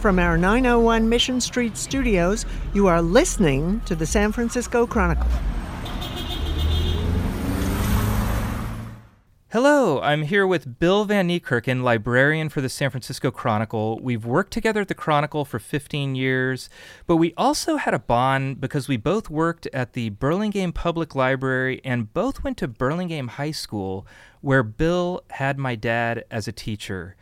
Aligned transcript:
From 0.00 0.18
our 0.18 0.38
901 0.38 1.08
Mission 1.08 1.40
Street 1.40 1.76
studios, 1.76 2.46
you 2.74 2.86
are 2.86 3.02
listening 3.02 3.80
to 3.86 3.94
the 3.94 4.06
San 4.06 4.32
Francisco 4.32 4.86
Chronicle. 4.86 5.26
Hello, 9.52 10.00
I'm 10.00 10.22
here 10.22 10.44
with 10.44 10.80
Bill 10.80 11.04
Van 11.04 11.28
Niekerken, 11.28 11.84
librarian 11.84 12.48
for 12.48 12.60
the 12.60 12.68
San 12.68 12.90
Francisco 12.90 13.30
Chronicle. 13.30 14.00
We've 14.02 14.26
worked 14.26 14.52
together 14.52 14.80
at 14.80 14.88
the 14.88 14.94
Chronicle 14.94 15.44
for 15.44 15.60
15 15.60 16.16
years, 16.16 16.68
but 17.06 17.18
we 17.18 17.32
also 17.36 17.76
had 17.76 17.94
a 17.94 18.00
bond 18.00 18.60
because 18.60 18.88
we 18.88 18.96
both 18.96 19.30
worked 19.30 19.68
at 19.72 19.92
the 19.92 20.10
Burlingame 20.10 20.72
Public 20.72 21.14
Library 21.14 21.80
and 21.84 22.12
both 22.12 22.42
went 22.42 22.56
to 22.56 22.66
Burlingame 22.66 23.28
High 23.28 23.52
School, 23.52 24.04
where 24.40 24.64
Bill 24.64 25.22
had 25.30 25.58
my 25.58 25.76
dad 25.76 26.24
as 26.28 26.48
a 26.48 26.52
teacher. 26.52 27.14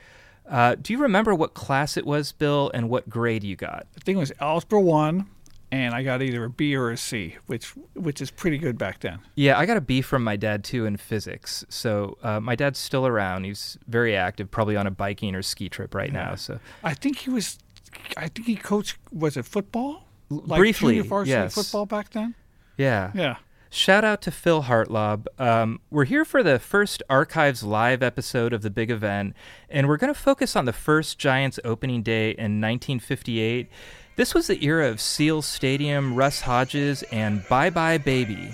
Uh, 0.48 0.76
do 0.76 0.94
you 0.94 0.98
remember 0.98 1.34
what 1.34 1.52
class 1.52 1.98
it 1.98 2.06
was, 2.06 2.32
Bill, 2.32 2.70
and 2.72 2.88
what 2.88 3.10
grade 3.10 3.44
you 3.44 3.54
got? 3.54 3.86
I 3.98 4.00
think 4.00 4.16
it 4.16 4.20
was 4.20 4.32
Algebra 4.40 4.80
1, 4.80 5.28
and 5.74 5.92
I 5.92 6.04
got 6.04 6.22
either 6.22 6.44
a 6.44 6.50
B 6.50 6.76
or 6.76 6.92
a 6.92 6.96
C, 6.96 7.36
which 7.46 7.70
which 7.94 8.20
is 8.20 8.30
pretty 8.30 8.58
good 8.58 8.78
back 8.78 9.00
then. 9.00 9.18
Yeah, 9.34 9.58
I 9.58 9.66
got 9.66 9.76
a 9.76 9.80
B 9.80 10.02
from 10.02 10.22
my 10.22 10.36
dad 10.36 10.62
too 10.62 10.86
in 10.86 10.96
physics. 10.96 11.64
So 11.68 12.16
uh, 12.22 12.38
my 12.38 12.54
dad's 12.54 12.78
still 12.78 13.08
around. 13.08 13.42
He's 13.42 13.76
very 13.88 14.14
active, 14.16 14.52
probably 14.52 14.76
on 14.76 14.86
a 14.86 14.92
biking 14.92 15.34
or 15.34 15.42
ski 15.42 15.68
trip 15.68 15.92
right 15.92 16.12
yeah. 16.12 16.26
now. 16.26 16.34
So 16.36 16.60
I 16.84 16.94
think 16.94 17.18
he 17.18 17.30
was. 17.30 17.58
I 18.16 18.28
think 18.28 18.46
he 18.46 18.54
coached. 18.54 18.98
Was 19.12 19.36
it 19.36 19.44
football? 19.44 20.06
Like 20.30 20.58
Briefly, 20.58 21.00
varsity 21.00 21.32
yes. 21.32 21.54
football 21.54 21.86
back 21.86 22.10
then. 22.10 22.36
Yeah. 22.76 23.10
Yeah. 23.12 23.36
Shout 23.70 24.04
out 24.04 24.22
to 24.22 24.30
Phil 24.30 24.62
Hartlaub. 24.62 25.26
Um, 25.36 25.80
we're 25.90 26.04
here 26.04 26.24
for 26.24 26.44
the 26.44 26.60
first 26.60 27.02
Archives 27.10 27.64
Live 27.64 28.04
episode 28.04 28.52
of 28.52 28.62
the 28.62 28.70
big 28.70 28.88
event, 28.88 29.34
and 29.68 29.88
we're 29.88 29.96
going 29.96 30.14
to 30.14 30.18
focus 30.18 30.54
on 30.54 30.64
the 30.64 30.72
first 30.72 31.18
Giants 31.18 31.58
opening 31.64 32.04
day 32.04 32.30
in 32.30 32.60
1958. 32.60 33.68
This 34.16 34.32
was 34.32 34.46
the 34.46 34.64
era 34.64 34.88
of 34.90 35.00
Seal 35.00 35.42
Stadium, 35.42 36.14
Russ 36.14 36.40
Hodges, 36.42 37.02
and 37.10 37.46
Bye 37.48 37.70
Bye 37.70 37.98
Baby. 37.98 38.52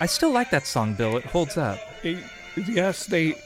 I 0.00 0.06
still 0.06 0.32
like 0.32 0.50
that 0.50 0.66
song, 0.66 0.94
Bill. 0.94 1.18
It 1.18 1.24
holds 1.26 1.58
up. 1.58 1.78
It, 2.02 2.18
yes, 2.56 3.06
they 3.06 3.36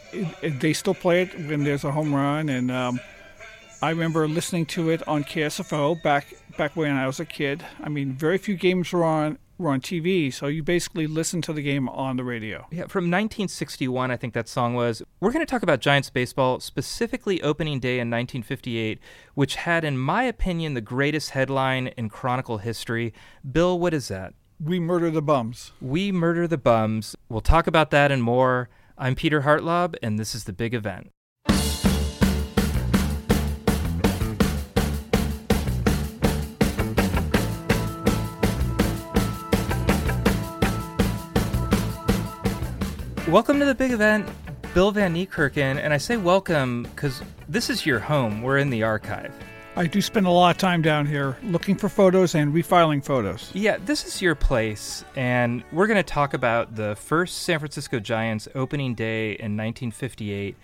they 0.42 0.72
still 0.72 0.94
play 0.94 1.22
it 1.22 1.34
when 1.48 1.64
there's 1.64 1.84
a 1.84 1.90
home 1.90 2.14
run, 2.14 2.48
and 2.48 2.70
um, 2.70 3.00
I 3.82 3.90
remember 3.90 4.26
listening 4.26 4.64
to 4.66 4.88
it 4.88 5.06
on 5.06 5.22
KSFO 5.22 6.02
back 6.02 6.34
back 6.56 6.74
when 6.76 6.92
I 6.96 7.06
was 7.06 7.20
a 7.20 7.26
kid. 7.26 7.62
I 7.82 7.90
mean, 7.90 8.14
very 8.14 8.38
few 8.38 8.56
games 8.56 8.90
were 8.90 9.04
on 9.04 9.38
were 9.58 9.70
on 9.70 9.80
TV, 9.80 10.32
so 10.32 10.46
you 10.46 10.62
basically 10.62 11.06
listened 11.06 11.44
to 11.44 11.52
the 11.52 11.62
game 11.62 11.88
on 11.88 12.16
the 12.16 12.24
radio. 12.24 12.66
Yeah, 12.70 12.86
from 12.86 13.04
1961, 13.04 14.10
I 14.10 14.16
think 14.16 14.32
that 14.34 14.48
song 14.48 14.74
was. 14.74 15.02
We're 15.20 15.30
going 15.30 15.44
to 15.44 15.50
talk 15.50 15.62
about 15.62 15.80
Giants 15.80 16.08
baseball, 16.08 16.60
specifically 16.60 17.42
opening 17.42 17.78
day 17.78 17.94
in 17.94 18.08
1958, 18.08 18.98
which 19.34 19.56
had, 19.56 19.84
in 19.84 19.98
my 19.98 20.24
opinion, 20.24 20.74
the 20.74 20.80
greatest 20.80 21.30
headline 21.30 21.88
in 21.88 22.08
Chronicle 22.08 22.58
history. 22.58 23.12
Bill, 23.50 23.78
what 23.78 23.94
is 23.94 24.08
that? 24.08 24.34
We 24.58 24.80
murder 24.80 25.10
the 25.10 25.22
bums. 25.22 25.72
We 25.82 26.12
murder 26.12 26.46
the 26.48 26.58
bums. 26.58 27.14
We'll 27.28 27.42
talk 27.42 27.66
about 27.66 27.90
that 27.90 28.10
and 28.10 28.22
more. 28.22 28.70
I'm 28.96 29.14
Peter 29.14 29.42
Hartlaub, 29.42 29.96
and 30.02 30.18
this 30.18 30.34
is 30.34 30.44
the 30.44 30.54
big 30.54 30.72
event. 30.72 31.10
Welcome 43.28 43.58
to 43.58 43.64
the 43.64 43.74
big 43.74 43.90
event, 43.90 44.28
Bill 44.72 44.92
Van 44.92 45.12
Niekerken, 45.12 45.78
and 45.82 45.92
I 45.92 45.96
say 45.96 46.16
welcome 46.16 46.84
because 46.84 47.20
this 47.48 47.68
is 47.68 47.84
your 47.84 47.98
home. 47.98 48.40
We're 48.40 48.58
in 48.58 48.70
the 48.70 48.84
archive. 48.84 49.34
I 49.74 49.88
do 49.88 50.00
spend 50.00 50.28
a 50.28 50.30
lot 50.30 50.54
of 50.54 50.58
time 50.58 50.80
down 50.80 51.06
here 51.06 51.36
looking 51.42 51.74
for 51.74 51.88
photos 51.88 52.36
and 52.36 52.54
refiling 52.54 53.04
photos. 53.04 53.50
Yeah, 53.52 53.78
this 53.84 54.06
is 54.06 54.22
your 54.22 54.36
place, 54.36 55.04
and 55.16 55.64
we're 55.72 55.88
going 55.88 55.96
to 55.96 56.04
talk 56.04 56.34
about 56.34 56.76
the 56.76 56.94
first 56.94 57.38
San 57.38 57.58
Francisco 57.58 57.98
Giants 57.98 58.46
opening 58.54 58.94
day 58.94 59.30
in 59.30 59.56
1958. 59.56 60.54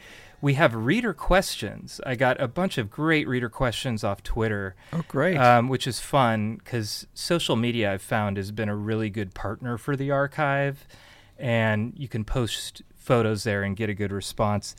We 0.41 0.55
have 0.55 0.73
reader 0.77 1.13
questions. 1.13 2.01
I 2.07 2.15
got 2.15 2.41
a 2.41 2.47
bunch 2.47 2.79
of 2.79 2.91
great 2.91 3.27
reader 3.27 3.49
questions 3.49 4.05
off 4.05 4.23
Twitter. 4.23 4.77
Oh, 4.93 5.03
great. 5.09 5.37
Um, 5.37 5.69
which 5.69 5.89
is 5.89 5.99
fun 5.99 6.61
because 6.63 7.09
social 7.13 7.57
media 7.57 7.93
I've 7.93 8.03
found 8.03 8.37
has 8.37 8.53
been 8.53 8.69
a 8.69 8.77
really 8.77 9.11
good 9.11 9.35
partner 9.35 9.79
for 9.79 9.97
the 9.97 10.13
archive 10.13 10.87
and 11.43 11.93
you 11.97 12.09
can 12.09 12.25
post 12.25 12.83
photos 12.95 13.43
there 13.43 13.65
and 13.65 13.77
get 13.77 13.91
a 13.91 13.95
good 13.95 14.13
response. 14.13 14.77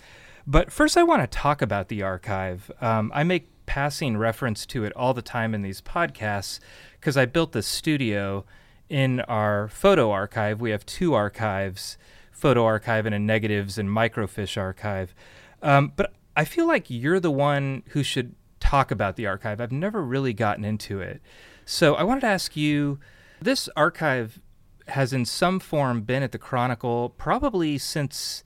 But 0.47 0.71
first, 0.71 0.97
I 0.97 1.03
want 1.03 1.21
to 1.21 1.27
talk 1.27 1.61
about 1.61 1.89
the 1.89 2.01
archive. 2.01 2.71
Um, 2.81 3.11
I 3.13 3.23
make 3.23 3.49
passing 3.65 4.17
reference 4.17 4.65
to 4.67 4.83
it 4.85 4.93
all 4.93 5.13
the 5.13 5.21
time 5.21 5.53
in 5.53 5.61
these 5.61 5.81
podcasts 5.81 6.59
because 6.99 7.17
I 7.17 7.25
built 7.25 7.51
this 7.51 7.67
studio 7.67 8.45
in 8.89 9.19
our 9.21 9.67
photo 9.67 10.09
archive. 10.11 10.61
We 10.61 10.71
have 10.71 10.85
two 10.85 11.13
archives 11.13 11.97
photo 12.31 12.65
archive 12.65 13.05
and 13.05 13.15
a 13.15 13.19
negatives 13.19 13.77
and 13.77 13.87
microfiche 13.87 14.59
archive. 14.59 15.15
Um, 15.61 15.93
but 15.95 16.13
I 16.35 16.43
feel 16.43 16.67
like 16.67 16.89
you're 16.89 17.21
the 17.21 17.31
one 17.31 17.83
who 17.89 18.03
should 18.03 18.35
talk 18.59 18.91
about 18.91 19.15
the 19.15 19.27
archive. 19.27 19.61
I've 19.61 19.71
never 19.71 20.03
really 20.03 20.33
gotten 20.33 20.65
into 20.65 20.99
it. 20.99 21.21
So 21.65 21.95
I 21.95 22.03
wanted 22.03 22.21
to 22.21 22.27
ask 22.27 22.57
you 22.57 22.99
this 23.41 23.69
archive 23.77 24.41
has 24.89 25.13
in 25.13 25.25
some 25.25 25.59
form 25.59 26.01
been 26.01 26.23
at 26.23 26.31
the 26.31 26.37
Chronicle 26.37 27.09
probably 27.09 27.77
since 27.77 28.43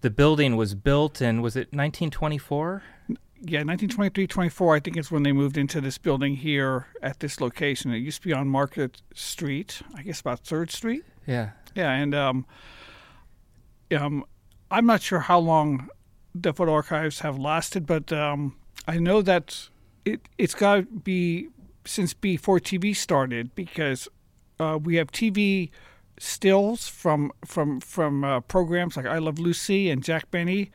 the 0.00 0.10
building 0.10 0.56
was 0.56 0.74
built 0.74 1.20
and 1.20 1.42
was 1.42 1.56
it 1.56 1.72
1924? 1.72 2.82
Yeah, 3.42 3.60
1923, 3.60 4.26
24. 4.26 4.76
I 4.76 4.80
think 4.80 4.96
it's 4.98 5.10
when 5.10 5.22
they 5.22 5.32
moved 5.32 5.56
into 5.56 5.80
this 5.80 5.96
building 5.96 6.36
here 6.36 6.88
at 7.02 7.20
this 7.20 7.40
location. 7.40 7.92
It 7.92 7.98
used 7.98 8.20
to 8.22 8.28
be 8.28 8.34
on 8.34 8.48
Market 8.48 9.00
Street, 9.14 9.80
I 9.94 10.02
guess 10.02 10.20
about 10.20 10.40
Third 10.40 10.70
Street. 10.70 11.04
Yeah, 11.26 11.50
yeah, 11.74 11.90
and 11.90 12.14
um, 12.14 12.46
um, 13.96 14.24
I'm 14.70 14.84
not 14.84 15.00
sure 15.00 15.20
how 15.20 15.38
long 15.38 15.88
the 16.34 16.52
photo 16.52 16.74
archives 16.74 17.20
have 17.20 17.38
lasted, 17.38 17.86
but 17.86 18.12
um, 18.12 18.56
I 18.86 18.98
know 18.98 19.22
that 19.22 19.68
it 20.04 20.28
it's 20.36 20.54
got 20.54 20.76
to 20.76 20.82
be 20.82 21.48
since 21.84 22.12
before 22.12 22.60
TV 22.60 22.94
started 22.94 23.54
because 23.54 24.06
uh, 24.60 24.78
we 24.78 24.96
have 24.96 25.10
TV 25.10 25.70
stills 26.18 26.86
from 26.86 27.32
from 27.44 27.80
from 27.80 28.24
uh, 28.24 28.40
programs 28.40 28.96
like 28.96 29.06
I 29.06 29.18
Love 29.18 29.38
Lucy 29.38 29.90
and 29.90 30.04
Jack 30.04 30.30
Benny, 30.30 30.70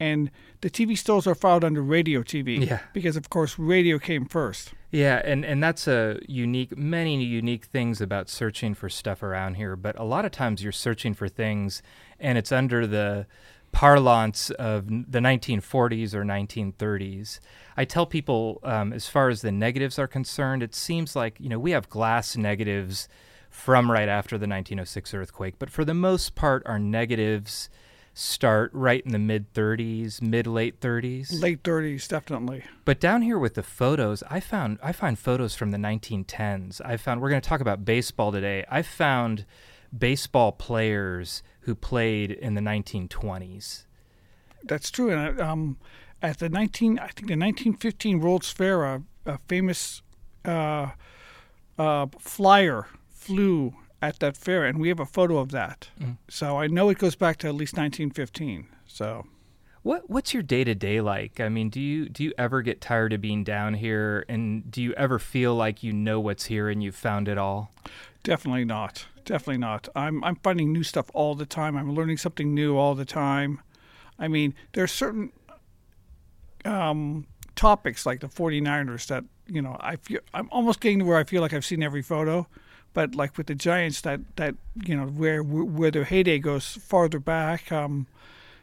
and 0.00 0.30
the 0.60 0.68
TV 0.68 0.98
stills 0.98 1.26
are 1.26 1.34
filed 1.34 1.64
under 1.64 1.82
radio 1.82 2.22
TV. 2.22 2.66
Yeah. 2.66 2.80
Because 2.92 3.16
of 3.16 3.30
course 3.30 3.58
radio 3.58 3.98
came 3.98 4.26
first. 4.26 4.72
Yeah, 4.90 5.20
and 5.24 5.44
and 5.44 5.62
that's 5.62 5.86
a 5.86 6.18
unique, 6.26 6.76
many 6.76 7.22
unique 7.22 7.66
things 7.66 8.00
about 8.00 8.28
searching 8.28 8.74
for 8.74 8.88
stuff 8.88 9.22
around 9.22 9.54
here. 9.54 9.76
But 9.76 9.98
a 9.98 10.04
lot 10.04 10.24
of 10.24 10.32
times 10.32 10.62
you're 10.62 10.72
searching 10.72 11.14
for 11.14 11.28
things, 11.28 11.82
and 12.18 12.36
it's 12.36 12.52
under 12.52 12.86
the 12.86 13.26
parlance 13.70 14.50
of 14.50 14.88
the 14.88 15.18
1940s 15.18 16.14
or 16.14 16.24
1930s. 16.24 17.38
I 17.76 17.84
tell 17.84 18.06
people, 18.06 18.60
um, 18.64 18.94
as 18.94 19.08
far 19.08 19.28
as 19.28 19.42
the 19.42 19.52
negatives 19.52 19.98
are 19.98 20.08
concerned, 20.08 20.62
it 20.62 20.74
seems 20.74 21.14
like 21.14 21.38
you 21.38 21.48
know 21.48 21.58
we 21.58 21.72
have 21.72 21.88
glass 21.88 22.36
negatives 22.36 23.08
from 23.58 23.90
right 23.90 24.08
after 24.08 24.36
the 24.38 24.46
1906 24.46 25.12
earthquake. 25.12 25.54
But 25.58 25.68
for 25.68 25.84
the 25.84 25.92
most 25.92 26.36
part, 26.36 26.62
our 26.64 26.78
negatives 26.78 27.68
start 28.14 28.70
right 28.72 29.04
in 29.04 29.12
the 29.12 29.18
mid 29.18 29.52
30s, 29.52 30.22
mid 30.22 30.46
late 30.46 30.80
30s. 30.80 31.42
Late 31.42 31.62
30s, 31.64 32.08
definitely. 32.08 32.62
But 32.84 33.00
down 33.00 33.22
here 33.22 33.38
with 33.38 33.54
the 33.54 33.64
photos, 33.64 34.22
I 34.30 34.38
found 34.40 34.78
I 34.82 34.92
find 34.92 35.18
photos 35.18 35.56
from 35.56 35.72
the 35.72 35.78
1910s. 35.78 36.80
I 36.84 36.96
found 36.96 37.20
we're 37.20 37.30
going 37.30 37.40
to 37.40 37.48
talk 37.48 37.60
about 37.60 37.84
baseball 37.84 38.30
today. 38.30 38.64
I 38.70 38.82
found 38.82 39.44
baseball 39.96 40.52
players 40.52 41.42
who 41.62 41.74
played 41.74 42.30
in 42.30 42.54
the 42.54 42.60
1920s. 42.60 43.84
That's 44.64 44.90
true. 44.90 45.10
And 45.10 45.40
um, 45.40 45.78
at 46.22 46.38
the 46.38 46.48
19, 46.48 46.98
I 46.98 47.08
think 47.08 47.28
the 47.28 47.36
1915 47.36 48.20
World's 48.20 48.50
Fair, 48.50 48.84
a, 48.84 49.02
a 49.26 49.38
famous 49.48 50.02
uh, 50.44 50.90
uh, 51.76 52.06
flyer 52.18 52.86
flew 53.28 53.74
at 54.00 54.20
that 54.20 54.36
fair, 54.36 54.64
and 54.64 54.78
we 54.78 54.88
have 54.88 55.00
a 55.00 55.06
photo 55.06 55.38
of 55.38 55.50
that. 55.50 55.88
Mm. 56.00 56.16
So 56.28 56.58
I 56.58 56.66
know 56.66 56.88
it 56.88 56.98
goes 56.98 57.14
back 57.14 57.36
to 57.38 57.48
at 57.48 57.54
least 57.54 57.76
1915. 57.76 58.66
So. 58.86 59.26
What 59.82 60.10
what's 60.10 60.34
your 60.34 60.42
day 60.42 60.64
to 60.64 60.74
day 60.74 61.00
like? 61.00 61.40
I 61.40 61.48
mean, 61.48 61.70
do 61.70 61.80
you 61.80 62.08
do 62.08 62.24
you 62.24 62.32
ever 62.36 62.62
get 62.62 62.80
tired 62.80 63.12
of 63.12 63.20
being 63.20 63.44
down 63.44 63.74
here, 63.74 64.24
and 64.28 64.68
do 64.70 64.82
you 64.82 64.92
ever 64.94 65.18
feel 65.18 65.54
like 65.54 65.82
you 65.82 65.92
know 65.92 66.18
what's 66.18 66.46
here 66.46 66.68
and 66.68 66.82
you've 66.82 66.96
found 66.96 67.28
it 67.28 67.38
all? 67.38 67.70
Definitely 68.24 68.64
not. 68.64 69.06
Definitely 69.24 69.58
not. 69.58 69.88
I'm 69.94 70.22
I'm 70.24 70.36
finding 70.36 70.72
new 70.72 70.82
stuff 70.82 71.10
all 71.14 71.36
the 71.36 71.46
time. 71.46 71.76
I'm 71.76 71.94
learning 71.94 72.16
something 72.16 72.54
new 72.54 72.76
all 72.76 72.96
the 72.96 73.04
time. 73.04 73.60
I 74.18 74.26
mean, 74.26 74.52
there 74.72 74.82
are 74.82 74.88
certain 74.88 75.32
um, 76.64 77.26
topics 77.54 78.04
like 78.04 78.20
the 78.20 78.28
49ers 78.28 79.06
that 79.06 79.24
you 79.46 79.62
know 79.62 79.76
I 79.80 79.96
feel 79.96 80.20
I'm 80.34 80.48
almost 80.50 80.80
getting 80.80 81.00
to 81.00 81.04
where 81.04 81.18
I 81.18 81.24
feel 81.24 81.40
like 81.40 81.52
I've 81.52 81.64
seen 81.64 81.82
every 81.82 82.02
photo, 82.02 82.46
but 82.98 83.14
like 83.14 83.38
with 83.38 83.46
the 83.46 83.54
Giants, 83.54 84.00
that 84.00 84.18
that 84.34 84.56
you 84.84 84.96
know 84.96 85.06
where 85.06 85.40
where 85.44 85.92
their 85.92 86.02
heyday 86.02 86.40
goes 86.40 86.66
farther 86.82 87.20
back. 87.20 87.70
Um, 87.70 88.08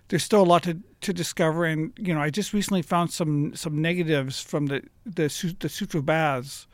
there's 0.10 0.24
still 0.24 0.42
a 0.42 0.50
lot 0.54 0.64
to, 0.64 0.74
to 1.02 1.14
discover, 1.14 1.64
and 1.64 1.94
you 1.98 2.14
know 2.14 2.20
I 2.20 2.30
just 2.32 2.52
recently 2.52 2.82
found 2.82 3.12
some 3.12 3.56
some 3.56 3.82
negatives 3.82 4.42
from 4.42 4.66
the 4.66 4.82
the 5.06 5.56
the 5.62 5.70
Sutro 5.70 6.02
baths 6.02 6.68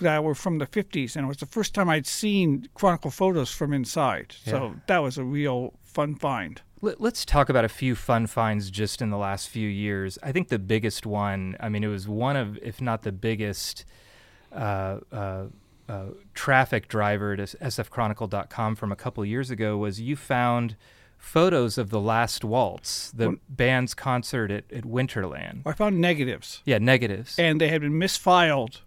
that 0.00 0.22
were 0.22 0.34
from 0.34 0.58
the 0.58 0.66
50s, 0.66 1.16
and 1.16 1.24
it 1.24 1.28
was 1.28 1.38
the 1.38 1.46
first 1.46 1.74
time 1.74 1.88
I'd 1.88 2.06
seen 2.06 2.68
chronicle 2.74 3.10
photos 3.10 3.50
from 3.50 3.72
inside. 3.72 4.34
Yeah. 4.44 4.52
So 4.52 4.74
that 4.86 4.98
was 4.98 5.16
a 5.16 5.24
real 5.24 5.72
fun 5.82 6.14
find. 6.14 6.60
Let- 6.82 7.00
Let's 7.00 7.24
talk 7.24 7.48
about 7.48 7.64
a 7.64 7.70
few 7.70 7.94
fun 7.96 8.26
finds 8.26 8.70
just 8.70 9.00
in 9.00 9.08
the 9.08 9.16
last 9.16 9.48
few 9.48 9.68
years. 9.68 10.18
I 10.22 10.30
think 10.32 10.48
the 10.48 10.58
biggest 10.58 11.06
one, 11.06 11.56
I 11.58 11.68
mean, 11.70 11.82
it 11.82 11.88
was 11.88 12.06
one 12.06 12.36
of, 12.36 12.58
if 12.58 12.80
not 12.80 13.02
the 13.02 13.12
biggest, 13.12 13.86
uh, 14.52 14.98
uh, 15.10 15.44
uh, 15.88 16.06
traffic 16.34 16.88
driver 16.88 17.36
to 17.36 17.42
sfchronicle.com 17.44 18.76
from 18.76 18.92
a 18.92 18.96
couple 18.96 19.24
years 19.24 19.50
ago 19.50 19.76
was 19.76 20.00
you 20.00 20.16
found 20.16 20.76
photos 21.16 21.78
of 21.78 21.90
the 21.90 22.00
Last 22.00 22.44
Waltz, 22.44 23.10
the 23.10 23.30
What? 23.30 23.38
band's 23.48 23.94
concert 23.94 24.50
at, 24.50 24.70
at 24.72 24.84
Winterland. 24.84 25.62
I 25.66 25.72
found 25.72 26.00
negatives, 26.00 26.62
Yeah, 26.64 26.78
negatives. 26.78 27.38
and 27.38 27.60
they 27.60 27.68
had 27.68 27.80
been 27.80 27.94
misfiled 27.94 28.82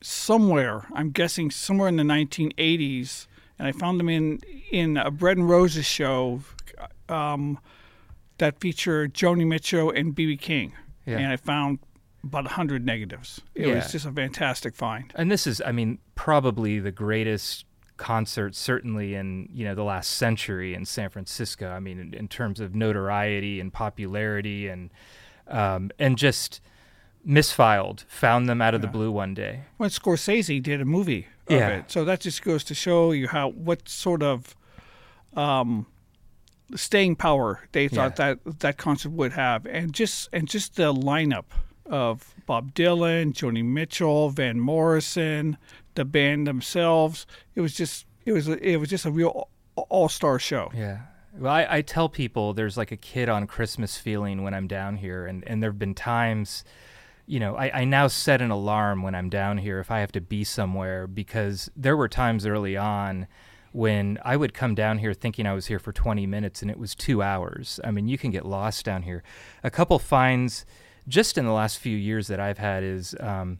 somewhere. 0.00 0.86
I'm 0.94 1.10
guessing 1.10 1.50
somewhere 1.50 1.88
in 1.88 1.96
the 1.96 2.02
1980s, 2.02 3.26
and 3.58 3.68
I 3.68 3.72
found 3.72 3.98
them 4.00 4.08
in 4.08 4.40
in 4.70 4.96
a 4.96 5.10
Bread 5.10 5.36
and 5.36 5.48
Roses 5.48 5.86
show 5.86 6.40
um, 7.08 7.58
that 8.38 8.60
featured 8.60 9.14
Joni 9.14 9.46
Mitchell 9.46 9.90
and 9.90 10.14
BB 10.14 10.40
King, 10.40 10.72
Yeah. 11.06 11.18
and 11.18 11.32
I 11.32 11.36
found 11.36 11.78
about 12.24 12.46
hundred 12.48 12.84
negatives. 12.84 13.40
It 13.54 13.66
Yeah. 13.68 13.74
was 13.76 13.92
just 13.92 14.04
a 14.06 14.12
fantastic 14.12 14.74
find. 14.74 15.12
and 15.14 15.30
this 15.30 15.46
is 15.46 15.62
i 15.64 15.72
mean 15.72 15.98
probably 16.14 16.78
the 16.80 16.90
greatest 16.92 17.64
concert 17.96 18.54
certainly 18.54 19.14
in 19.14 19.48
you 19.52 19.64
know 19.64 19.74
the 19.74 19.82
last 19.84 20.10
century 20.10 20.72
in 20.74 20.84
san 20.84 21.10
francisco 21.10 21.70
i 21.70 21.80
mean 21.80 21.98
in, 21.98 22.14
in 22.14 22.28
terms 22.28 22.60
of 22.60 22.72
notoriety 22.74 23.58
and 23.60 23.72
popularity 23.72 24.68
and 24.68 24.90
um, 25.48 25.90
and 25.98 26.16
just 26.18 26.60
misfiled 27.26 28.04
found 28.06 28.48
them 28.48 28.60
out 28.62 28.74
of 28.74 28.80
the 28.82 28.86
blue 28.86 29.10
one 29.10 29.34
day 29.34 29.62
When 29.76 29.90
Scorsese 29.90 30.62
did 30.62 30.80
a 30.80 30.84
movie 30.84 31.26
of 31.48 31.56
Yeah. 31.56 31.68
it, 31.78 31.90
so 31.90 32.04
that 32.04 32.20
just 32.20 32.42
goes 32.42 32.62
to 32.64 32.74
show 32.74 33.10
you 33.12 33.28
how 33.28 33.48
what 33.50 33.88
sort 33.88 34.22
of 34.22 34.54
um, 35.34 35.86
staying 36.74 37.16
power 37.16 37.66
they 37.72 37.88
thought 37.88 38.16
that 38.16 38.38
that 38.60 38.76
concert 38.76 39.10
would 39.10 39.32
have, 39.32 39.66
and 39.66 39.92
just 39.92 40.28
and 40.32 40.48
just 40.48 40.76
the 40.76 40.92
lineup 40.92 41.44
of 41.88 42.34
Bob 42.46 42.74
Dylan, 42.74 43.32
Joni 43.32 43.64
Mitchell, 43.64 44.30
Van 44.30 44.60
Morrison, 44.60 45.56
the 45.94 46.04
band 46.04 46.46
themselves. 46.46 47.26
It 47.54 47.60
was 47.60 47.74
just 47.74 48.06
it 48.24 48.32
was 48.32 48.48
it 48.48 48.76
was 48.76 48.88
just 48.88 49.04
a 49.04 49.10
real 49.10 49.48
all 49.76 50.08
star 50.08 50.38
show. 50.38 50.70
yeah 50.74 50.98
well 51.36 51.52
I, 51.52 51.66
I 51.70 51.82
tell 51.82 52.08
people 52.08 52.52
there's 52.52 52.76
like 52.76 52.90
a 52.90 52.96
kid 52.96 53.28
on 53.28 53.46
christmas 53.46 53.96
feeling 53.96 54.42
when 54.42 54.54
i'm 54.54 54.66
down 54.66 54.96
here 54.96 55.26
and, 55.26 55.44
and 55.46 55.62
there 55.62 55.70
have 55.70 55.78
been 55.78 55.94
times 55.94 56.64
you 57.26 57.38
know 57.38 57.54
I, 57.56 57.82
I 57.82 57.84
now 57.84 58.08
set 58.08 58.42
an 58.42 58.50
alarm 58.50 59.02
when 59.02 59.14
i'm 59.14 59.28
down 59.28 59.58
here 59.58 59.78
if 59.78 59.90
i 59.90 60.00
have 60.00 60.12
to 60.12 60.20
be 60.20 60.42
somewhere 60.42 61.06
because 61.06 61.70
there 61.76 61.96
were 61.96 62.08
times 62.08 62.44
early 62.44 62.76
on 62.76 63.28
when 63.72 64.18
i 64.24 64.36
would 64.36 64.52
come 64.54 64.74
down 64.74 64.98
here 64.98 65.14
thinking 65.14 65.46
i 65.46 65.52
was 65.54 65.66
here 65.66 65.78
for 65.78 65.92
20 65.92 66.26
minutes 66.26 66.62
and 66.62 66.70
it 66.70 66.78
was 66.78 66.94
two 66.94 67.22
hours 67.22 67.78
i 67.84 67.90
mean 67.90 68.08
you 68.08 68.18
can 68.18 68.30
get 68.30 68.44
lost 68.44 68.84
down 68.84 69.02
here 69.02 69.22
a 69.62 69.70
couple 69.70 69.98
finds 69.98 70.66
just 71.08 71.38
in 71.38 71.44
the 71.44 71.52
last 71.52 71.78
few 71.78 71.96
years 71.96 72.28
that 72.28 72.38
i've 72.38 72.58
had 72.58 72.84
is 72.84 73.16
um, 73.20 73.58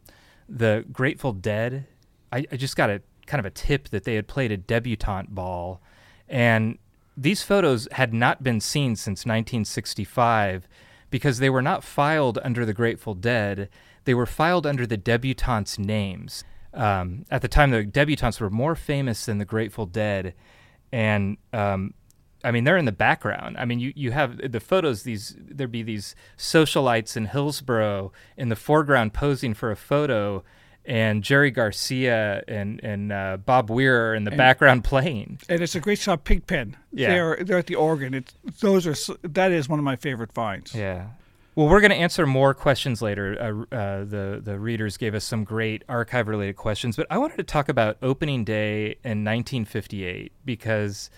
the 0.48 0.84
grateful 0.92 1.32
dead 1.32 1.86
I, 2.30 2.44
I 2.52 2.56
just 2.56 2.76
got 2.76 2.90
a 2.90 3.02
kind 3.26 3.40
of 3.40 3.46
a 3.46 3.50
tip 3.50 3.88
that 3.88 4.04
they 4.04 4.14
had 4.14 4.28
played 4.28 4.52
a 4.52 4.56
debutante 4.56 5.34
ball 5.34 5.80
and 6.28 6.78
these 7.18 7.42
photos 7.42 7.88
had 7.92 8.14
not 8.14 8.44
been 8.44 8.60
seen 8.60 8.94
since 8.94 9.26
1965 9.26 10.68
because 11.10 11.38
they 11.38 11.50
were 11.50 11.62
not 11.62 11.82
filed 11.82 12.38
under 12.44 12.64
the 12.64 12.72
Grateful 12.72 13.14
Dead. 13.14 13.68
They 14.04 14.14
were 14.14 14.26
filed 14.26 14.66
under 14.66 14.86
the 14.86 14.96
debutantes' 14.96 15.78
names. 15.78 16.44
Um, 16.72 17.24
at 17.30 17.42
the 17.42 17.48
time, 17.48 17.70
the 17.70 17.84
debutantes 17.84 18.40
were 18.40 18.50
more 18.50 18.76
famous 18.76 19.26
than 19.26 19.38
the 19.38 19.44
Grateful 19.44 19.86
Dead. 19.86 20.34
And 20.92 21.38
um, 21.52 21.94
I 22.44 22.50
mean, 22.50 22.64
they're 22.64 22.76
in 22.76 22.84
the 22.84 22.92
background. 22.92 23.56
I 23.58 23.64
mean, 23.64 23.80
you, 23.80 23.92
you 23.96 24.12
have 24.12 24.52
the 24.52 24.60
photos, 24.60 25.02
these, 25.02 25.34
there'd 25.38 25.72
be 25.72 25.82
these 25.82 26.14
socialites 26.36 27.16
in 27.16 27.26
Hillsborough 27.26 28.12
in 28.36 28.48
the 28.48 28.56
foreground 28.56 29.12
posing 29.12 29.54
for 29.54 29.70
a 29.70 29.76
photo. 29.76 30.44
And 30.84 31.22
Jerry 31.22 31.50
Garcia 31.50 32.42
and 32.48 32.82
and 32.82 33.12
uh, 33.12 33.36
Bob 33.36 33.68
Weir 33.68 34.14
in 34.14 34.24
the 34.24 34.30
background 34.30 34.84
playing. 34.84 35.38
And 35.46 35.60
it's 35.60 35.74
a 35.74 35.80
great 35.80 35.98
shot, 35.98 36.24
Pigpen. 36.24 36.78
Yeah. 36.94 37.10
They're 37.10 37.44
they're 37.44 37.58
at 37.58 37.66
the 37.66 37.74
organ. 37.74 38.14
It's 38.14 38.32
those 38.60 38.86
are 38.86 39.18
that 39.22 39.52
is 39.52 39.68
one 39.68 39.78
of 39.78 39.84
my 39.84 39.96
favorite 39.96 40.32
finds. 40.32 40.74
Yeah. 40.74 41.08
Well, 41.58 41.66
we're 41.66 41.80
going 41.80 41.90
to 41.90 41.96
answer 41.96 42.24
more 42.24 42.54
questions 42.54 43.02
later. 43.02 43.66
Uh, 43.72 43.74
uh, 43.74 44.04
the 44.04 44.40
the 44.42 44.60
readers 44.60 44.96
gave 44.96 45.14
us 45.14 45.24
some 45.24 45.42
great 45.42 45.82
archive 45.88 46.28
related 46.28 46.54
questions, 46.54 46.94
but 46.96 47.06
I 47.10 47.18
wanted 47.18 47.36
to 47.38 47.42
talk 47.42 47.68
about 47.68 47.98
opening 48.00 48.44
day 48.44 48.92
in 49.02 49.24
1958 49.24 50.30
because 50.44 51.10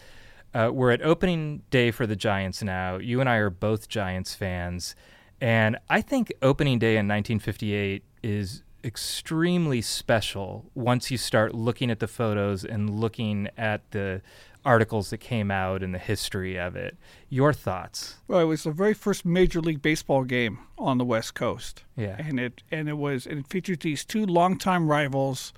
uh, 0.54 0.70
we're 0.72 0.90
at 0.90 1.02
opening 1.02 1.62
day 1.70 1.90
for 1.90 2.06
the 2.06 2.16
Giants 2.16 2.62
now. 2.62 2.96
You 2.96 3.20
and 3.20 3.28
I 3.28 3.36
are 3.36 3.50
both 3.50 3.88
Giants 3.88 4.34
fans, 4.34 4.94
and 5.40 5.78
I 5.88 6.00
think 6.00 6.32
opening 6.42 6.78
day 6.78 6.92
in 6.92 7.06
1958 7.08 8.04
is 8.22 8.62
extremely 8.82 9.82
special 9.82 10.70
once 10.74 11.10
you 11.10 11.18
start 11.18 11.54
looking 11.54 11.90
at 11.90 12.00
the 12.00 12.08
photos 12.08 12.64
and 12.64 12.88
looking 12.98 13.48
at 13.56 13.90
the 13.90 14.22
articles 14.64 15.10
that 15.10 15.18
came 15.18 15.50
out 15.50 15.82
and 15.82 15.94
the 15.94 15.98
history 15.98 16.58
of 16.58 16.76
it. 16.76 16.96
Your 17.28 17.52
thoughts? 17.52 18.16
Well, 18.28 18.40
it 18.40 18.44
was 18.44 18.64
the 18.64 18.72
very 18.72 18.94
first 18.94 19.24
Major 19.24 19.60
League 19.60 19.82
Baseball 19.82 20.24
game 20.24 20.58
on 20.78 20.98
the 20.98 21.04
West 21.04 21.34
Coast. 21.34 21.84
Yeah. 21.96 22.16
and 22.18 22.38
it 22.38 22.62
and 22.70 22.88
it 22.88 22.98
was 22.98 23.26
and 23.26 23.40
it 23.40 23.46
featured 23.48 23.80
these 23.80 24.04
two 24.04 24.26
longtime 24.26 24.88
rivals, 24.88 25.52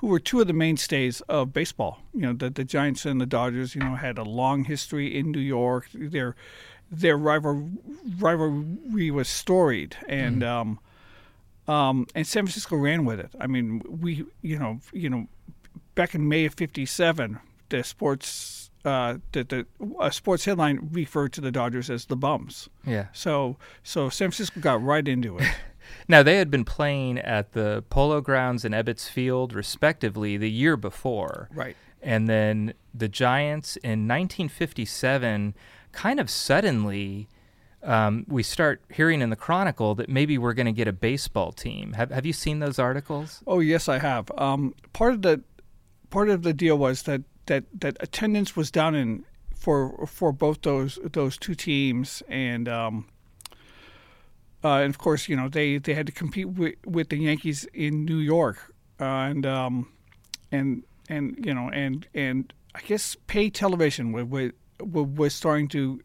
who 0.00 0.06
were 0.06 0.18
two 0.18 0.40
of 0.40 0.46
the 0.46 0.54
mainstays 0.54 1.20
of 1.22 1.52
baseball. 1.52 2.00
You 2.14 2.22
know, 2.22 2.32
the 2.32 2.48
the 2.48 2.64
Giants 2.64 3.04
and 3.04 3.20
the 3.20 3.26
Dodgers. 3.26 3.74
You 3.74 3.82
know, 3.82 3.96
had 3.96 4.16
a 4.16 4.24
long 4.24 4.64
history 4.64 5.14
in 5.14 5.30
New 5.30 5.40
York. 5.40 5.88
Their 5.92 6.36
their 6.90 7.18
rival 7.18 7.70
rivalry 8.18 9.10
was 9.10 9.28
storied, 9.28 9.96
and 10.08 10.42
um, 10.42 10.78
um, 11.68 12.06
and 12.14 12.26
San 12.26 12.44
Francisco 12.44 12.76
ran 12.76 13.04
with 13.04 13.20
it. 13.20 13.30
I 13.38 13.46
mean, 13.46 13.82
we 13.86 14.24
you 14.40 14.58
know 14.58 14.80
you 14.94 15.10
know 15.10 15.28
back 15.94 16.14
in 16.14 16.26
May 16.26 16.46
of 16.46 16.54
'57, 16.54 17.38
the 17.68 17.84
sports 17.84 18.70
uh, 18.86 19.18
the 19.32 19.44
the 19.44 19.66
a 20.00 20.10
sports 20.10 20.46
headline 20.46 20.88
referred 20.92 21.34
to 21.34 21.42
the 21.42 21.52
Dodgers 21.52 21.90
as 21.90 22.06
the 22.06 22.16
Bums. 22.16 22.70
Yeah. 22.86 23.08
So 23.12 23.58
so 23.82 24.08
San 24.08 24.30
Francisco 24.30 24.60
got 24.60 24.82
right 24.82 25.06
into 25.06 25.36
it. 25.36 25.46
Now 26.08 26.22
they 26.22 26.36
had 26.36 26.50
been 26.50 26.64
playing 26.64 27.18
at 27.18 27.52
the 27.52 27.84
Polo 27.90 28.20
Grounds 28.20 28.64
and 28.64 28.74
Ebbets 28.74 29.08
Field, 29.08 29.52
respectively, 29.52 30.36
the 30.36 30.50
year 30.50 30.76
before. 30.76 31.48
Right. 31.54 31.76
And 32.02 32.28
then 32.28 32.74
the 32.94 33.08
Giants 33.08 33.76
in 33.76 34.08
1957, 34.08 35.54
kind 35.92 36.20
of 36.20 36.30
suddenly, 36.30 37.28
um, 37.82 38.24
we 38.28 38.42
start 38.42 38.82
hearing 38.90 39.22
in 39.22 39.30
the 39.30 39.36
Chronicle 39.36 39.94
that 39.94 40.08
maybe 40.08 40.38
we're 40.38 40.54
going 40.54 40.66
to 40.66 40.72
get 40.72 40.88
a 40.88 40.92
baseball 40.92 41.52
team. 41.52 41.94
Have 41.94 42.10
Have 42.10 42.26
you 42.26 42.32
seen 42.32 42.58
those 42.58 42.78
articles? 42.78 43.42
Oh 43.46 43.60
yes, 43.60 43.88
I 43.88 43.98
have. 43.98 44.30
Um, 44.36 44.74
part 44.92 45.14
of 45.14 45.22
the 45.22 45.42
part 46.10 46.28
of 46.28 46.42
the 46.42 46.52
deal 46.52 46.76
was 46.76 47.02
that 47.02 47.22
that 47.46 47.64
that 47.80 47.96
attendance 48.00 48.54
was 48.54 48.70
down 48.70 48.94
in 48.94 49.24
for 49.54 50.06
for 50.06 50.32
both 50.32 50.62
those 50.62 50.98
those 51.02 51.36
two 51.38 51.54
teams, 51.54 52.22
and 52.28 52.68
um, 52.68 53.08
uh, 54.62 54.78
and 54.78 54.90
of 54.90 54.98
course, 54.98 55.28
you 55.28 55.36
know 55.36 55.48
they, 55.48 55.78
they 55.78 55.94
had 55.94 56.06
to 56.06 56.12
compete 56.12 56.48
with, 56.48 56.74
with 56.84 57.08
the 57.08 57.16
Yankees 57.16 57.66
in 57.72 58.04
New 58.04 58.18
York, 58.18 58.74
uh, 59.00 59.04
and 59.04 59.46
um, 59.46 59.92
and 60.52 60.84
and 61.08 61.36
you 61.44 61.54
know 61.54 61.70
and 61.70 62.06
and 62.14 62.52
I 62.74 62.80
guess 62.80 63.16
pay 63.26 63.50
television 63.50 64.12
was 64.12 64.24
was, 64.24 64.52
was 64.78 65.34
starting 65.34 65.68
to 65.68 66.00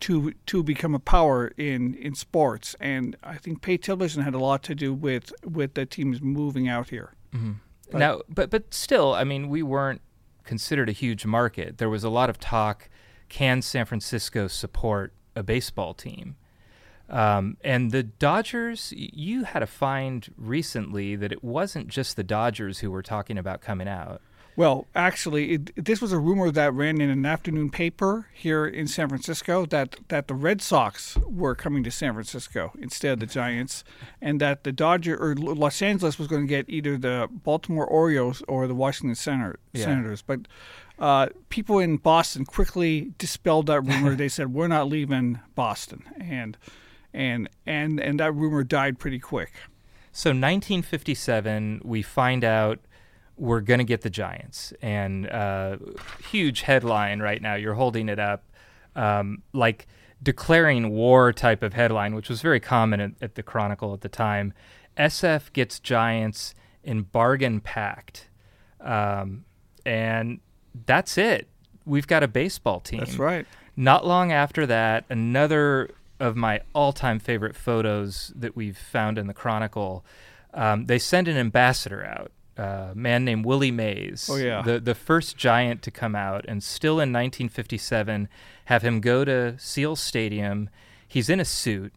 to 0.00 0.32
to 0.46 0.62
become 0.62 0.94
a 0.94 0.98
power 0.98 1.52
in, 1.56 1.94
in 1.94 2.14
sports, 2.14 2.74
and 2.80 3.16
I 3.22 3.36
think 3.36 3.62
pay 3.62 3.76
television 3.78 4.22
had 4.22 4.34
a 4.34 4.38
lot 4.38 4.62
to 4.64 4.74
do 4.74 4.92
with 4.92 5.32
with 5.44 5.74
the 5.74 5.86
teams 5.86 6.20
moving 6.20 6.68
out 6.68 6.90
here. 6.90 7.14
But- 7.90 7.98
now, 7.98 8.20
but 8.28 8.50
but 8.50 8.74
still, 8.74 9.14
I 9.14 9.24
mean, 9.24 9.48
we 9.48 9.62
weren't 9.62 10.02
considered 10.44 10.88
a 10.88 10.92
huge 10.92 11.24
market. 11.24 11.78
There 11.78 11.88
was 11.88 12.04
a 12.04 12.10
lot 12.10 12.30
of 12.30 12.38
talk: 12.38 12.88
can 13.28 13.62
San 13.62 13.86
Francisco 13.86 14.48
support 14.48 15.12
a 15.36 15.42
baseball 15.42 15.94
team? 15.94 16.36
Um, 17.08 17.56
and 17.62 17.90
the 17.90 18.02
Dodgers, 18.02 18.92
you 18.96 19.44
had 19.44 19.62
a 19.62 19.66
find 19.66 20.32
recently 20.36 21.16
that 21.16 21.32
it 21.32 21.44
wasn't 21.44 21.88
just 21.88 22.16
the 22.16 22.24
Dodgers 22.24 22.78
who 22.78 22.90
were 22.90 23.02
talking 23.02 23.36
about 23.36 23.60
coming 23.60 23.88
out. 23.88 24.22
Well, 24.54 24.86
actually, 24.94 25.52
it, 25.52 25.84
this 25.84 26.02
was 26.02 26.12
a 26.12 26.18
rumor 26.18 26.50
that 26.50 26.74
ran 26.74 27.00
in 27.00 27.08
an 27.08 27.24
afternoon 27.24 27.70
paper 27.70 28.28
here 28.34 28.66
in 28.66 28.86
San 28.86 29.08
Francisco 29.08 29.64
that, 29.66 29.96
that 30.08 30.28
the 30.28 30.34
Red 30.34 30.60
Sox 30.60 31.16
were 31.26 31.54
coming 31.54 31.82
to 31.84 31.90
San 31.90 32.12
Francisco 32.12 32.70
instead 32.78 33.14
of 33.14 33.20
the 33.20 33.26
Giants, 33.26 33.82
and 34.20 34.40
that 34.42 34.64
the 34.64 34.72
Dodger 34.72 35.16
or 35.16 35.34
Los 35.34 35.80
Angeles 35.80 36.18
was 36.18 36.28
going 36.28 36.42
to 36.42 36.48
get 36.48 36.68
either 36.68 36.98
the 36.98 37.28
Baltimore 37.30 37.86
Orioles 37.86 38.42
or 38.46 38.66
the 38.66 38.74
Washington 38.74 39.14
Senator, 39.14 39.58
Yeah. 39.72 39.86
Senators. 39.86 40.20
But 40.20 40.40
uh, 40.98 41.28
people 41.48 41.78
in 41.78 41.96
Boston 41.96 42.44
quickly 42.44 43.12
dispelled 43.16 43.66
that 43.68 43.80
rumor. 43.80 44.14
they 44.16 44.28
said 44.28 44.52
we're 44.52 44.68
not 44.68 44.86
leaving 44.86 45.40
Boston, 45.54 46.04
and 46.20 46.58
and 47.14 47.48
and 47.66 48.00
and 48.00 48.20
that 48.20 48.34
rumor 48.34 48.64
died 48.64 48.98
pretty 48.98 49.18
quick. 49.18 49.52
So 50.12 50.30
1957, 50.30 51.80
we 51.84 52.02
find 52.02 52.44
out 52.44 52.80
we're 53.36 53.60
going 53.60 53.78
to 53.78 53.84
get 53.84 54.02
the 54.02 54.10
Giants, 54.10 54.72
and 54.82 55.28
uh, 55.28 55.78
huge 56.30 56.62
headline 56.62 57.20
right 57.20 57.40
now. 57.40 57.54
You're 57.54 57.74
holding 57.74 58.08
it 58.08 58.18
up, 58.18 58.44
um, 58.94 59.42
like 59.54 59.86
declaring 60.22 60.90
war 60.90 61.32
type 61.32 61.62
of 61.62 61.72
headline, 61.72 62.14
which 62.14 62.28
was 62.28 62.42
very 62.42 62.60
common 62.60 63.00
at, 63.00 63.12
at 63.22 63.34
the 63.34 63.42
Chronicle 63.42 63.94
at 63.94 64.02
the 64.02 64.08
time. 64.08 64.52
SF 64.98 65.52
gets 65.54 65.80
Giants 65.80 66.54
in 66.84 67.02
bargain 67.02 67.60
pact, 67.60 68.28
um, 68.80 69.44
and 69.86 70.40
that's 70.86 71.16
it. 71.16 71.48
We've 71.86 72.06
got 72.06 72.22
a 72.22 72.28
baseball 72.28 72.80
team. 72.80 73.00
That's 73.00 73.18
right. 73.18 73.46
Not 73.76 74.06
long 74.06 74.30
after 74.30 74.66
that, 74.66 75.04
another 75.08 75.88
of 76.20 76.36
my 76.36 76.60
all-time 76.74 77.18
favorite 77.18 77.56
photos 77.56 78.32
that 78.34 78.54
we've 78.54 78.76
found 78.76 79.18
in 79.18 79.26
the 79.26 79.34
Chronicle. 79.34 80.04
Um, 80.54 80.86
they 80.86 80.98
send 80.98 81.28
an 81.28 81.36
ambassador 81.36 82.04
out, 82.04 82.30
uh, 82.58 82.90
a 82.92 82.94
man 82.94 83.24
named 83.24 83.44
Willie 83.44 83.70
Mays. 83.70 84.28
Oh, 84.30 84.36
yeah. 84.36 84.62
the 84.62 84.78
the 84.78 84.94
first 84.94 85.36
giant 85.36 85.82
to 85.82 85.90
come 85.90 86.14
out, 86.14 86.44
and 86.46 86.62
still 86.62 86.94
in 86.94 87.12
1957, 87.12 88.28
have 88.66 88.82
him 88.82 89.00
go 89.00 89.24
to 89.24 89.58
Seal 89.58 89.96
Stadium. 89.96 90.68
He's 91.08 91.28
in 91.28 91.40
a 91.40 91.44
suit, 91.44 91.94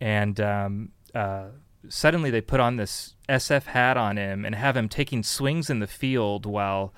and 0.00 0.40
um, 0.40 0.92
uh, 1.14 1.48
suddenly 1.88 2.30
they 2.30 2.40
put 2.40 2.60
on 2.60 2.76
this 2.76 3.16
SF 3.28 3.64
hat 3.64 3.96
on 3.96 4.16
him 4.16 4.44
and 4.44 4.54
have 4.54 4.76
him 4.76 4.88
taking 4.88 5.22
swings 5.22 5.70
in 5.70 5.80
the 5.80 5.86
field 5.86 6.46
while 6.46 6.92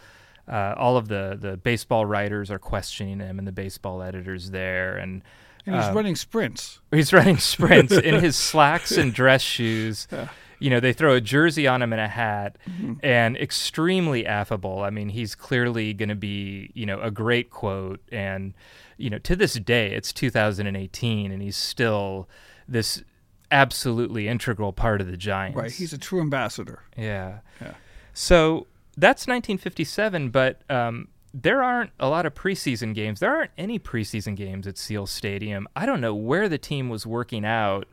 uh, 0.52 0.74
all 0.76 0.96
of 0.96 1.08
the, 1.08 1.36
the 1.40 1.56
baseball 1.56 2.04
writers 2.04 2.50
are 2.50 2.58
questioning 2.58 3.18
him 3.20 3.38
and 3.38 3.48
the 3.48 3.52
baseball 3.52 4.02
editors 4.02 4.50
there 4.50 4.96
and 4.96 5.22
And 5.66 5.74
he's 5.76 5.84
um, 5.86 5.94
running 5.96 6.16
sprints. 6.16 6.80
he's 6.92 7.12
running 7.12 7.38
sprints 7.54 7.92
in 7.92 8.20
his 8.20 8.36
slacks 8.36 8.92
and 8.96 9.14
dress 9.14 9.40
shoes 9.42 10.06
you 10.58 10.70
know 10.70 10.78
they 10.80 10.92
throw 10.92 11.14
a 11.14 11.20
jersey 11.20 11.66
on 11.66 11.82
him 11.82 11.92
and 11.92 12.00
a 12.02 12.08
hat 12.08 12.56
and 13.02 13.36
extremely 13.36 14.26
affable 14.26 14.82
i 14.82 14.90
mean 14.90 15.08
he's 15.08 15.34
clearly 15.34 15.92
going 15.94 16.08
to 16.08 16.14
be 16.14 16.70
you 16.74 16.86
know 16.86 17.00
a 17.00 17.10
great 17.10 17.50
quote 17.50 18.00
and 18.12 18.52
you 18.96 19.10
know 19.10 19.18
to 19.18 19.34
this 19.34 19.54
day 19.54 19.92
it's 19.94 20.12
2018 20.12 21.32
and 21.32 21.42
he's 21.42 21.56
still 21.56 22.28
this 22.68 23.02
absolutely 23.50 24.28
integral 24.28 24.72
part 24.72 25.00
of 25.00 25.06
the 25.06 25.16
giants 25.16 25.56
Right. 25.56 25.70
He's 25.70 25.92
a 25.92 25.98
true 25.98 26.20
ambassador. 26.20 26.82
yeah. 26.96 27.40
Yeah. 27.60 27.74
So 28.14 28.66
that's 28.96 29.26
1957, 29.26 30.30
but 30.30 30.62
um, 30.70 31.08
there 31.34 31.62
aren't 31.62 31.90
a 31.98 32.08
lot 32.08 32.26
of 32.26 32.34
preseason 32.34 32.94
games. 32.94 33.20
There 33.20 33.34
aren't 33.34 33.50
any 33.56 33.78
preseason 33.78 34.36
games 34.36 34.66
at 34.66 34.76
Seal 34.78 35.06
Stadium. 35.06 35.66
I 35.74 35.86
don't 35.86 36.00
know 36.00 36.14
where 36.14 36.48
the 36.48 36.58
team 36.58 36.88
was 36.88 37.06
working 37.06 37.44
out. 37.44 37.88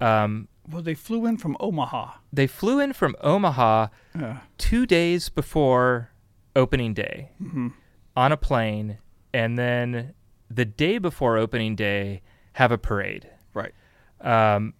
Um, 0.00 0.48
Well, 0.70 0.82
they 0.82 0.94
flew 0.94 1.24
in 1.26 1.36
from 1.38 1.56
Omaha. 1.60 2.12
they 2.32 2.46
flew 2.46 2.80
in 2.80 2.92
from 2.92 3.16
Omaha 3.22 3.88
Yeah. 4.14 4.40
two 4.58 4.84
days 4.86 5.28
before 5.30 6.10
opening 6.54 6.92
day 6.94 7.30
Mm-hmm. 7.42 7.68
on 8.14 8.32
a 8.32 8.36
plane, 8.36 8.98
and 9.32 9.58
then 9.58 10.12
the 10.50 10.64
day 10.64 10.98
before 10.98 11.36
opening 11.38 11.76
day 11.76 12.20
have 12.54 12.72
a 12.72 12.78
parade. 12.78 13.28
Right. 13.54 13.72
Um, 14.20 14.74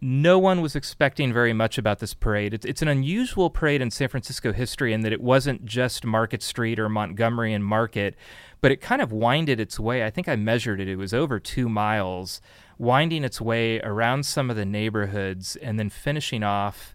no 0.00 0.38
one 0.38 0.60
was 0.60 0.76
expecting 0.76 1.32
very 1.32 1.52
much 1.52 1.78
about 1.78 1.98
this 1.98 2.14
parade. 2.14 2.54
It's, 2.54 2.64
it's 2.64 2.82
an 2.82 2.88
unusual 2.88 3.50
parade 3.50 3.82
in 3.82 3.90
San 3.90 4.08
Francisco 4.08 4.52
history 4.52 4.92
in 4.92 5.00
that 5.00 5.12
it 5.12 5.20
wasn't 5.20 5.64
just 5.64 6.04
Market 6.04 6.42
Street 6.42 6.78
or 6.78 6.88
Montgomery 6.88 7.52
and 7.52 7.64
Market, 7.64 8.14
but 8.60 8.70
it 8.70 8.80
kind 8.80 9.02
of 9.02 9.12
winded 9.12 9.58
its 9.58 9.80
way. 9.80 10.04
I 10.04 10.10
think 10.10 10.28
I 10.28 10.36
measured 10.36 10.80
it, 10.80 10.88
it 10.88 10.96
was 10.96 11.12
over 11.12 11.40
two 11.40 11.68
miles, 11.68 12.40
winding 12.78 13.24
its 13.24 13.40
way 13.40 13.80
around 13.80 14.24
some 14.24 14.50
of 14.50 14.56
the 14.56 14.64
neighborhoods 14.64 15.56
and 15.56 15.78
then 15.78 15.90
finishing 15.90 16.44
off 16.44 16.94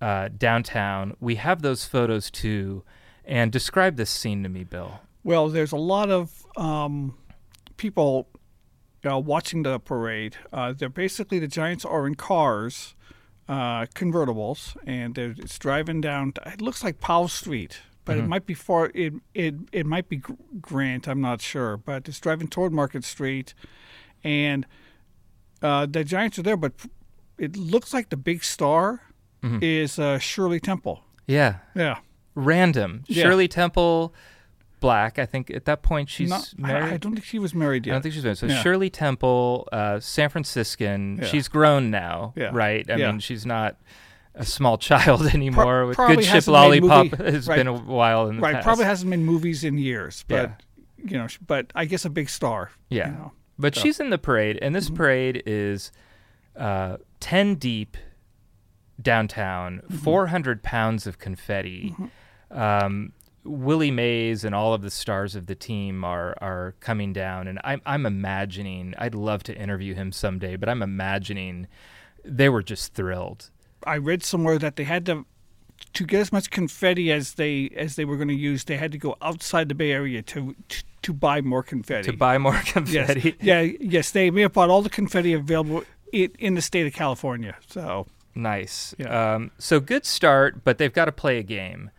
uh, 0.00 0.28
downtown. 0.36 1.16
We 1.20 1.36
have 1.36 1.62
those 1.62 1.84
photos 1.86 2.30
too. 2.30 2.84
And 3.24 3.50
describe 3.50 3.96
this 3.96 4.10
scene 4.10 4.42
to 4.42 4.50
me, 4.50 4.64
Bill. 4.64 5.00
Well, 5.22 5.48
there's 5.48 5.72
a 5.72 5.76
lot 5.76 6.10
of 6.10 6.44
um, 6.58 7.16
people 7.78 8.28
uh, 9.06 9.18
watching 9.18 9.62
the 9.62 9.78
parade. 9.78 10.36
Uh, 10.52 10.72
they're 10.72 10.88
basically 10.88 11.38
the 11.38 11.48
Giants 11.48 11.84
are 11.84 12.06
in 12.06 12.14
cars, 12.14 12.94
uh, 13.48 13.86
convertibles, 13.94 14.76
and 14.86 15.14
they're, 15.14 15.34
it's 15.38 15.58
driving 15.58 16.00
down. 16.00 16.32
It 16.46 16.60
looks 16.60 16.82
like 16.84 17.00
Powell 17.00 17.28
Street, 17.28 17.80
but 18.04 18.16
it 18.18 18.26
might 18.26 18.46
be 18.46 18.54
far. 18.54 18.90
It 18.94 19.14
it 19.34 19.54
it 19.72 19.86
might 19.86 20.08
be 20.08 20.22
Grant. 20.60 21.08
I'm 21.08 21.20
not 21.20 21.40
sure, 21.40 21.76
but 21.76 22.08
it's 22.08 22.20
driving 22.20 22.48
toward 22.48 22.72
Market 22.72 23.04
Street, 23.04 23.54
and 24.22 24.66
uh, 25.62 25.86
the 25.86 26.04
Giants 26.04 26.38
are 26.38 26.42
there. 26.42 26.56
But 26.56 26.72
it 27.38 27.56
looks 27.56 27.92
like 27.94 28.10
the 28.10 28.16
big 28.16 28.44
star 28.44 29.02
is 29.60 29.98
uh, 29.98 30.18
Shirley 30.18 30.58
Temple. 30.58 31.02
Yeah, 31.26 31.56
Yeah. 31.74 31.98
random. 32.34 33.04
Yeah. 33.06 33.24
Shirley 33.24 33.46
Temple, 33.48 34.14
black. 34.84 35.18
I 35.18 35.26
think 35.26 35.50
at 35.50 35.64
that 35.64 35.82
point 35.82 36.08
she's 36.08 36.30
Not, 36.30 36.52
married. 36.56 36.84
I, 36.84 36.94
I 36.94 36.96
don't 36.98 37.12
think 37.14 37.24
she 37.24 37.38
was 37.38 37.54
married 37.54 37.86
yet. 37.86 37.92
I 37.92 37.94
don't 37.96 38.02
think 38.02 38.14
she's 38.14 38.24
married. 38.24 38.38
So 38.38 38.46
Yeah. 38.46 38.62
Shirley 38.62 38.90
Temple, 38.90 39.68
uh, 39.72 40.00
San 40.00 40.28
Franciscan. 40.28 41.18
Yeah. 41.20 41.26
She's 41.28 41.48
grown 41.48 41.90
now, 41.90 42.32
Yeah. 42.36 42.50
right? 42.52 42.88
I 42.90 42.96
mean, 42.96 43.18
she's 43.20 43.44
not 43.46 43.76
a 44.34 44.44
small 44.44 44.76
child 44.88 45.26
anymore. 45.26 45.86
with 45.86 45.96
Good 45.96 46.24
Ship 46.24 46.46
Lollipop 46.46 47.10
movie- 47.18 47.24
has 47.32 47.46
right. 47.48 47.56
been 47.56 47.66
a 47.68 47.72
while 47.74 48.28
in 48.28 48.36
the 48.36 48.42
past. 48.42 48.44
right 48.44 48.54
past. 48.56 48.64
probably 48.64 48.84
hasn't 48.84 49.10
been 49.10 49.24
movies 49.24 49.62
in 49.64 49.78
years 49.78 50.24
but 50.28 50.60
you 50.98 51.16
know 51.18 51.26
but 51.46 51.70
i 51.74 51.84
guess 51.84 52.04
a 52.06 52.10
big 52.10 52.28
star 52.28 52.70
Yeah. 52.88 53.06
you 53.10 53.12
know. 53.18 53.32
But 53.58 53.74
So- 53.74 53.82
she's 53.82 54.00
in 54.00 54.10
the 54.10 54.18
parade, 54.18 54.58
and 54.60 54.74
Mm-hmm. 54.74 54.74
this 54.74 54.90
parade 54.90 55.42
is 55.46 55.92
uh, 56.56 56.96
10 57.20 57.54
deep 57.56 57.96
downtown, 59.00 59.80
Mm-hmm. 59.84 59.96
400 59.98 60.62
pounds 60.62 61.06
of 61.06 61.18
confetti. 61.18 61.94
Um, 62.50 63.12
Willie 63.44 63.90
Mays 63.90 64.44
and 64.44 64.54
all 64.54 64.74
of 64.74 64.82
the 64.82 64.90
stars 64.90 65.34
of 65.34 65.46
the 65.46 65.54
team 65.54 66.04
are 66.04 66.34
are 66.40 66.74
coming 66.80 67.12
down, 67.12 67.48
and 67.48 67.60
I'm 67.64 67.80
I'm 67.86 68.06
imagining. 68.06 68.94
I'd 68.98 69.14
love 69.14 69.42
to 69.44 69.56
interview 69.56 69.94
him 69.94 70.12
someday, 70.12 70.56
but 70.56 70.68
I'm 70.68 70.82
imagining 70.82 71.66
they 72.24 72.48
were 72.48 72.62
just 72.62 72.94
thrilled. 72.94 73.50
i 73.86 73.96
read 73.96 74.22
somewhere 74.22 74.58
that 74.58 74.76
they 74.76 74.84
had 74.84 75.04
to 75.06 75.26
to 75.92 76.04
get 76.06 76.20
as 76.20 76.32
much 76.32 76.50
confetti 76.50 77.12
as 77.12 77.34
they 77.34 77.70
as 77.76 77.96
they 77.96 78.04
were 78.04 78.16
going 78.16 78.28
to 78.28 78.34
use 78.34 78.64
they 78.64 78.76
had 78.76 78.92
to 78.92 78.98
go 78.98 79.16
outside 79.20 79.68
the 79.68 79.74
bay 79.74 79.92
area 79.92 80.22
to 80.22 80.54
to, 80.68 80.82
to 81.02 81.12
buy 81.12 81.40
more 81.40 81.62
confetti 81.62 82.10
To 82.10 82.16
buy 82.16 82.38
more 82.38 82.54
yes 82.54 82.72
confetti, 82.72 83.36
yeah 83.40 83.60
yes 83.60 84.10
they 84.12 84.30
may 84.30 84.42
have 84.42 84.52
bought 84.54 84.70
all 84.70 84.80
the 84.82 84.88
confetti 84.88 85.34
available 85.34 85.84
in, 86.12 86.30
in 86.38 86.54
the 86.54 86.62
state 86.62 86.86
of 86.86 86.94
california 86.94 87.56
so 87.66 88.06
Nice. 88.34 88.94
Yeah. 88.98 89.34
Um, 89.34 89.50
so 89.58 89.80
good 89.80 90.04
start, 90.04 90.64
but 90.64 90.78
they've 90.78 90.92
got 90.92 91.04
to 91.04 91.12
play 91.12 91.38
a 91.38 91.42
game. 91.42 91.90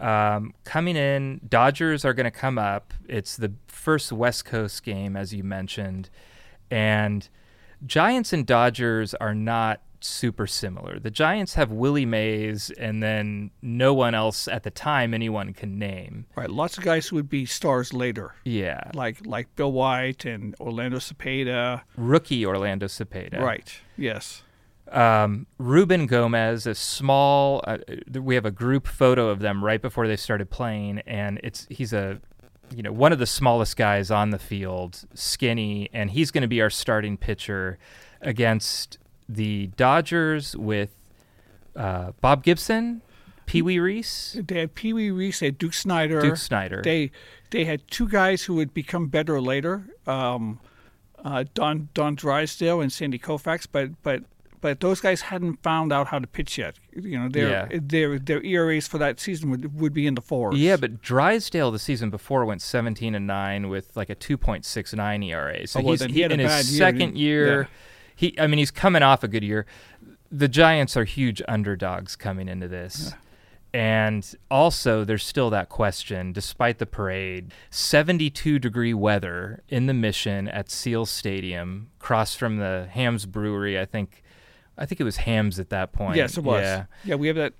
Um, 0.00 0.54
coming 0.64 0.96
in, 0.96 1.40
Dodgers 1.48 2.04
are 2.04 2.14
going 2.14 2.24
to 2.24 2.30
come 2.30 2.58
up. 2.58 2.94
It's 3.08 3.36
the 3.36 3.52
first 3.66 4.12
West 4.12 4.44
Coast 4.44 4.82
game, 4.82 5.16
as 5.16 5.32
you 5.34 5.44
mentioned, 5.44 6.08
and 6.70 7.28
Giants 7.86 8.32
and 8.32 8.46
Dodgers 8.46 9.14
are 9.14 9.34
not 9.34 9.80
super 10.02 10.46
similar. 10.46 10.98
The 10.98 11.10
Giants 11.10 11.54
have 11.54 11.70
Willie 11.70 12.06
Mays, 12.06 12.70
and 12.78 13.02
then 13.02 13.50
no 13.60 13.92
one 13.92 14.14
else 14.14 14.48
at 14.48 14.62
the 14.62 14.70
time 14.70 15.12
anyone 15.12 15.52
can 15.52 15.78
name. 15.78 16.24
right 16.36 16.48
lots 16.48 16.78
of 16.78 16.84
guys 16.84 17.08
who 17.08 17.16
would 17.16 17.28
be 17.28 17.44
stars 17.44 17.92
later 17.92 18.34
Yeah, 18.44 18.80
like 18.94 19.18
like 19.26 19.54
bill 19.56 19.72
white 19.72 20.24
and 20.24 20.54
orlando 20.58 20.98
cepeda 20.98 21.82
rookie 21.96 22.46
Orlando 22.46 22.86
Cepeda. 22.86 23.40
right 23.40 23.78
yes 23.98 24.42
um, 24.90 25.46
Ruben 25.58 26.06
Gomez, 26.06 26.66
a 26.66 26.74
small. 26.74 27.62
Uh, 27.66 27.78
we 28.12 28.34
have 28.34 28.44
a 28.44 28.50
group 28.50 28.86
photo 28.86 29.28
of 29.28 29.40
them 29.40 29.64
right 29.64 29.80
before 29.80 30.06
they 30.08 30.16
started 30.16 30.50
playing, 30.50 31.00
and 31.06 31.40
it's 31.42 31.66
he's 31.70 31.92
a, 31.92 32.20
you 32.74 32.82
know, 32.82 32.92
one 32.92 33.12
of 33.12 33.18
the 33.18 33.26
smallest 33.26 33.76
guys 33.76 34.10
on 34.10 34.30
the 34.30 34.38
field, 34.38 35.04
skinny, 35.14 35.88
and 35.92 36.10
he's 36.10 36.30
going 36.30 36.42
to 36.42 36.48
be 36.48 36.60
our 36.60 36.70
starting 36.70 37.16
pitcher 37.16 37.78
against 38.20 38.98
the 39.28 39.68
Dodgers 39.76 40.56
with 40.56 40.90
uh, 41.76 42.12
Bob 42.20 42.42
Gibson, 42.42 43.02
Pee 43.46 43.62
Wee 43.62 43.78
Reese, 43.78 44.38
They 44.44 44.60
had 44.60 44.74
Pee 44.74 44.92
Wee 44.92 45.10
Reese, 45.10 45.40
they 45.40 45.46
had 45.46 45.58
Duke 45.58 45.74
Snider. 45.74 46.20
Duke 46.20 46.36
Snider. 46.36 46.82
They 46.82 47.10
they 47.50 47.64
had 47.64 47.88
two 47.90 48.08
guys 48.08 48.44
who 48.44 48.54
would 48.54 48.72
become 48.74 49.08
better 49.08 49.40
later, 49.40 49.86
um, 50.06 50.60
uh, 51.24 51.44
Don 51.54 51.88
Don 51.94 52.14
Drysdale 52.14 52.80
and 52.80 52.92
Sandy 52.92 53.18
Koufax. 53.18 53.66
But 53.70 53.90
but 54.02 54.24
but 54.60 54.80
those 54.80 55.00
guys 55.00 55.22
hadn't 55.22 55.62
found 55.62 55.92
out 55.92 56.08
how 56.08 56.18
to 56.18 56.26
pitch 56.26 56.58
yet. 56.58 56.76
You 56.94 57.18
know, 57.18 57.28
their 57.28 57.48
Yeah. 57.48 57.68
their 57.80 58.18
their 58.18 58.42
ERAs 58.44 58.86
for 58.88 58.98
that 58.98 59.18
season 59.20 59.50
would 59.50 59.78
would 59.80 59.92
be 59.94 60.06
in 60.06 60.14
the 60.14 60.20
fours. 60.22 60.56
Yeah, 60.58 60.76
but 60.76 61.00
Drysdale 61.02 61.70
the 61.70 61.78
season 61.78 62.10
before 62.10 62.44
went 62.44 62.62
17 62.62 63.14
and 63.14 63.26
9 63.26 63.68
with 63.68 63.96
like 63.96 64.10
a 64.10 64.14
2.69 64.14 65.22
ERA. 65.24 65.66
So 65.66 65.80
Oh, 65.80 65.82
well, 65.82 65.92
he's 65.92 66.04
he 66.04 66.20
had 66.20 66.30
a 66.30 66.34
in 66.34 66.40
his 66.40 66.72
year, 66.72 66.78
second 66.78 67.16
year. 67.18 67.60
yeah. 67.62 67.66
He 68.16 68.38
I 68.38 68.46
mean 68.46 68.58
he's 68.58 68.70
coming 68.70 69.02
off 69.02 69.22
a 69.24 69.28
good 69.28 69.42
year. 69.44 69.66
The 70.30 70.48
Giants 70.48 70.96
are 70.96 71.04
huge 71.04 71.42
underdogs 71.48 72.14
coming 72.16 72.48
into 72.48 72.68
this. 72.68 73.14
And 73.72 74.28
also 74.50 75.04
there's 75.04 75.24
still 75.24 75.48
that 75.50 75.68
question 75.68 76.32
despite 76.32 76.78
the 76.78 76.86
parade, 76.86 77.52
72 77.70 78.58
degree 78.58 78.92
weather 78.94 79.62
in 79.68 79.86
the 79.86 79.94
Mission 79.94 80.48
at 80.48 80.70
Seal 80.70 81.06
Stadium, 81.06 81.88
across 82.00 82.34
from 82.34 82.56
the 82.56 82.88
Hamm's 82.90 83.26
Brewery, 83.26 83.78
I 83.78 83.84
think 83.84 84.22
I 84.80 84.86
think 84.86 85.00
it 85.00 85.04
was 85.04 85.18
Hamm's 85.18 85.60
at 85.60 85.68
that 85.68 85.92
point. 85.92 86.16
yes, 86.16 86.36
it 86.38 86.42
was. 86.44 86.62
Yeah. 86.62 86.84
Yeah, 87.04 87.14
we 87.16 87.26
have 87.28 87.36
that 87.36 87.52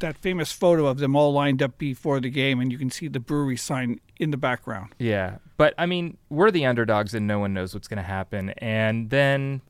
that 0.00 0.16
famous 0.16 0.50
photo 0.50 0.86
of 0.86 0.98
them 0.98 1.14
all 1.14 1.32
lined 1.32 1.62
up 1.62 1.78
before 1.78 2.18
the 2.18 2.30
game, 2.30 2.58
and 2.60 2.72
you 2.72 2.78
can 2.78 2.90
see 2.90 3.06
the 3.06 3.20
brewery 3.20 3.56
sign 3.56 4.00
in 4.18 4.30
the 4.32 4.36
background. 4.36 4.94
Yeah, 4.98 5.36
but 5.56 5.74
I 5.78 5.86
mean, 5.86 6.16
we're 6.30 6.50
the 6.50 6.66
underdogs, 6.66 7.14
and 7.14 7.26
no 7.26 7.38
one 7.38 7.54
knows 7.54 7.74
what's 7.74 7.86
going 7.86 7.98
to 7.98 8.02
happen. 8.02 8.50
And 8.58 9.10
then, 9.10 9.60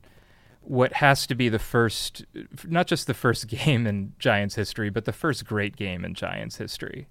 what 0.61 0.93
has 0.93 1.27
to 1.27 1.35
be 1.35 1.49
the 1.49 1.59
first, 1.59 2.25
not 2.65 2.87
just 2.87 3.07
the 3.07 3.13
first 3.13 3.47
game 3.49 3.85
in 3.85 4.13
Giants 4.17 4.55
history, 4.55 4.89
but 4.89 5.05
the 5.05 5.13
first 5.13 5.45
great 5.45 5.75
game 5.75 6.03
in 6.03 6.13
Giants 6.13 6.57
history. 6.57 7.07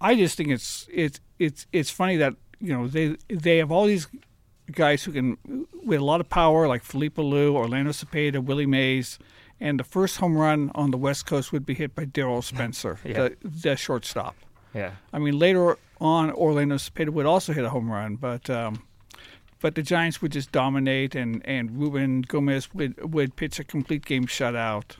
I 0.00 0.16
just 0.16 0.36
think 0.36 0.50
it's 0.50 0.88
it's 0.92 1.20
it's 1.38 1.66
it's 1.72 1.90
funny 1.90 2.16
that 2.16 2.34
you 2.60 2.72
know 2.72 2.88
they 2.88 3.16
they 3.28 3.58
have 3.58 3.70
all 3.70 3.86
these 3.86 4.08
guys 4.72 5.04
who 5.04 5.12
can 5.12 5.36
with 5.84 6.00
a 6.00 6.04
lot 6.04 6.20
of 6.20 6.28
power 6.28 6.66
like 6.68 6.82
Felipe 6.82 7.16
Alou, 7.16 7.54
Orlando 7.54 7.90
Cepeda, 7.92 8.42
Willie 8.42 8.66
Mays, 8.66 9.18
and 9.60 9.78
the 9.78 9.84
first 9.84 10.16
home 10.18 10.36
run 10.36 10.70
on 10.74 10.90
the 10.90 10.98
West 10.98 11.26
Coast 11.26 11.52
would 11.52 11.64
be 11.66 11.74
hit 11.74 11.94
by 11.94 12.04
Daryl 12.06 12.42
Spencer, 12.52 12.98
Yeah. 13.04 13.28
the 13.28 13.36
the 13.42 13.76
shortstop. 13.76 14.34
Yeah, 14.74 14.92
I 15.12 15.18
mean 15.18 15.38
later 15.38 15.76
on 16.00 16.30
Orlando 16.32 16.76
Cepeda 16.76 17.10
would 17.10 17.26
also 17.26 17.52
hit 17.52 17.64
a 17.64 17.70
home 17.70 17.90
run, 17.90 18.16
but 18.16 18.48
um, 18.50 18.82
but 19.60 19.74
the 19.74 19.82
Giants 19.82 20.20
would 20.22 20.32
just 20.32 20.50
dominate 20.52 21.14
and 21.14 21.42
and 21.46 21.78
Ruben 21.78 22.22
Gomez 22.22 22.72
would 22.74 23.12
would 23.14 23.36
pitch 23.36 23.58
a 23.60 23.64
complete 23.64 24.04
game 24.04 24.26
shutout. 24.26 24.96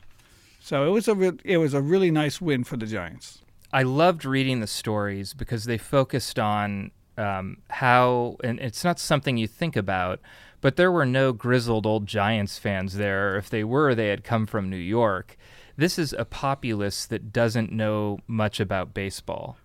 So 0.61 0.87
it 0.87 0.91
was 0.91 1.09
a 1.09 1.15
re- 1.15 1.41
it 1.45 1.57
was 1.59 1.75
a 1.75 1.81
really 1.81 2.11
nice 2.11 2.41
win 2.41 2.65
for 2.65 2.77
the 2.77 2.87
Giants. 2.87 3.41
I 3.73 3.83
loved 3.85 4.25
reading 4.27 4.61
the 4.61 4.67
stories 4.67 5.33
because 5.35 5.65
they 5.65 5.79
focused 5.79 6.39
on 6.39 6.91
um, 7.19 7.59
how, 7.71 8.37
and 8.43 8.59
it's 8.61 8.85
not 8.85 8.99
something 8.99 9.37
you 9.37 9.47
think 9.47 9.77
about, 9.77 10.21
but 10.61 10.77
there 10.77 10.93
were 10.93 11.07
no 11.07 11.33
grizzled 11.33 11.87
old 11.87 12.07
Giants 12.07 12.59
fans 12.59 12.95
there. 12.95 13.37
If 13.37 13.51
they 13.51 13.65
were, 13.65 13.95
they 13.95 14.09
had 14.09 14.25
come 14.25 14.47
from 14.47 14.71
New 14.71 14.77
York. 14.77 15.37
This 15.77 15.99
is 15.99 16.13
a 16.13 16.25
populace 16.25 17.07
that 17.07 17.33
doesn't 17.33 17.73
know 17.73 18.19
much 18.27 18.61
about 18.61 18.95
baseball. 18.95 19.57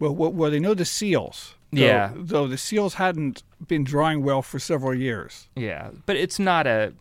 Well, 0.00 0.14
well, 0.14 0.32
well 0.32 0.50
they 0.50 0.60
know 0.60 0.74
the 0.74 0.84
Seals. 0.84 1.54
though- 1.72 1.80
Yeah. 1.82 2.12
Though 2.14 2.46
the 2.46 2.56
Seals 2.58 2.94
hadn't 2.94 3.42
been 3.66 3.84
drawing 3.84 4.22
well 4.22 4.42
for 4.42 4.58
several 4.58 4.94
years. 4.94 5.48
Yeah, 5.56 5.90
but 6.06 6.16
it's 6.16 6.38
not 6.38 6.66
a 6.66 6.92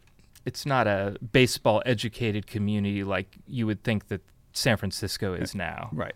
it's 0.45 0.65
not 0.65 0.87
a 0.87 1.17
baseball 1.33 1.83
educated 1.85 2.47
community 2.47 3.03
like 3.03 3.35
you 3.47 3.65
would 3.67 3.83
think 3.83 4.07
that 4.07 4.21
San 4.53 4.77
Francisco 4.77 5.33
is 5.33 5.53
now. 5.53 5.89
Right. 5.91 6.15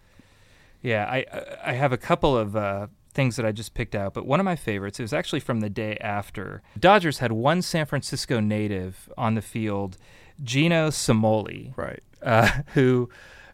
Yeah, 0.82 1.06
I 1.06 1.26
I 1.64 1.74
have 1.74 1.92
a 1.92 1.98
couple 1.98 2.36
of 2.38 2.56
uh, 2.56 2.88
things 3.12 3.36
that 3.36 3.46
I 3.46 3.52
just 3.52 3.74
picked 3.74 3.94
out, 3.96 4.14
but 4.14 4.26
one 4.26 4.40
of 4.40 4.46
my 4.46 4.56
favorites 4.56 5.00
is 5.00 5.14
actually 5.14 5.40
from 5.42 5.60
the 5.60 5.70
day 5.70 5.98
after. 6.02 6.62
Dodgers 6.80 7.20
had 7.20 7.32
one 7.32 7.62
San 7.62 7.86
Francisco 7.86 8.40
native 8.40 9.10
on 9.18 9.36
the 9.36 9.42
field, 9.42 9.98
Gino 10.44 10.90
Cimoli, 10.90 11.76
Right. 11.78 12.02
uh, 12.24 12.50
who, 12.74 13.10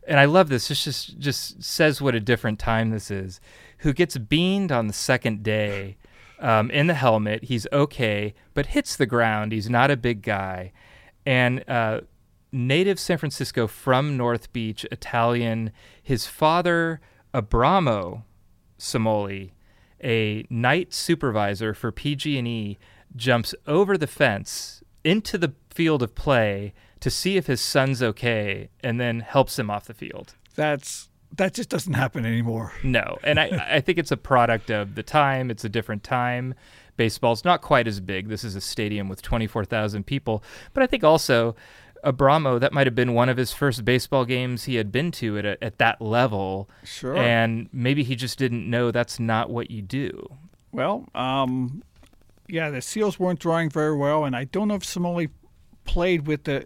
and 0.07 0.19
I 0.19 0.25
love 0.25 0.49
this. 0.49 0.67
This 0.69 0.83
just 0.83 1.17
just 1.19 1.61
says 1.63 2.01
what 2.01 2.15
a 2.15 2.19
different 2.19 2.59
time 2.59 2.91
this 2.91 3.11
is. 3.11 3.41
Who 3.79 3.93
gets 3.93 4.17
beaned 4.17 4.71
on 4.71 4.87
the 4.87 4.93
second 4.93 5.43
day 5.43 5.97
um, 6.39 6.71
in 6.71 6.87
the 6.87 6.93
helmet? 6.93 7.43
He's 7.45 7.67
okay, 7.73 8.33
but 8.53 8.67
hits 8.67 8.95
the 8.95 9.05
ground. 9.05 9.51
He's 9.51 9.69
not 9.69 9.91
a 9.91 9.97
big 9.97 10.21
guy, 10.21 10.71
and 11.25 11.63
uh, 11.69 12.01
native 12.51 12.99
San 12.99 13.17
Francisco 13.17 13.67
from 13.67 14.15
North 14.15 14.53
Beach, 14.53 14.86
Italian. 14.91 15.71
His 16.01 16.25
father, 16.25 17.01
Abramo 17.34 18.23
Cimoli, 18.79 19.51
a 20.03 20.45
night 20.49 20.93
supervisor 20.93 21.73
for 21.73 21.91
PG&E, 21.91 22.77
jumps 23.15 23.55
over 23.65 23.97
the 23.97 24.07
fence 24.07 24.83
into 25.03 25.37
the 25.37 25.53
field 25.69 26.03
of 26.03 26.15
play 26.15 26.73
to 26.99 27.09
see 27.09 27.37
if 27.37 27.47
his 27.47 27.61
son's 27.61 28.01
okay, 28.01 28.69
and 28.81 28.99
then 28.99 29.19
helps 29.19 29.57
him 29.57 29.69
off 29.69 29.85
the 29.85 29.93
field. 29.93 30.35
That's 30.55 31.09
that 31.35 31.53
just 31.53 31.69
doesn't 31.69 31.93
happen 31.93 32.25
anymore. 32.25 32.73
No, 32.83 33.17
and 33.23 33.39
I, 33.39 33.45
I 33.75 33.81
think 33.81 33.97
it's 33.97 34.11
a 34.11 34.17
product 34.17 34.69
of 34.69 34.95
the 34.95 35.03
time. 35.03 35.51
It's 35.51 35.63
a 35.63 35.69
different 35.69 36.03
time. 36.03 36.55
Baseball's 36.95 37.45
not 37.45 37.61
quite 37.61 37.87
as 37.87 37.99
big. 37.99 38.27
This 38.27 38.43
is 38.43 38.55
a 38.55 38.61
stadium 38.61 39.07
with 39.07 39.21
24,000 39.21 40.05
people. 40.05 40.43
But 40.73 40.81
I 40.81 40.87
think 40.87 41.03
also 41.03 41.55
Abramo, 42.08 42.58
that 42.60 42.72
might 42.72 42.88
have 42.88 42.96
been 42.96 43.13
one 43.13 43.28
of 43.28 43.36
his 43.36 43.52
first 43.52 43.84
baseball 43.84 44.24
games 44.24 44.63
he 44.63 44.76
had 44.76 44.91
been 44.91 45.12
to 45.12 45.38
at, 45.38 45.46
a, 45.46 45.63
at 45.63 45.78
that 45.78 46.02
level. 46.02 46.70
Sure. 46.84 47.17
And 47.17 47.67
maybe 47.74 48.04
he 48.04 48.15
just 48.15 48.39
didn't 48.39 48.70
know 48.70 48.91
that's 48.91 49.20
not 49.20 49.50
what 49.50 49.70
you 49.70 49.82
do. 49.82 50.28
Well, 50.72 51.06
um, 51.13 51.84
yeah, 52.48 52.70
the 52.70 52.82
Seals 52.82 53.20
weren't 53.20 53.39
drawing 53.39 53.70
very 53.70 53.96
well, 53.96 54.24
and 54.24 54.36
I 54.36 54.46
don't 54.46 54.70
know 54.70 54.76
if 54.76 54.86
Simone 54.86 55.28
played 55.84 56.28
with 56.28 56.46
the, 56.46 56.65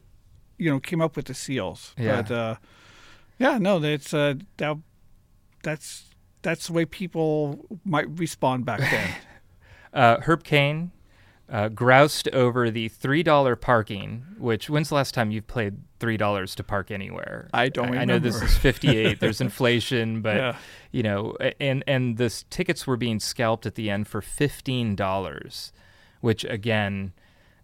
you 0.59 0.69
know, 0.69 0.79
came 0.79 1.01
up 1.01 1.15
with 1.15 1.25
the 1.25 1.33
Seals. 1.33 1.95
Yeah. 1.97 2.21
But 2.21 2.31
uh, 2.31 2.55
yeah, 3.39 3.57
no, 3.57 3.79
that's 3.79 4.13
uh, 4.13 4.35
that, 4.57 4.77
that's 5.63 6.05
that's 6.43 6.67
the 6.67 6.73
way 6.73 6.85
people 6.85 7.79
might 7.83 8.07
respond 8.19 8.65
back 8.65 8.79
then. 8.79 9.15
Uh, 9.93 10.21
Herb 10.21 10.45
Caen 10.45 10.91
uh, 11.51 11.67
groused 11.67 12.29
over 12.29 12.71
the 12.71 12.87
$3 12.89 13.59
parking, 13.59 14.25
which, 14.37 14.69
when's 14.69 14.87
the 14.89 14.95
last 14.95 15.13
time 15.13 15.31
you've 15.31 15.47
played 15.47 15.75
$3 15.99 16.55
to 16.55 16.63
park 16.63 16.89
anywhere? 16.91 17.49
I 17.53 17.67
don't 17.67 17.97
I 17.97 18.05
know 18.05 18.19
this 18.19 18.41
is 18.41 18.57
58. 18.59 19.19
There's 19.19 19.41
inflation, 19.41 20.21
but, 20.21 20.37
Yeah. 20.37 20.55
you 20.91 21.03
know, 21.03 21.35
and, 21.59 21.83
and 21.87 22.15
the 22.17 22.29
tickets 22.49 22.87
were 22.87 22.95
being 22.97 23.19
scalped 23.19 23.65
at 23.65 23.75
the 23.75 23.89
end 23.89 24.07
for 24.07 24.21
$15, 24.21 25.71
which, 26.21 26.45
again, 26.45 27.13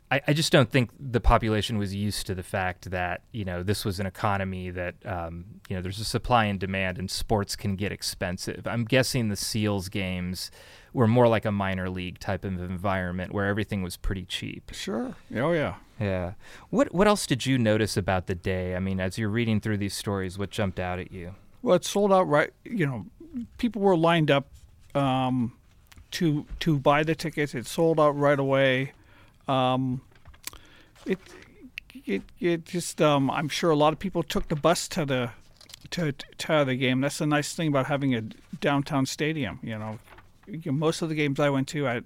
I, 0.09 0.21
I 0.27 0.33
just 0.33 0.51
don't 0.51 0.69
think 0.71 0.91
the 0.99 1.19
population 1.19 1.77
was 1.77 1.93
used 1.93 2.27
to 2.27 2.35
the 2.35 2.43
fact 2.43 2.91
that 2.91 3.23
you 3.33 3.43
know 3.43 3.61
this 3.61 3.83
was 3.83 3.99
an 3.99 4.05
economy 4.05 4.69
that 4.69 4.95
um, 5.05 5.43
you 5.67 5.75
know 5.75 5.81
there's 5.81 5.99
a 5.99 6.05
supply 6.05 6.45
and 6.45 6.57
demand 6.57 6.97
and 6.97 7.11
sports 7.11 7.57
can 7.57 7.75
get 7.75 7.91
expensive. 7.91 8.65
I'm 8.65 8.85
guessing 8.85 9.27
the 9.27 9.35
Seals 9.35 9.89
games 9.89 10.49
were 10.93 11.07
more 11.07 11.27
like 11.27 11.45
a 11.45 11.51
minor 11.51 11.89
league 11.89 12.19
type 12.19 12.43
of 12.45 12.59
environment 12.59 13.33
where 13.33 13.45
everything 13.45 13.81
was 13.81 13.97
pretty 13.97 14.25
cheap. 14.25 14.71
sure. 14.73 15.15
Oh 15.35 15.51
yeah. 15.51 15.75
Yeah. 15.99 16.33
What 16.69 16.93
what 16.93 17.07
else 17.07 17.25
did 17.25 17.45
you 17.45 17.57
notice 17.57 17.97
about 17.97 18.27
the 18.27 18.35
day? 18.35 18.75
I 18.75 18.79
mean, 18.79 18.99
as 18.99 19.17
you're 19.17 19.29
reading 19.29 19.59
through 19.59 19.77
these 19.77 19.93
stories, 19.95 20.37
what 20.37 20.49
jumped 20.51 20.79
out 20.79 20.99
at 20.99 21.11
you? 21.11 21.35
Well, 21.61 21.75
it 21.75 21.85
sold 21.85 22.13
out 22.13 22.27
right. 22.27 22.51
You 22.63 22.85
know, 22.85 23.05
people 23.57 23.81
were 23.81 23.97
lined 23.97 24.31
up 24.31 24.47
um, 24.95 25.53
to 26.11 26.45
to 26.59 26.79
buy 26.79 27.03
the 27.03 27.15
tickets. 27.15 27.55
It 27.55 27.65
sold 27.65 27.99
out 27.99 28.11
right 28.11 28.39
away. 28.39 28.93
Um, 29.47 30.01
it 31.05 31.19
it 32.05 32.21
it 32.39 32.65
just 32.65 33.01
um, 33.01 33.29
I'm 33.31 33.49
sure 33.49 33.69
a 33.71 33.75
lot 33.75 33.93
of 33.93 33.99
people 33.99 34.23
took 34.23 34.47
the 34.47 34.55
bus 34.55 34.87
to 34.89 35.05
the 35.05 35.31
to 35.91 36.11
to 36.11 36.63
the 36.65 36.75
game. 36.75 37.01
That's 37.01 37.17
the 37.17 37.27
nice 37.27 37.53
thing 37.53 37.69
about 37.69 37.87
having 37.87 38.13
a 38.15 38.21
downtown 38.59 39.05
stadium. 39.05 39.59
You 39.63 39.77
know, 39.79 39.99
You 40.47 40.61
know, 40.65 40.71
most 40.71 41.01
of 41.01 41.09
the 41.09 41.15
games 41.15 41.39
I 41.39 41.49
went 41.49 41.67
to 41.69 41.87
at 41.87 42.03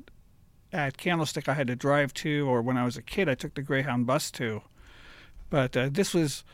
at 0.73 0.97
Candlestick, 0.97 1.49
I 1.49 1.53
had 1.53 1.67
to 1.67 1.75
drive 1.75 2.13
to, 2.15 2.47
or 2.47 2.61
when 2.61 2.77
I 2.77 2.85
was 2.85 2.95
a 2.95 3.01
kid, 3.01 3.27
I 3.27 3.35
took 3.35 3.55
the 3.55 3.61
Greyhound 3.61 4.07
bus 4.07 4.31
to. 4.31 4.61
But 5.49 5.75
uh, 5.75 5.89
this 5.91 6.13
was 6.13 6.45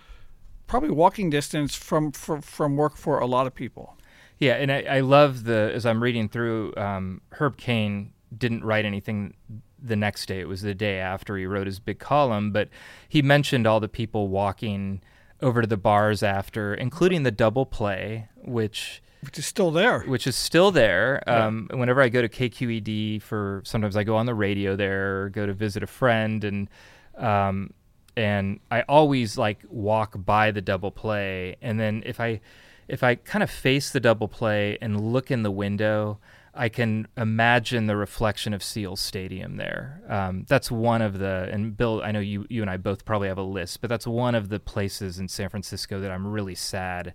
probably 0.65 0.89
walking 0.89 1.29
distance 1.29 1.75
from, 1.75 2.11
from 2.11 2.41
from 2.41 2.75
work 2.75 2.97
for 2.97 3.19
a 3.19 3.25
lot 3.25 3.47
of 3.47 3.55
people. 3.55 3.95
Yeah, 4.39 4.53
and 4.53 4.71
I, 4.71 4.81
I 4.81 4.99
love 5.01 5.45
the 5.45 5.71
as 5.73 5.85
I'm 5.85 6.01
reading 6.01 6.29
through. 6.29 6.73
Um, 6.75 7.21
Herb 7.31 7.57
Caen 7.57 8.11
didn't 8.35 8.63
write 8.63 8.85
anything 8.85 9.35
the 9.81 9.95
next 9.95 10.25
day. 10.27 10.39
It 10.39 10.47
was 10.47 10.61
the 10.61 10.73
day 10.73 10.99
after 10.99 11.37
he 11.37 11.45
wrote 11.45 11.67
his 11.67 11.79
big 11.79 11.99
column, 11.99 12.51
but 12.51 12.69
he 13.07 13.21
mentioned 13.21 13.65
all 13.65 13.79
the 13.79 13.87
people 13.87 14.27
walking 14.27 15.01
over 15.41 15.61
to 15.61 15.67
the 15.67 15.77
bars 15.77 16.23
after, 16.23 16.73
including 16.73 17.23
the 17.23 17.31
double 17.31 17.65
play, 17.65 18.29
which 18.35 19.01
Which 19.21 19.39
is 19.39 19.45
still 19.45 19.71
there. 19.71 20.01
which 20.01 20.27
is 20.27 20.35
still 20.35 20.71
there. 20.71 21.23
Um, 21.27 21.69
Whenever 21.71 22.01
I 22.01 22.09
go 22.09 22.21
to 22.21 22.29
KQED 22.29 23.21
for, 23.21 23.61
sometimes 23.65 23.97
I 23.97 24.03
go 24.03 24.15
on 24.15 24.25
the 24.25 24.35
radio 24.35 24.75
there, 24.75 25.23
or 25.23 25.29
go 25.29 25.45
to 25.45 25.53
visit 25.53 25.83
a 25.83 25.87
friend, 25.87 26.43
and 26.43 26.69
um, 27.17 27.73
and 28.15 28.59
I 28.69 28.81
always 28.83 29.37
like 29.37 29.63
walk 29.69 30.13
by 30.17 30.51
the 30.51 30.61
double 30.61 30.91
play, 30.91 31.55
and 31.61 31.79
then 31.79 32.03
if 32.05 32.19
I 32.19 32.41
if 32.87 33.03
I 33.03 33.15
kind 33.15 33.43
of 33.43 33.49
face 33.49 33.89
the 33.89 33.99
double 33.99 34.27
play 34.27 34.77
and 34.81 34.99
look 35.11 35.29
in 35.29 35.43
the 35.43 35.51
window, 35.51 36.19
I 36.53 36.69
can 36.69 37.07
imagine 37.17 37.87
the 37.87 37.95
reflection 37.95 38.53
of 38.53 38.63
Seals 38.63 38.99
Stadium 38.99 39.57
there. 39.57 40.01
Um, 40.07 40.45
that's 40.47 40.71
one 40.71 41.01
of 41.01 41.19
the, 41.19 41.49
and 41.51 41.75
Bill, 41.75 42.01
I 42.03 42.11
know 42.11 42.19
you, 42.19 42.45
you 42.49 42.61
and 42.61 42.71
I 42.71 42.77
both 42.77 43.05
probably 43.05 43.27
have 43.27 43.37
a 43.37 43.43
list, 43.43 43.81
but 43.81 43.89
that's 43.89 44.07
one 44.07 44.35
of 44.35 44.49
the 44.49 44.59
places 44.59 45.19
in 45.19 45.27
San 45.27 45.49
Francisco 45.49 45.99
that 45.99 46.09
I'm 46.09 46.25
really 46.25 46.55
sad 46.55 47.13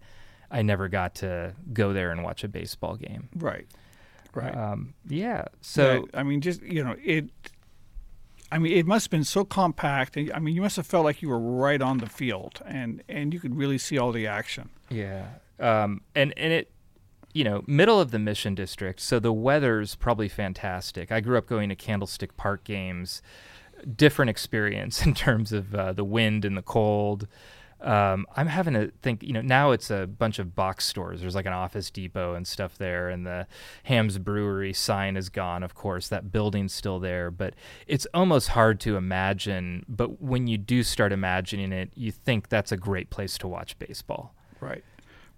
I 0.53 0.63
never 0.63 0.89
got 0.89 1.17
to 1.17 1.55
go 1.73 1.93
there 1.93 2.13
and 2.13 2.23
watch 2.23 2.45
a 2.45 2.49
baseball 2.49 2.97
game. 2.97 3.29
Right. 3.35 3.67
Right. 4.35 4.57
Um, 4.57 4.95
yeah. 5.09 5.47
So, 5.63 6.07
Yeah, 6.13 6.21
I 6.21 6.23
mean, 6.23 6.41
just 6.41 6.63
you 6.63 6.85
know, 6.85 6.97
it. 7.03 7.31
I 8.51 8.59
mean, 8.59 8.75
it 8.75 8.87
must 8.87 9.07
have 9.07 9.11
been 9.11 9.25
so 9.25 9.45
compact. 9.47 10.17
I 10.17 10.39
mean, 10.39 10.55
you 10.55 10.61
must 10.61 10.77
have 10.77 10.87
felt 10.87 11.05
like 11.05 11.23
you 11.23 11.31
were 11.31 11.41
right 11.41 11.81
on 11.81 11.99
the 11.99 12.09
field, 12.09 12.61
and 12.67 13.03
and 13.09 13.33
you 13.33 13.41
could 13.41 13.57
really 13.57 13.79
see 13.79 13.99
all 13.99 14.13
the 14.13 14.27
action. 14.27 14.69
Yeah. 14.91 15.27
Um, 15.59 16.03
and, 16.15 16.35
and 16.37 16.53
it, 16.53 16.71
you 17.33 17.45
know, 17.45 17.63
middle 17.67 18.01
of 18.01 18.11
the 18.11 18.19
Mission 18.19 18.55
District, 18.55 19.01
so 19.01 19.19
the 19.19 19.33
weather's 19.33 19.95
probably 19.95 20.29
fantastic. 20.29 21.11
I 21.11 21.21
grew 21.21 21.39
up 21.39 21.47
going 21.47 21.69
to 21.69 21.77
Candlestick 21.77 22.37
Park 22.37 22.65
games, 22.65 23.23
different 23.97 24.29
experience 24.29 25.03
in 25.07 25.15
terms 25.15 25.53
of 25.53 25.75
uh, 25.75 25.93
the 25.93 26.05
wind 26.05 26.45
and 26.45 26.57
the 26.57 26.63
cold. 26.63 27.27
Um, 27.83 28.27
I'm 28.37 28.47
having 28.47 28.75
to 28.75 28.93
think, 29.03 29.23
you 29.23 29.33
know, 29.33 29.41
now 29.41 29.73
it's 29.73 29.91
a 29.91 30.07
bunch 30.07 30.39
of 30.39 30.55
box 30.55 30.85
stores. 30.87 31.21
There's 31.21 31.35
like 31.35 31.47
an 31.47 31.53
Office 31.53 31.91
Depot 31.91 32.35
and 32.35 32.47
stuff 32.47 32.79
there, 32.79 33.09
and 33.09 33.27
the 33.27 33.47
Hamm's 33.85 34.19
Brewery 34.19 34.73
sign 34.73 35.17
is 35.17 35.29
gone, 35.29 35.63
of 35.63 35.75
course. 35.75 36.09
That 36.09 36.31
building's 36.31 36.73
still 36.73 37.01
there, 37.01 37.31
but 37.31 37.55
it's 37.87 38.07
almost 38.15 38.49
hard 38.51 38.79
to 38.81 38.97
imagine. 38.97 39.85
But 39.89 40.23
when 40.23 40.47
you 40.47 40.59
do 40.59 40.83
start 40.83 41.13
imagining 41.13 41.73
it, 41.73 41.91
you 41.95 42.13
think 42.13 42.49
that's 42.49 42.71
a 42.73 42.77
great 42.77 43.11
place 43.11 43.37
to 43.39 43.49
watch 43.49 43.79
baseball. 43.79 44.35
Right. 44.61 44.85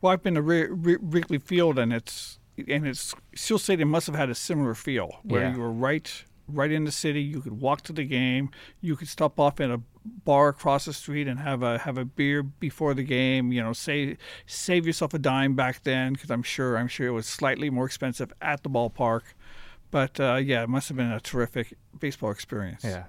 Well, 0.00 0.12
I've 0.12 0.22
been 0.22 0.34
to 0.34 0.42
Wri- 0.42 0.68
Wri- 0.68 0.98
Wrigley 1.00 1.38
Field, 1.38 1.78
and 1.78 1.92
it's 1.92 2.38
and 2.68 2.86
it's 2.86 3.14
Seal 3.34 3.58
Stadium 3.58 3.88
must 3.88 4.06
have 4.06 4.14
had 4.16 4.28
a 4.30 4.34
similar 4.34 4.74
feel 4.74 5.18
where 5.24 5.42
Yeah. 5.42 5.54
you 5.54 5.60
were 5.60 5.72
right 5.72 6.24
right 6.48 6.70
in 6.70 6.84
the 6.84 6.92
city. 6.92 7.22
You 7.22 7.40
could 7.40 7.60
walk 7.60 7.82
to 7.82 7.92
the 7.92 8.04
game. 8.04 8.50
You 8.80 8.96
could 8.96 9.08
stop 9.08 9.38
off 9.38 9.60
at 9.60 9.70
a 9.70 9.80
bar 10.04 10.48
across 10.48 10.84
the 10.84 10.92
street 10.92 11.26
and 11.26 11.40
have 11.40 11.62
a 11.62 11.78
have 11.78 11.98
a 11.98 12.04
beer 12.04 12.42
before 12.42 12.94
the 12.94 13.02
game. 13.02 13.52
You 13.52 13.62
know, 13.62 13.72
save 13.72 14.18
save 14.46 14.86
yourself 14.86 15.14
a 15.14 15.18
dime 15.18 15.54
back 15.54 15.82
then 15.84 16.12
because 16.12 16.30
I'm 16.30 16.42
sure 16.42 16.76
I'm 16.76 16.88
sure 16.88 17.06
it 17.06 17.12
was 17.12 17.26
slightly 17.26 17.70
more 17.70 17.86
expensive 17.86 18.32
at 18.40 18.62
the 18.62 18.70
ballpark. 18.70 19.22
But 19.90 20.18
uh, 20.18 20.36
yeah, 20.36 20.62
it 20.62 20.68
must 20.68 20.88
have 20.88 20.96
been 20.96 21.12
a 21.12 21.20
terrific 21.20 21.74
baseball 21.98 22.30
experience. 22.30 22.84
Yeah. 22.84 23.04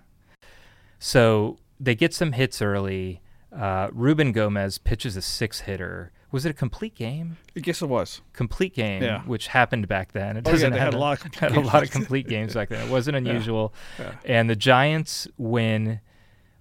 So 0.99 1.57
they 1.79 1.95
get 1.95 2.13
some 2.13 2.33
hits 2.33 2.61
early. 2.61 3.21
Uh, 3.51 3.89
Ruben 3.91 4.31
Gomez 4.31 4.77
pitches 4.77 5.15
a 5.15 5.21
six 5.21 5.61
hitter. 5.61 6.11
Was 6.35 6.45
it 6.45 6.49
a 6.49 6.53
complete 6.53 6.95
game? 6.95 7.37
I 7.55 7.61
guess 7.61 7.81
it 7.81 7.85
was. 7.87 8.19
Complete 8.33 8.73
game, 8.75 9.01
Yeah. 9.01 9.21
which 9.21 9.47
happened 9.47 9.87
back 9.87 10.11
then. 10.11 10.35
It 10.35 10.45
Oh, 10.45 10.49
yeah, 10.49 10.53
doesn't 10.55 10.71
have 10.73 10.81
had 10.81 10.93
a 10.93 10.97
lot 10.97 11.13
of 11.13 11.19
complete 11.21 11.39
had 11.39 11.51
a 11.51 11.55
games 11.55 11.65
lot 11.67 11.73
back 11.73 11.83
of 11.83 11.91
complete 11.91 12.27
games 12.27 12.53
back 12.55 12.67
then. 12.67 12.85
It 12.85 12.91
wasn't 12.91 13.15
unusual. 13.23 13.73
Yeah. 13.97 14.11
And 14.25 14.49
the 14.49 14.55
Giants 14.57 15.29
win 15.37 16.01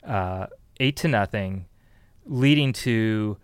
uh, 0.06 0.46
eight 0.78 0.94
to 0.98 1.08
nothing, 1.08 1.66
leading 2.24 2.72
to. 2.84 3.36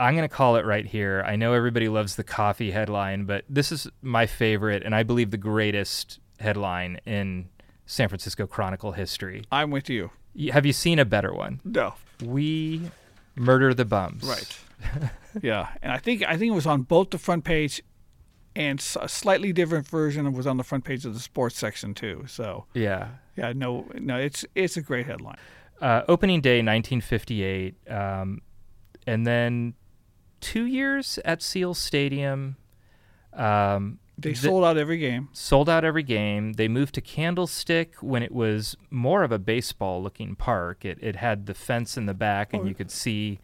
I'm 0.00 0.16
going 0.16 0.26
to 0.28 0.34
call 0.34 0.56
it 0.56 0.64
right 0.64 0.86
here. 0.86 1.22
I 1.26 1.36
know 1.36 1.52
everybody 1.52 1.88
loves 1.88 2.16
the 2.16 2.24
coffee 2.24 2.70
headline, 2.70 3.26
but 3.26 3.44
this 3.48 3.70
is 3.70 3.86
my 4.00 4.24
favorite, 4.26 4.82
and 4.84 4.94
I 4.94 5.02
believe 5.02 5.30
the 5.32 5.36
greatest 5.36 6.18
headline 6.40 6.98
in 7.06 7.48
San 7.86 8.08
Francisco 8.08 8.46
Chronicle 8.46 8.92
history. 8.92 9.44
I'm 9.52 9.70
with 9.70 9.88
you. 9.90 10.10
Have 10.50 10.64
you 10.66 10.72
seen 10.72 10.98
a 10.98 11.04
better 11.04 11.32
one? 11.34 11.60
No. 11.62 11.94
We 12.24 12.90
murder 13.36 13.72
the 13.74 13.84
bums. 13.84 14.24
Right. 14.24 14.58
yeah, 15.42 15.68
and 15.82 15.92
I 15.92 15.98
think 15.98 16.22
I 16.22 16.36
think 16.36 16.52
it 16.52 16.54
was 16.54 16.66
on 16.66 16.82
both 16.82 17.10
the 17.10 17.18
front 17.18 17.44
page, 17.44 17.82
and 18.56 18.78
a 19.00 19.08
slightly 19.08 19.52
different 19.52 19.86
version 19.88 20.32
was 20.32 20.46
on 20.46 20.56
the 20.56 20.64
front 20.64 20.84
page 20.84 21.04
of 21.04 21.14
the 21.14 21.20
sports 21.20 21.56
section 21.58 21.94
too. 21.94 22.24
So 22.26 22.66
Yeah. 22.74 23.08
yeah, 23.36 23.52
no, 23.54 23.86
no, 23.94 24.16
it's 24.16 24.44
it's 24.54 24.76
a 24.76 24.82
great 24.82 25.06
headline. 25.06 25.36
Uh, 25.80 26.02
opening 26.08 26.40
day, 26.40 26.58
1958, 26.62 27.74
um, 27.90 28.40
and 29.06 29.26
then 29.26 29.74
two 30.40 30.64
years 30.66 31.18
at 31.24 31.42
Seals 31.42 31.78
Stadium. 31.78 32.56
Um, 33.32 33.98
They 34.16 34.30
the- 34.30 34.36
sold 34.36 34.64
out 34.64 34.76
every 34.78 34.98
game. 34.98 35.28
sold 35.32 35.68
out 35.68 35.84
every 35.84 36.04
game. 36.04 36.52
They 36.52 36.68
moved 36.68 36.94
to 36.94 37.00
Candlestick 37.00 37.96
when 38.00 38.22
it 38.22 38.30
was 38.30 38.76
more 38.90 39.24
of 39.24 39.32
a 39.32 39.38
baseball-looking 39.40 40.36
park. 40.36 40.84
It 40.84 40.98
it 41.02 41.16
had 41.16 41.46
the 41.46 41.54
fence 41.54 41.96
in 41.96 42.06
the 42.06 42.14
back, 42.14 42.54
and 42.54 42.62
Oh. 42.62 42.66
you 42.66 42.74
could 42.76 42.92
see 42.92 43.40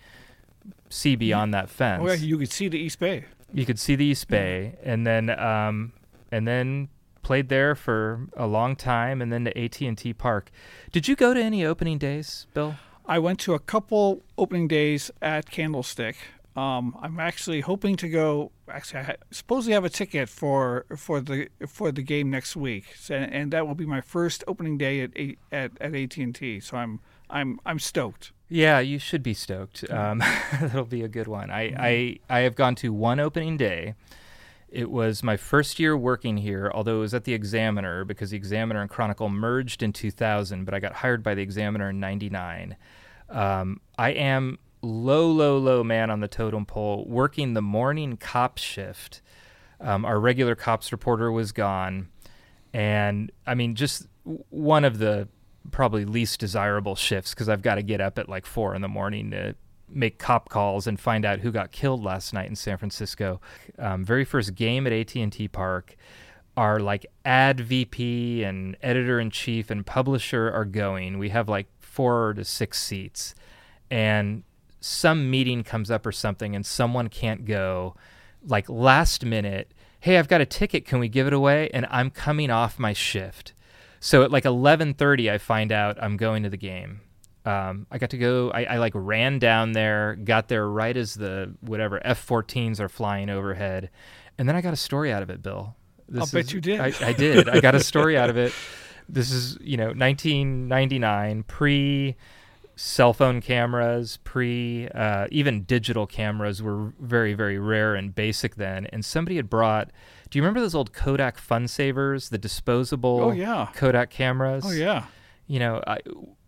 see 0.88 1.16
beyond 1.16 1.54
that 1.54 1.68
fence. 1.70 2.02
Oh 2.04 2.08
yeah, 2.08 2.14
you 2.14 2.38
could 2.38 2.50
see 2.52 2.68
the 2.68 2.78
East 2.78 2.98
Bay. 2.98 3.24
you 3.52 3.64
could 3.66 3.78
see 3.78 3.96
the 3.96 4.04
East 4.04 4.28
Bay, 4.28 4.76
and 4.82 5.06
then 5.06 5.30
um, 5.38 5.92
and 6.30 6.46
then 6.46 6.88
played 7.22 7.48
there 7.48 7.74
for 7.74 8.26
a 8.36 8.46
long 8.46 8.74
time, 8.76 9.20
and 9.22 9.32
then 9.32 9.44
to 9.44 9.58
AT 9.58 9.80
and 9.80 9.96
T 9.98 10.12
Park. 10.12 10.50
Did 10.92 11.06
you 11.08 11.16
go 11.16 11.34
to 11.34 11.42
any 11.42 11.64
opening 11.64 11.98
days, 11.98 12.46
Bill? 12.54 12.76
I 13.06 13.18
went 13.18 13.40
to 13.40 13.54
a 13.54 13.58
couple 13.58 14.22
opening 14.38 14.68
days 14.68 15.10
at 15.20 15.50
Candlestick. 15.50 16.16
Um, 16.56 16.96
I'm 17.00 17.20
actually 17.20 17.60
hoping 17.60 17.96
to 17.96 18.08
go. 18.08 18.50
Actually, 18.68 19.00
I 19.00 19.02
ha- 19.04 19.12
supposedly 19.30 19.72
have 19.74 19.84
a 19.84 19.88
ticket 19.88 20.28
for 20.28 20.84
for 20.96 21.20
the 21.20 21.48
for 21.68 21.92
the 21.92 22.02
game 22.02 22.30
next 22.30 22.56
week, 22.56 22.86
so, 22.98 23.14
and 23.14 23.52
that 23.52 23.66
will 23.66 23.74
be 23.76 23.86
my 23.86 24.00
first 24.00 24.42
opening 24.48 24.76
day 24.78 25.00
at 25.02 25.10
at 25.52 25.70
at 25.80 25.94
AT 25.94 26.16
and 26.16 26.34
T. 26.34 26.58
So 26.60 26.76
I'm 26.76 27.00
I'm 27.28 27.60
I'm 27.64 27.78
stoked. 27.78 28.32
Yeah, 28.52 28.80
you 28.80 28.98
should 28.98 29.22
be 29.22 29.32
stoked. 29.32 29.88
Um, 29.90 30.18
that'll 30.60 30.84
be 30.84 31.02
a 31.02 31.08
good 31.08 31.28
one. 31.28 31.50
I, 31.50 31.72
I 31.78 32.18
I 32.28 32.40
have 32.40 32.56
gone 32.56 32.74
to 32.76 32.92
one 32.92 33.20
opening 33.20 33.56
day. 33.56 33.94
It 34.68 34.90
was 34.90 35.22
my 35.22 35.36
first 35.36 35.78
year 35.78 35.96
working 35.96 36.36
here, 36.36 36.70
although 36.74 36.96
it 36.96 37.00
was 37.00 37.14
at 37.14 37.24
the 37.24 37.32
Examiner 37.32 38.04
because 38.04 38.30
the 38.30 38.36
Examiner 38.36 38.80
and 38.80 38.90
Chronicle 38.90 39.28
merged 39.28 39.82
in 39.82 39.92
2000, 39.92 40.64
but 40.64 40.74
I 40.74 40.78
got 40.78 40.94
hired 40.94 41.22
by 41.22 41.34
the 41.34 41.42
Examiner 41.42 41.90
in 41.90 41.98
99. 41.98 42.76
Um, 43.28 43.80
I 43.98 44.10
am 44.10 44.58
low, 44.82 45.30
low, 45.30 45.58
low 45.58 45.82
man 45.82 46.10
on 46.10 46.20
the 46.20 46.28
totem 46.28 46.66
pole, 46.66 47.04
working 47.08 47.54
the 47.54 47.62
morning 47.62 48.16
cop 48.16 48.58
shift. 48.58 49.22
Um, 49.80 50.04
our 50.04 50.20
regular 50.20 50.54
cops 50.54 50.92
reporter 50.92 51.32
was 51.32 51.52
gone. 51.52 52.08
And 52.72 53.32
I 53.46 53.54
mean, 53.54 53.74
just 53.74 54.06
one 54.24 54.84
of 54.84 54.98
the 54.98 55.28
probably 55.70 56.04
least 56.04 56.40
desirable 56.40 56.96
shifts 56.96 57.34
because 57.34 57.48
I've 57.48 57.62
got 57.62 57.76
to 57.76 57.82
get 57.82 58.00
up 58.00 58.18
at 58.18 58.28
like 58.28 58.46
four 58.46 58.74
in 58.74 58.82
the 58.82 58.88
morning 58.88 59.30
to 59.30 59.54
make 59.88 60.18
cop 60.18 60.48
calls 60.48 60.86
and 60.86 60.98
find 60.98 61.24
out 61.24 61.40
who 61.40 61.50
got 61.50 61.72
killed 61.72 62.02
last 62.02 62.32
night 62.32 62.48
in 62.48 62.56
San 62.56 62.78
Francisco. 62.78 63.40
Um, 63.78 64.04
very 64.04 64.24
first 64.24 64.54
game 64.54 64.86
at 64.86 64.92
AT&T 64.92 65.48
Park, 65.48 65.96
our 66.56 66.78
like 66.80 67.06
ad 67.24 67.60
VP 67.60 68.44
and 68.44 68.76
editor 68.82 69.20
in 69.20 69.30
chief 69.30 69.70
and 69.70 69.84
publisher 69.84 70.50
are 70.50 70.64
going. 70.64 71.18
We 71.18 71.30
have 71.30 71.48
like 71.48 71.66
four 71.78 72.34
to 72.34 72.44
six 72.44 72.80
seats, 72.80 73.34
and 73.90 74.44
some 74.80 75.30
meeting 75.30 75.62
comes 75.64 75.90
up 75.90 76.06
or 76.06 76.12
something, 76.12 76.54
and 76.54 76.64
someone 76.64 77.08
can't 77.08 77.44
go. 77.44 77.94
Like 78.46 78.68
last 78.68 79.24
minute, 79.24 79.72
hey, 80.00 80.18
I've 80.18 80.28
got 80.28 80.40
a 80.40 80.46
ticket. 80.46 80.84
Can 80.84 80.98
we 80.98 81.08
give 81.08 81.26
it 81.26 81.32
away? 81.32 81.68
And 81.74 81.86
I'm 81.90 82.10
coming 82.10 82.50
off 82.50 82.78
my 82.78 82.92
shift. 82.92 83.52
So 84.00 84.22
at 84.22 84.30
like 84.30 84.44
11:30, 84.44 85.30
I 85.30 85.38
find 85.38 85.70
out 85.70 86.02
I'm 86.02 86.16
going 86.16 86.42
to 86.42 86.48
the 86.48 86.56
game. 86.56 87.02
Um, 87.44 87.86
I 87.90 87.98
got 87.98 88.10
to 88.10 88.18
go. 88.18 88.50
I, 88.50 88.64
I 88.64 88.76
like 88.78 88.92
ran 88.94 89.38
down 89.38 89.72
there, 89.72 90.16
got 90.16 90.48
there 90.48 90.68
right 90.68 90.96
as 90.96 91.14
the 91.14 91.54
whatever 91.60 92.04
F-14s 92.06 92.80
are 92.80 92.88
flying 92.88 93.30
overhead, 93.30 93.90
and 94.38 94.48
then 94.48 94.56
I 94.56 94.60
got 94.60 94.72
a 94.72 94.76
story 94.76 95.12
out 95.12 95.22
of 95.22 95.30
it, 95.30 95.42
Bill. 95.42 95.74
I'll 96.18 96.26
bet 96.26 96.52
you 96.52 96.60
did. 96.60 96.80
I, 96.80 96.92
I 97.00 97.12
did. 97.12 97.48
I 97.48 97.60
got 97.60 97.74
a 97.74 97.80
story 97.80 98.18
out 98.18 98.30
of 98.30 98.36
it. 98.36 98.52
This 99.12 99.32
is 99.32 99.58
you 99.60 99.76
know 99.76 99.88
1999, 99.88 101.42
pre 101.42 102.14
cell 102.76 103.12
phone 103.12 103.40
cameras, 103.40 104.20
pre 104.22 104.86
uh, 104.94 105.26
even 105.32 105.64
digital 105.64 106.06
cameras 106.06 106.62
were 106.62 106.92
very 107.00 107.34
very 107.34 107.58
rare 107.58 107.96
and 107.96 108.14
basic 108.14 108.54
then. 108.54 108.86
And 108.86 109.04
somebody 109.04 109.34
had 109.34 109.50
brought. 109.50 109.90
Do 110.30 110.38
you 110.38 110.42
remember 110.42 110.60
those 110.60 110.74
old 110.74 110.92
Kodak 110.92 111.38
Fun 111.38 111.66
Savers, 111.68 112.28
the 112.28 112.38
disposable 112.38 113.20
Oh, 113.20 113.30
yeah. 113.32 113.68
Kodak 113.74 114.10
cameras? 114.10 114.64
Oh 114.66 114.70
yeah. 114.70 115.06
you 115.46 115.58
know, 115.58 115.82
I, 115.86 115.98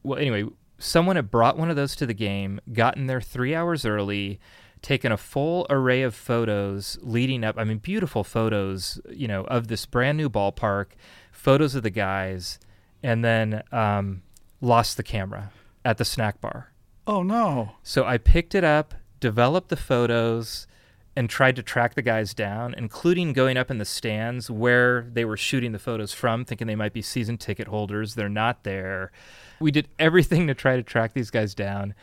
well, 0.05 0.19
anyway, 0.19 0.45
someone 0.79 1.17
had 1.17 1.31
brought 1.31 1.59
one 1.59 1.69
of 1.71 1.77
those 1.77 1.97
to 1.97 2.07
the 2.07 2.15
game, 2.15 2.61
gotten 2.73 3.07
there 3.09 3.21
three 3.21 3.55
hours 3.55 3.85
early, 3.85 4.39
taken 4.83 5.11
a 5.13 5.17
full 5.17 5.67
array 5.71 6.03
of 6.03 6.15
photos 6.15 6.99
leading 7.03 7.43
up. 7.45 7.57
I 7.59 7.65
mean, 7.65 7.79
beautiful 7.79 8.23
photos, 8.25 9.01
you 9.11 9.27
know, 9.29 9.43
of 9.45 9.69
this 9.69 9.85
brand 9.87 10.17
new 10.19 10.29
ballpark, 10.31 10.87
photos 11.33 11.75
of 11.75 11.83
the 11.83 11.91
guys, 11.91 12.59
and 13.03 13.25
then 13.25 13.63
um, 13.73 14.23
lost 14.61 14.97
the 14.97 15.03
camera 15.03 15.51
at 15.85 15.99
the 15.99 16.05
snack 16.05 16.41
bar. 16.41 16.73
Oh 17.07 17.23
no. 17.25 17.73
So 17.83 18.05
I 18.05 18.19
picked 18.19 18.55
it 18.55 18.63
up, 18.63 18.95
developed 19.19 19.69
the 19.71 19.77
photos, 19.77 20.69
and 21.15 21.29
tried 21.29 21.57
to 21.57 21.63
track 21.63 21.95
the 21.95 22.03
guys 22.03 22.33
down, 22.33 22.75
including 22.77 23.33
going 23.33 23.57
up 23.57 23.71
in 23.71 23.79
the 23.79 23.85
stands 23.85 24.51
where 24.51 25.09
they 25.13 25.25
were 25.25 25.37
shooting 25.37 25.73
the 25.73 25.79
photos 25.79 26.15
from, 26.15 26.45
thinking 26.45 26.67
they 26.67 26.75
might 26.75 26.95
be 26.95 27.03
season 27.03 27.37
ticket 27.37 27.69
holders. 27.69 28.15
They're 28.15 28.29
not 28.29 28.65
there. 28.65 29.13
We 29.61 29.71
did 29.71 29.89
everything 29.99 30.47
to 30.47 30.55
try 30.55 30.77
to 30.77 30.83
track 30.83 31.13
these 31.13 31.31
guys 31.31 31.55
down. 31.55 31.95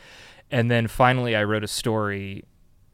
And 0.50 0.70
then 0.70 0.86
finally, 0.86 1.34
I 1.34 1.44
wrote 1.44 1.64
a 1.64 1.68
story. 1.68 2.44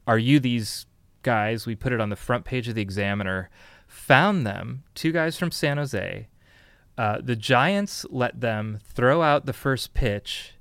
Are 0.07 0.19
you 0.19 0.41
these 0.41 0.87
guys? 1.23 1.67
We 1.67 1.75
put 1.75 1.93
it 1.93 2.01
on 2.01 2.09
the 2.09 2.17
front 2.17 2.45
page 2.45 2.69
of 2.69 2.75
the 2.75 2.83
Examiner. 2.83 3.51
found 3.87 4.47
them, 4.47 4.85
two 4.95 5.13
guys 5.13 5.39
from 5.39 5.51
San 5.51 5.77
Jose. 5.77 6.29
Uh, 6.99 7.19
the 7.23 7.37
Giants 7.37 8.07
let 8.11 8.41
them 8.41 8.79
throw 8.83 9.23
out 9.23 9.47
the 9.47 9.53
first 9.53 9.93
pitch 9.93 10.55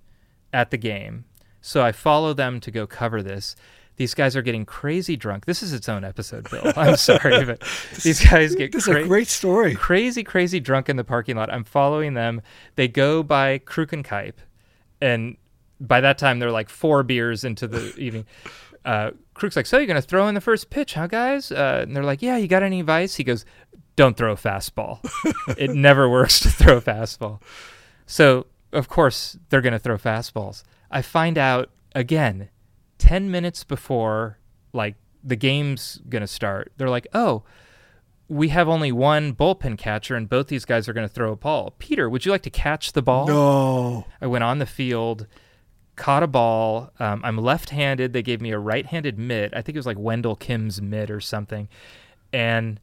at 0.51 0.69
the 0.69 0.77
game. 0.77 1.25
So 1.61 1.83
I 1.83 1.91
follow 1.91 2.33
them 2.33 2.59
to 2.59 2.71
go 2.71 2.85
cover 2.85 3.23
this. 3.23 3.55
These 3.97 4.13
guys 4.13 4.35
are 4.35 4.41
getting 4.41 4.65
crazy 4.65 5.15
drunk. 5.15 5.45
This 5.45 5.63
is 5.63 5.71
its 5.73 5.87
own 5.87 6.03
episode, 6.03 6.49
Bill. 6.49 6.73
I'm 6.75 6.97
sorry, 6.97 7.45
but 7.45 7.61
these 8.03 8.23
guys 8.23 8.53
get 8.55 8.71
This 8.71 8.85
cra- 8.85 8.99
is 8.99 9.05
a 9.05 9.07
great 9.07 9.27
story. 9.27 9.73
crazy, 9.75 10.23
crazy 10.23 10.59
drunk 10.59 10.89
in 10.89 10.97
the 10.97 11.03
parking 11.03 11.35
lot. 11.37 11.51
I'm 11.51 11.63
following 11.63 12.13
them. 12.13 12.41
They 12.75 12.87
go 12.87 13.23
by 13.23 13.59
Kruk 13.59 13.93
and 15.01 15.37
by 15.79 16.01
that 16.01 16.17
time 16.17 16.39
they're 16.39 16.51
like 16.51 16.69
four 16.69 17.03
beers 17.03 17.43
into 17.43 17.67
the 17.67 17.95
evening. 17.97 18.25
Uh, 18.83 19.11
Kruk's 19.35 19.55
like, 19.55 19.65
"So 19.65 19.77
you're 19.77 19.87
gonna 19.87 20.01
throw 20.01 20.27
in 20.27 20.35
the 20.35 20.41
first 20.41 20.69
pitch, 20.69 20.93
huh, 20.93 21.07
guys?" 21.07 21.51
Uh, 21.51 21.79
and 21.83 21.95
they're 21.95 22.03
like, 22.03 22.21
"Yeah, 22.21 22.37
you 22.37 22.47
got 22.47 22.63
any 22.63 22.79
advice?" 22.81 23.15
He 23.15 23.23
goes, 23.23 23.45
"Don't 23.95 24.15
throw 24.15 24.31
a 24.33 24.35
fastball. 24.37 24.99
it 25.57 25.71
never 25.71 26.07
works 26.09 26.39
to 26.41 26.49
throw 26.49 26.77
a 26.77 26.81
fastball." 26.81 27.41
So 28.05 28.45
of 28.71 28.87
course 28.87 29.37
they're 29.49 29.61
gonna 29.61 29.79
throw 29.79 29.97
fastballs. 29.97 30.63
I 30.91 31.01
find 31.01 31.37
out 31.37 31.71
again, 31.95 32.49
ten 33.05 33.31
minutes 33.31 33.63
before 33.63 34.39
like 34.73 34.95
the 35.23 35.35
game's 35.35 35.99
gonna 36.09 36.27
start. 36.27 36.71
They're 36.77 36.89
like, 36.89 37.07
"Oh." 37.13 37.43
we 38.27 38.49
have 38.49 38.67
only 38.67 38.91
one 38.91 39.35
bullpen 39.35 39.77
catcher, 39.77 40.15
and 40.15 40.27
both 40.27 40.47
these 40.47 40.65
guys 40.65 40.89
are 40.89 40.93
going 40.93 41.07
to 41.07 41.13
throw 41.13 41.31
a 41.31 41.35
ball. 41.35 41.75
Peter, 41.77 42.09
would 42.09 42.25
you 42.25 42.31
like 42.31 42.41
to 42.41 42.49
catch 42.49 42.93
the 42.93 43.01
ball? 43.01 43.27
No. 43.27 44.05
I 44.19 44.25
went 44.27 44.43
on 44.43 44.57
the 44.57 44.65
field, 44.65 45.27
caught 45.95 46.23
a 46.23 46.27
ball. 46.27 46.91
Um, 46.99 47.21
I'm 47.23 47.37
left 47.37 47.69
handed. 47.69 48.13
They 48.13 48.23
gave 48.23 48.41
me 48.41 48.51
a 48.51 48.59
right 48.59 48.85
handed 48.85 49.19
mitt. 49.19 49.53
I 49.55 49.61
think 49.61 49.75
it 49.75 49.79
was 49.79 49.85
like 49.85 49.99
Wendell 49.99 50.35
Kim's 50.35 50.81
mitt 50.81 51.11
or 51.11 51.21
something. 51.21 51.69
And 52.33 52.79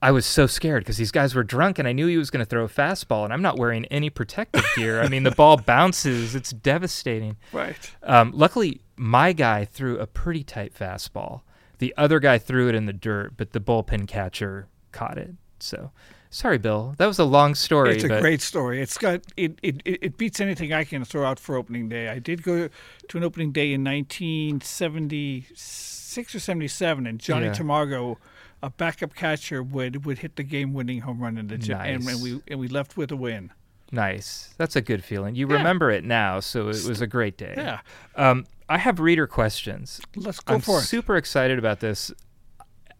I 0.00 0.10
was 0.10 0.26
so 0.26 0.46
scared 0.46 0.82
because 0.82 0.96
these 0.96 1.12
guys 1.12 1.34
were 1.34 1.44
drunk 1.44 1.78
and 1.78 1.86
I 1.86 1.92
knew 1.92 2.06
he 2.06 2.16
was 2.16 2.30
going 2.30 2.44
to 2.44 2.48
throw 2.48 2.64
a 2.64 2.68
fastball, 2.68 3.24
and 3.24 3.32
I'm 3.32 3.42
not 3.42 3.58
wearing 3.58 3.84
any 3.86 4.10
protective 4.10 4.64
gear. 4.74 5.02
I 5.02 5.08
mean, 5.08 5.22
the 5.22 5.30
ball 5.32 5.58
bounces, 5.58 6.34
it's 6.34 6.50
devastating. 6.50 7.36
Right. 7.52 7.94
Um, 8.02 8.32
luckily, 8.34 8.80
my 9.02 9.32
guy 9.32 9.64
threw 9.64 9.98
a 9.98 10.06
pretty 10.06 10.44
tight 10.44 10.72
fastball. 10.74 11.40
The 11.78 11.92
other 11.96 12.20
guy 12.20 12.38
threw 12.38 12.68
it 12.68 12.74
in 12.76 12.86
the 12.86 12.92
dirt, 12.92 13.32
but 13.36 13.52
the 13.52 13.58
bullpen 13.60 14.06
catcher 14.06 14.68
caught 14.92 15.18
it. 15.18 15.32
So, 15.58 15.90
sorry, 16.30 16.58
Bill. 16.58 16.94
That 16.98 17.06
was 17.06 17.18
a 17.18 17.24
long 17.24 17.56
story. 17.56 17.96
It's 17.96 18.04
a 18.04 18.20
great 18.20 18.40
story. 18.40 18.80
It's 18.80 18.96
got 18.96 19.22
it, 19.36 19.58
it. 19.62 19.82
It 19.84 20.16
beats 20.16 20.40
anything 20.40 20.72
I 20.72 20.84
can 20.84 21.04
throw 21.04 21.24
out 21.24 21.40
for 21.40 21.56
opening 21.56 21.88
day. 21.88 22.08
I 22.08 22.20
did 22.20 22.44
go 22.44 22.68
to 23.08 23.18
an 23.18 23.24
opening 23.24 23.50
day 23.50 23.72
in 23.72 23.82
1976 23.82 26.34
or 26.34 26.40
77, 26.40 27.06
and 27.06 27.18
Johnny 27.18 27.46
Yeah. 27.46 27.52
Tamargo, 27.54 28.16
a 28.62 28.70
backup 28.70 29.14
catcher, 29.14 29.62
would 29.62 30.04
would 30.04 30.18
hit 30.18 30.36
the 30.36 30.42
game-winning 30.44 31.00
home 31.00 31.20
run 31.20 31.38
in 31.38 31.48
the 31.48 31.54
and, 31.56 31.68
Nice. 31.68 32.06
and 32.14 32.22
we 32.22 32.40
and 32.48 32.60
we 32.60 32.68
left 32.68 32.96
with 32.96 33.10
a 33.10 33.16
win. 33.16 33.50
Nice. 33.90 34.54
That's 34.56 34.76
a 34.76 34.80
good 34.80 35.04
feeling. 35.04 35.34
You 35.34 35.48
Yeah. 35.48 35.56
remember 35.56 35.90
it 35.90 36.04
now, 36.04 36.40
so 36.40 36.62
it 36.68 36.84
was 36.86 37.00
a 37.00 37.06
great 37.06 37.36
day. 37.36 37.54
Yeah. 37.56 37.80
Um, 38.16 38.46
I 38.72 38.78
have 38.78 39.00
reader 39.00 39.26
questions. 39.26 40.00
Let's 40.16 40.40
go 40.40 40.54
I'm 40.54 40.60
for 40.62 40.76
it. 40.76 40.78
I'm 40.78 40.84
super 40.84 41.16
excited 41.16 41.58
about 41.58 41.80
this. 41.80 42.10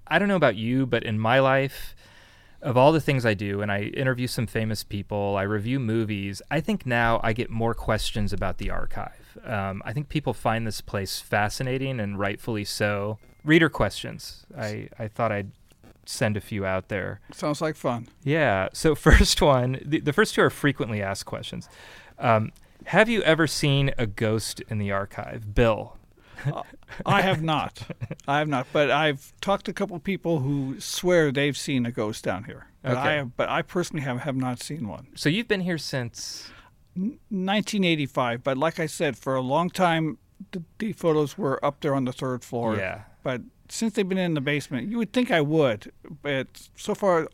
I 0.06 0.18
don't 0.18 0.28
know 0.28 0.37
about 0.37 0.56
you, 0.56 0.85
but 0.85 1.02
in 1.02 1.18
my 1.18 1.40
life, 1.40 1.96
of 2.61 2.76
all 2.76 2.92
the 2.92 3.00
things 3.00 3.24
I 3.24 3.32
do, 3.32 3.62
and 3.62 3.72
I 3.72 3.85
interview 3.85 4.26
some 4.26 4.46
famous 4.46 4.85
people, 4.85 5.35
I 5.38 5.44
review 5.44 5.80
movies, 5.80 6.42
I 6.50 6.61
think 6.61 6.85
now 6.85 7.20
I 7.22 7.32
get 7.32 7.48
more 7.48 7.72
questions 7.72 8.35
about 8.35 8.58
the 8.58 8.68
archive. 8.68 9.38
Um, 9.46 9.80
I 9.87 9.94
think 9.94 10.11
people 10.11 10.35
find 10.35 10.66
this 10.66 10.82
place 10.82 11.20
fascinating, 11.20 12.00
and 12.00 12.18
rightfully 12.18 12.64
so. 12.64 13.18
Reader 13.42 13.70
questions. 13.70 14.44
I, 14.54 14.90
I 14.98 15.08
thought 15.08 15.32
I'd 15.32 15.52
send 16.04 16.37
a 16.37 16.42
few 16.42 16.66
out 16.66 16.88
there. 16.88 17.20
Sounds 17.32 17.62
like 17.62 17.76
fun. 17.76 18.08
Yeah. 18.24 18.68
So 18.74 18.94
first 19.08 19.40
one, 19.40 19.78
the, 19.82 20.00
the 20.00 20.12
first 20.12 20.35
two 20.35 20.42
are 20.42 20.50
frequently 20.50 21.00
asked 21.00 21.24
questions. 21.24 21.66
Um, 22.18 22.52
have 22.87 23.09
you 23.09 23.23
ever 23.23 23.47
seen 23.47 23.92
a 23.99 24.07
ghost 24.07 24.61
in 24.68 24.79
the 24.79 24.90
archive, 24.90 25.55
Bill? 25.55 25.97
I 27.07 27.23
have 27.23 27.40
not. 27.42 27.83
I 28.27 28.38
have 28.40 28.49
not, 28.49 28.66
but 28.73 28.90
I've 28.90 29.33
talked 29.40 29.66
to 29.66 29.71
a 29.71 29.75
couple 29.75 29.95
of 29.97 30.03
people 30.03 30.40
who 30.40 30.81
swear 30.81 31.31
they've 31.31 31.57
seen 31.57 31.87
a 31.87 31.92
ghost 31.92 32.25
down 32.25 32.45
here. 32.45 32.66
But 32.83 32.97
I 32.97 33.01
Okay. 33.01 33.16
have, 33.18 33.37
but 33.37 33.49
I 33.49 33.62
personally 33.62 34.03
have, 34.03 34.21
have 34.23 34.35
not 34.37 34.61
seen 34.61 34.88
one. 34.88 35.07
So 35.14 35.29
you've 35.29 35.47
been 35.47 35.61
here 35.61 35.79
since 35.79 36.51
1985, 36.97 38.42
but 38.42 38.57
like 38.59 38.81
I 38.81 38.87
said, 38.87 39.16
for 39.16 39.35
a 39.35 39.40
long 39.40 39.71
time, 39.71 40.18
the, 40.51 40.62
the 40.79 40.92
photos 40.92 41.38
were 41.38 41.64
up 41.64 41.81
there 41.81 41.95
on 41.95 42.05
the 42.05 42.12
third 42.12 42.42
floor. 42.45 42.77
Yeah. 42.77 43.03
But 43.23 43.42
since 43.68 43.95
they've 43.95 44.09
been 44.09 44.18
in 44.18 44.35
the 44.35 44.40
basement, 44.40 44.88
you 44.90 44.99
would 44.99 45.12
think 45.12 45.31
I 45.31 45.40
would, 45.40 45.92
but 46.23 46.68
so 46.77 46.95
far, 46.95 47.29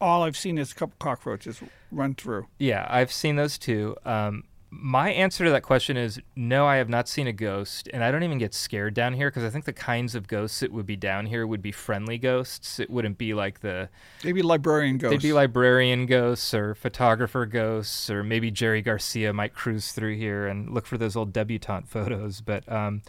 all 0.00 0.22
I've 0.22 0.36
seen 0.36 0.56
is 0.58 0.72
a 0.72 0.74
couple 0.74 0.94
cockroaches 1.00 1.60
run 1.90 2.14
through. 2.14 2.46
Yeah, 2.58 2.86
I've 2.88 3.10
seen 3.12 3.36
those 3.36 3.58
too. 3.58 3.96
Um, 4.04 4.44
my 4.70 5.10
answer 5.10 5.44
to 5.44 5.50
that 5.50 5.62
question 5.62 5.96
is 5.96 6.20
no, 6.34 6.66
I 6.66 6.76
have 6.76 6.88
not 6.88 7.08
seen 7.08 7.26
a 7.26 7.32
ghost, 7.32 7.88
and 7.92 8.02
I 8.02 8.10
don't 8.10 8.22
even 8.22 8.38
get 8.38 8.52
scared 8.52 8.94
down 8.94 9.14
here 9.14 9.30
because 9.30 9.44
I 9.44 9.50
think 9.50 9.64
the 9.64 9.72
kinds 9.72 10.14
of 10.14 10.26
ghosts 10.28 10.60
that 10.60 10.72
would 10.72 10.86
be 10.86 10.96
down 10.96 11.26
here 11.26 11.46
would 11.46 11.62
be 11.62 11.72
friendly 11.72 12.18
ghosts. 12.18 12.80
It 12.80 12.90
wouldn't 12.90 13.16
be 13.16 13.32
like 13.32 13.60
the 13.60 13.88
Maybe 14.24 14.42
librarian 14.42 14.98
ghosts. 14.98 15.22
they'd 15.22 15.28
be 15.28 15.32
librarian 15.32 16.06
ghosts 16.06 16.52
or 16.52 16.74
photographer 16.74 17.46
ghosts, 17.46 18.10
or 18.10 18.22
maybe 18.24 18.50
Jerry 18.50 18.82
Garcia 18.82 19.32
might 19.32 19.54
cruise 19.54 19.92
through 19.92 20.16
here 20.16 20.46
and 20.46 20.70
look 20.70 20.86
for 20.86 20.98
those 20.98 21.16
old 21.16 21.32
debutante 21.32 21.88
photos. 21.88 22.40
But 22.40 22.70
um, 22.70 23.02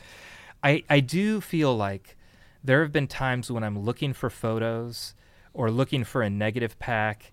I 0.63 0.83
I 0.89 0.99
do 0.99 1.41
feel 1.41 1.75
like 1.75 2.15
there 2.63 2.81
have 2.81 2.91
been 2.91 3.07
times 3.07 3.51
when 3.51 3.63
I'm 3.63 3.79
looking 3.79 4.13
for 4.13 4.29
photos 4.29 5.15
or 5.53 5.71
looking 5.71 6.03
for 6.03 6.21
a 6.21 6.29
negative 6.29 6.77
pack, 6.77 7.31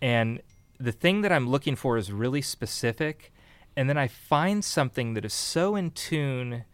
and 0.00 0.40
the 0.78 0.92
thing 0.92 1.22
that 1.22 1.32
I'm 1.32 1.48
looking 1.48 1.76
for 1.76 1.96
is 1.96 2.12
really 2.12 2.42
specific, 2.42 3.32
and 3.76 3.88
then 3.88 3.98
I 3.98 4.08
find 4.08 4.64
something 4.64 5.14
that 5.14 5.24
is 5.24 5.34
so 5.34 5.76
in 5.76 5.90
tune 5.90 6.64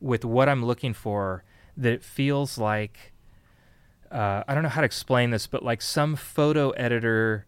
with 0.00 0.24
what 0.24 0.48
I'm 0.48 0.64
looking 0.64 0.94
for 0.94 1.44
that 1.76 1.92
it 1.92 2.02
feels 2.02 2.58
like 2.58 3.12
uh, 4.10 4.42
I 4.48 4.54
don't 4.54 4.62
know 4.62 4.70
how 4.70 4.80
to 4.80 4.86
explain 4.86 5.30
this, 5.30 5.46
but 5.46 5.62
like 5.62 5.82
some 5.82 6.16
photo 6.16 6.70
editor 6.70 7.46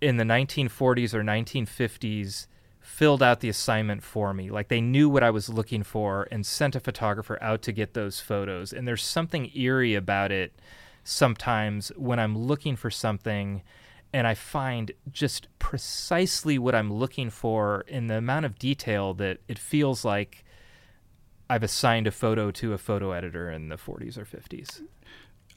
in 0.00 0.16
the 0.16 0.24
1940s 0.24 1.14
or 1.14 1.22
1950s 1.22 2.46
filled 2.80 3.22
out 3.22 3.40
the 3.40 3.48
assignment 3.48 4.02
for 4.02 4.34
me. 4.34 4.50
Like 4.50 4.68
they 4.68 4.80
knew 4.80 5.08
what 5.08 5.22
I 5.22 5.30
was 5.30 5.48
looking 5.48 5.82
for 5.82 6.28
and 6.30 6.44
sent 6.44 6.76
a 6.76 6.80
photographer 6.80 7.38
out 7.42 7.62
to 7.62 7.72
get 7.72 7.94
those 7.94 8.20
photos. 8.20 8.72
And 8.72 8.86
there's 8.86 9.02
something 9.02 9.50
eerie 9.54 9.94
about 9.94 10.30
it 10.30 10.52
sometimes 11.04 11.90
when 11.96 12.18
I'm 12.18 12.36
looking 12.36 12.76
for 12.76 12.90
something 12.90 13.62
and 14.12 14.26
I 14.26 14.34
find 14.34 14.92
just 15.10 15.48
precisely 15.58 16.58
what 16.58 16.74
I'm 16.74 16.92
looking 16.92 17.30
for 17.30 17.84
in 17.88 18.06
the 18.08 18.18
amount 18.18 18.46
of 18.46 18.58
detail 18.58 19.14
that 19.14 19.38
it 19.48 19.58
feels 19.58 20.04
like 20.04 20.44
I've 21.48 21.62
assigned 21.62 22.06
a 22.06 22.10
photo 22.10 22.50
to 22.50 22.72
a 22.72 22.78
photo 22.78 23.12
editor 23.12 23.50
in 23.50 23.68
the 23.68 23.76
40s 23.76 24.16
or 24.18 24.24
50s. 24.24 24.82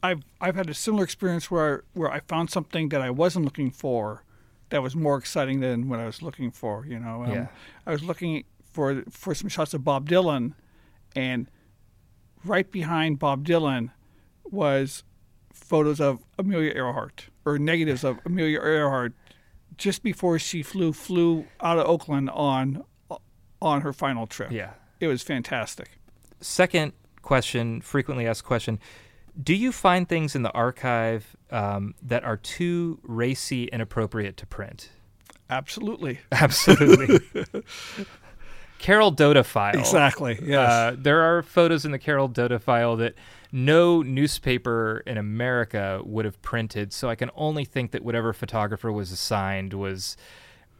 I've 0.03 0.21
I've 0.39 0.55
had 0.55 0.69
a 0.69 0.73
similar 0.73 1.03
experience 1.03 1.49
where 1.49 1.83
where 1.93 2.11
I 2.11 2.19
found 2.19 2.49
something 2.51 2.89
that 2.89 3.01
I 3.01 3.09
wasn't 3.09 3.45
looking 3.45 3.71
for, 3.71 4.23
that 4.69 4.81
was 4.83 4.95
more 4.95 5.17
exciting 5.17 5.61
than 5.61 5.89
what 5.89 5.99
I 5.99 6.05
was 6.05 6.21
looking 6.21 6.51
for. 6.51 6.85
You 6.85 6.99
know, 6.99 7.23
Um, 7.23 7.31
Yeah. 7.31 7.47
I 7.85 7.91
was 7.91 8.03
looking 8.03 8.43
for 8.71 9.03
for 9.09 9.33
some 9.33 9.49
shots 9.49 9.73
of 9.73 9.83
Bob 9.83 10.07
Dylan, 10.09 10.53
and 11.15 11.49
right 12.43 12.69
behind 12.71 13.19
Bob 13.19 13.45
Dylan 13.45 13.91
was 14.43 15.03
photos 15.65 15.99
of 15.99 16.19
Amelia 16.37 16.71
Earhart 16.75 17.27
or 17.45 17.57
negatives 17.57 18.03
of 18.03 18.19
Amelia 18.25 18.59
Earhart 18.59 19.13
just 19.77 20.03
before 20.03 20.39
she 20.39 20.63
flew 20.63 20.93
flew 20.93 21.45
out 21.61 21.77
of 21.77 21.87
Oakland 21.87 22.29
on 22.29 22.83
on 23.61 23.81
her 23.81 23.93
final 23.93 24.27
trip. 24.27 24.51
Yeah. 24.51 24.71
it 24.99 25.07
was 25.07 25.23
fantastic. 25.23 25.89
Second 26.41 26.93
question, 27.21 27.81
frequently 27.81 28.27
asked 28.27 28.43
question 28.43 28.79
Do 29.41 29.53
you 29.55 29.71
find 29.71 30.07
things 30.07 30.35
in 30.35 30.43
the 30.43 30.51
archive 30.51 31.35
um, 31.51 31.95
that 32.01 32.23
are 32.23 32.37
too 32.37 32.99
racy, 33.03 33.71
and 33.73 33.81
appropriate 33.81 34.37
to 34.37 34.45
print? 34.45 34.91
Absolutely, 35.49 36.19
Absolutely. 36.31 37.19
Carol 38.77 39.09
Doda 39.11 39.43
file. 39.43 39.77
exactly. 39.79 40.37
Yes. 40.43 40.69
Uh, 40.69 40.95
there 40.97 41.21
are 41.21 41.41
photos 41.41 41.85
in 41.85 41.91
the 41.91 41.99
Carol 41.99 42.27
Doda 42.27 42.59
file 42.59 42.97
that 42.97 43.15
no 43.55 44.01
newspaper 44.01 45.01
in 45.07 45.17
America 45.17 46.01
would 46.03 46.25
have 46.25 46.41
printed. 46.41 46.91
So 46.91 47.09
I 47.09 47.15
can 47.15 47.31
only 47.35 47.63
think 47.63 47.91
that 47.91 48.03
whatever 48.03 48.33
photographer 48.33 48.91
was 48.91 49.13
assigned 49.13 49.73
was, 49.73 50.17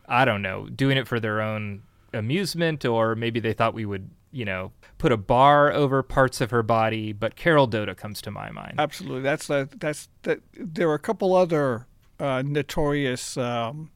I 0.10 0.26
don't 0.26 0.42
know, 0.42 0.68
doing 0.68 0.98
it 0.98 1.08
for 1.08 1.18
their 1.22 1.42
own 1.42 1.84
amusement, 2.14 2.84
or 2.84 3.16
maybe 3.16 3.40
they 3.40 3.54
thought 3.54 3.74
we 3.74 3.86
would, 3.86 4.10
you 4.34 4.44
know, 4.44 4.74
put 4.98 5.14
a 5.14 5.18
bar 5.18 5.72
over 5.72 6.04
parts 6.04 6.42
of 6.42 6.52
her 6.52 6.64
body. 6.64 7.14
But 7.14 7.38
Carol 7.38 7.66
Doda 7.66 7.96
comes 7.96 8.22
to 8.24 8.32
my 8.32 8.52
mind. 8.52 8.76
Absolutely. 8.78 9.22
That's 9.22 9.48
the 9.48 9.70
that's 9.78 10.10
that. 10.24 10.42
There 10.54 10.90
are 10.90 10.96
a 10.96 11.00
couple 11.00 11.34
other 11.34 11.88
uh, 12.20 12.44
notorious 12.46 13.38
um, 13.38 13.90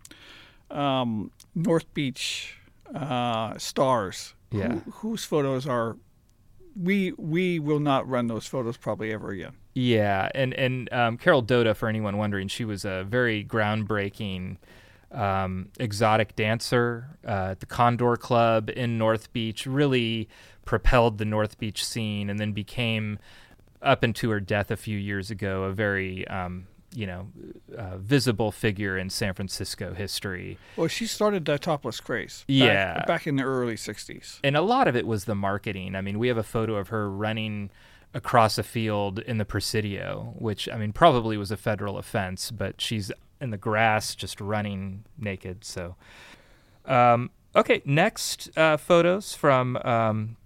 um, 0.72 1.32
North 1.54 1.94
Beach 1.94 2.56
uh, 2.96 3.58
stars 3.58 4.36
Yeah. 4.52 4.70
who, 4.70 4.92
whose 4.92 5.26
photos 5.26 5.68
are 5.68 5.98
we 6.82 7.14
we 7.18 7.60
will 7.60 7.80
not 7.80 8.08
run 8.08 8.28
those 8.28 8.48
photos 8.48 8.78
probably 8.78 9.12
ever 9.12 9.30
again. 9.32 9.54
Yeah, 9.74 10.30
and 10.34 10.54
and 10.54 10.92
um, 10.94 11.18
Carol 11.18 11.42
Doda, 11.42 11.74
for 11.76 11.90
anyone 11.90 12.18
wondering, 12.18 12.48
she 12.48 12.66
was 12.66 12.86
a 12.86 13.04
very 13.04 13.44
groundbreaking 13.44 14.58
um, 15.12 15.70
exotic 15.80 16.36
dancer 16.36 17.18
uh, 17.28 17.50
at 17.52 17.60
the 17.60 17.66
Condor 17.66 18.16
Club 18.16 18.70
in 18.70 18.98
North 18.98 19.32
Beach. 19.34 19.66
Really 19.66 20.30
propelled 20.66 21.18
the 21.18 21.26
North 21.26 21.58
Beach 21.58 21.84
scene, 21.84 22.30
and 22.30 22.40
then 22.40 22.54
became, 22.54 23.20
up 23.82 24.04
into 24.04 24.30
her 24.30 24.40
death 24.40 24.72
a 24.72 24.78
few 24.78 24.98
years 24.98 25.30
ago, 25.32 25.64
a 25.64 25.74
very 25.74 26.28
um, 26.28 26.68
you 26.94 27.06
know 27.06 27.28
uh, 27.78 27.98
visible 27.98 28.52
figure 28.52 28.98
in 28.98 29.10
San 29.10 29.34
Francisco 29.34 29.94
history. 29.94 30.58
Well, 30.76 30.88
she 30.88 31.06
started 31.08 31.46
the 31.46 31.58
topless 31.60 32.00
craze. 32.00 32.40
Back, 32.48 32.56
Yeah. 32.56 33.06
back 33.06 33.28
in 33.28 33.36
the 33.36 33.44
early 33.44 33.76
'60s. 33.76 34.40
and 34.44 34.56
a 34.58 34.62
lot 34.62 34.88
of 34.88 34.96
it 34.96 35.06
was 35.08 35.26
the 35.26 35.36
marketing. 35.36 35.96
I 35.96 36.02
mean, 36.02 36.18
we 36.20 36.28
have 36.30 36.38
a 36.38 36.44
photo 36.44 36.76
of 36.76 36.88
her 36.90 37.10
running 37.10 37.70
across 38.14 38.58
a 38.58 38.64
field 38.64 39.20
in 39.20 39.38
the 39.38 39.46
Presidio, 39.46 40.34
which 40.40 40.68
I 40.68 40.78
mean 40.78 40.92
probably 40.94 41.38
was 41.38 41.52
a 41.52 41.58
federal 41.58 41.98
offense, 41.98 42.50
but 42.50 42.82
she's 42.82 43.12
in 43.40 43.52
the 43.52 43.58
grass 43.58 44.16
just 44.16 44.42
running 44.42 45.06
naked. 45.18 45.64
So, 45.64 45.96
um, 46.86 47.30
okay, 47.56 47.82
next 47.86 48.50
uh, 48.58 48.78
photos 48.78 49.34
from. 49.36 49.78
Um, 49.86 50.38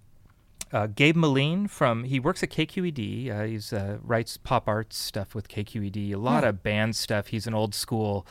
uh, 0.74 0.88
Gabe 0.88 1.16
Meline 1.16 1.70
from 1.70 2.04
he 2.04 2.20
works 2.20 2.42
at 2.42 2.50
KQED. 2.50 3.32
Uh, 3.32 3.44
he's 3.44 3.72
uh, 3.72 4.00
writes 4.02 4.38
pop 4.38 4.68
art 4.68 4.92
stuff 4.92 5.36
with 5.36 5.48
KQED. 5.48 6.14
A 6.14 6.18
lot 6.18 6.44
of 6.44 6.64
band 6.64 6.96
stuff. 6.96 7.28
He's 7.28 7.46
an 7.46 7.54
old 7.54 7.76
school 7.76 8.26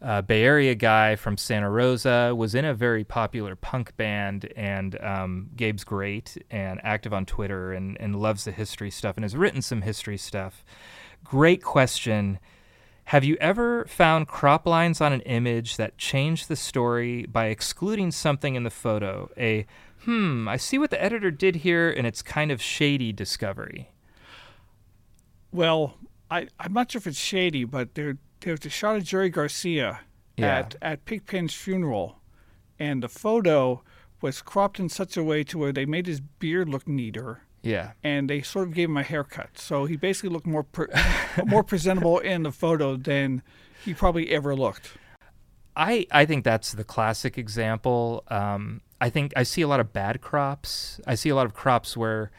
uh, 0.00 0.22
Bay 0.22 0.44
Area 0.44 0.76
guy 0.76 1.16
from 1.16 1.36
Santa 1.36 1.68
Rosa. 1.68 2.32
Was 2.36 2.54
in 2.54 2.64
a 2.64 2.72
very 2.72 3.02
popular 3.02 3.56
punk 3.56 3.96
band, 3.96 4.48
and 4.54 4.98
um, 5.02 5.50
Gabe's 5.56 5.82
great 5.82 6.38
and 6.52 6.80
active 6.84 7.12
on 7.12 7.26
Twitter 7.26 7.72
and 7.72 8.00
and 8.00 8.14
loves 8.14 8.44
the 8.44 8.52
history 8.52 8.92
stuff 8.92 9.16
and 9.16 9.24
has 9.24 9.34
written 9.34 9.60
some 9.60 9.82
history 9.82 10.18
stuff. 10.18 10.64
Great 11.24 11.64
question. 11.64 12.38
Have 13.08 13.24
you 13.24 13.38
ever 13.40 13.86
found 13.86 14.28
crop 14.28 14.66
lines 14.66 15.00
on 15.00 15.14
an 15.14 15.22
image 15.22 15.78
that 15.78 15.96
changed 15.96 16.48
the 16.48 16.56
story 16.56 17.24
by 17.24 17.46
excluding 17.46 18.10
something 18.10 18.54
in 18.54 18.64
the 18.64 18.70
photo? 18.70 19.30
A 19.38 19.66
hmm, 20.04 20.48
I 20.48 20.56
see 20.56 20.78
what 20.78 20.90
the 20.90 21.02
editor 21.02 21.30
did 21.30 21.56
here, 21.56 21.90
and 21.90 22.06
it's 22.06 22.22
kind 22.22 22.50
of 22.50 22.60
shady 22.62 23.12
discovery. 23.12 23.90
Well, 25.52 25.94
I 26.30 26.48
I'm 26.58 26.72
not 26.72 26.92
sure 26.92 26.98
if 26.98 27.06
it's 27.06 27.18
shady, 27.18 27.64
but 27.64 27.94
there 27.94 28.18
there's 28.40 28.64
a 28.66 28.70
shot 28.70 28.96
of 28.96 29.04
Jerry 29.04 29.30
Garcia 29.30 30.00
Yeah. 30.36 30.58
at 30.58 30.76
at 30.82 31.04
Pigpen's 31.04 31.54
funeral, 31.54 32.20
and 32.78 33.02
the 33.02 33.08
photo 33.08 33.82
was 34.20 34.42
cropped 34.42 34.78
in 34.80 34.88
such 34.88 35.16
a 35.16 35.22
way 35.24 35.44
to 35.44 35.58
where 35.58 35.72
they 35.72 35.86
made 35.86 36.06
his 36.06 36.20
beard 36.20 36.68
look 36.68 36.86
neater. 36.88 37.42
Yeah. 37.60 37.92
and 38.04 38.30
they 38.30 38.40
sort 38.40 38.68
of 38.68 38.74
gave 38.74 38.88
him 38.88 38.96
a 38.96 39.02
haircut. 39.02 39.58
So 39.58 39.84
he 39.84 39.96
basically 39.96 40.30
looked 40.30 40.46
more 40.46 40.62
pre- 40.62 40.86
more 41.46 41.64
presentable 41.64 42.18
in 42.20 42.44
the 42.44 42.52
photo 42.52 42.96
than 42.96 43.42
he 43.84 43.94
probably 43.94 44.30
ever 44.30 44.54
looked. 44.54 44.92
I, 45.76 46.06
I 46.12 46.24
think 46.24 46.44
that's 46.44 46.72
the 46.72 46.84
classic 46.84 47.36
example. 47.36 48.22
Um, 48.28 48.80
I 49.00 49.10
think 49.10 49.32
I 49.36 49.42
see 49.44 49.62
a 49.62 49.68
lot 49.68 49.80
of 49.80 49.92
bad 49.92 50.20
crops. 50.20 51.00
I 51.06 51.14
see 51.14 51.28
a 51.28 51.34
lot 51.34 51.46
of 51.46 51.54
crops 51.54 51.96
where 51.96 52.30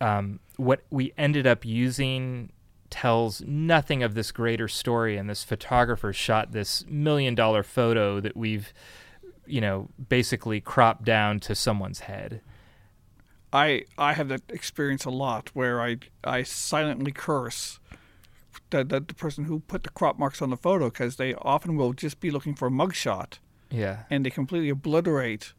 um, 0.00 0.40
what 0.56 0.82
we 0.90 1.12
ended 1.18 1.46
up 1.46 1.64
using 1.64 2.50
tells 2.90 3.42
nothing 3.42 4.02
of 4.04 4.14
this 4.14 4.30
greater 4.30 4.68
story. 4.68 5.16
And 5.16 5.28
this 5.28 5.42
photographer 5.42 6.12
shot 6.12 6.52
this 6.52 6.84
million 6.86 7.34
dollar 7.34 7.62
photo 7.64 8.20
that 8.20 8.36
we've, 8.36 8.72
you 9.46 9.60
know, 9.60 9.88
basically 10.08 10.60
cropped 10.60 11.04
down 11.04 11.40
to 11.40 11.54
someone's 11.54 12.00
head. 12.00 12.40
I 13.52 13.84
I 13.98 14.12
have 14.12 14.28
that 14.28 14.42
experience 14.48 15.04
a 15.04 15.10
lot 15.10 15.50
where 15.54 15.80
I 15.80 15.96
I 16.22 16.42
silently 16.44 17.12
curse 17.12 17.80
the 18.70 18.84
the, 18.84 19.00
the 19.00 19.14
person 19.14 19.44
who 19.44 19.60
put 19.60 19.82
the 19.82 19.90
crop 19.90 20.18
marks 20.18 20.40
on 20.42 20.50
the 20.50 20.56
photo 20.56 20.86
because 20.90 21.16
they 21.16 21.34
often 21.34 21.76
will 21.76 21.92
just 21.92 22.20
be 22.20 22.30
looking 22.30 22.54
for 22.54 22.68
a 22.68 22.70
mugshot 22.70 23.38
Yeah. 23.70 24.04
and 24.10 24.24
they 24.26 24.30
completely 24.30 24.68
obliterate 24.68 25.52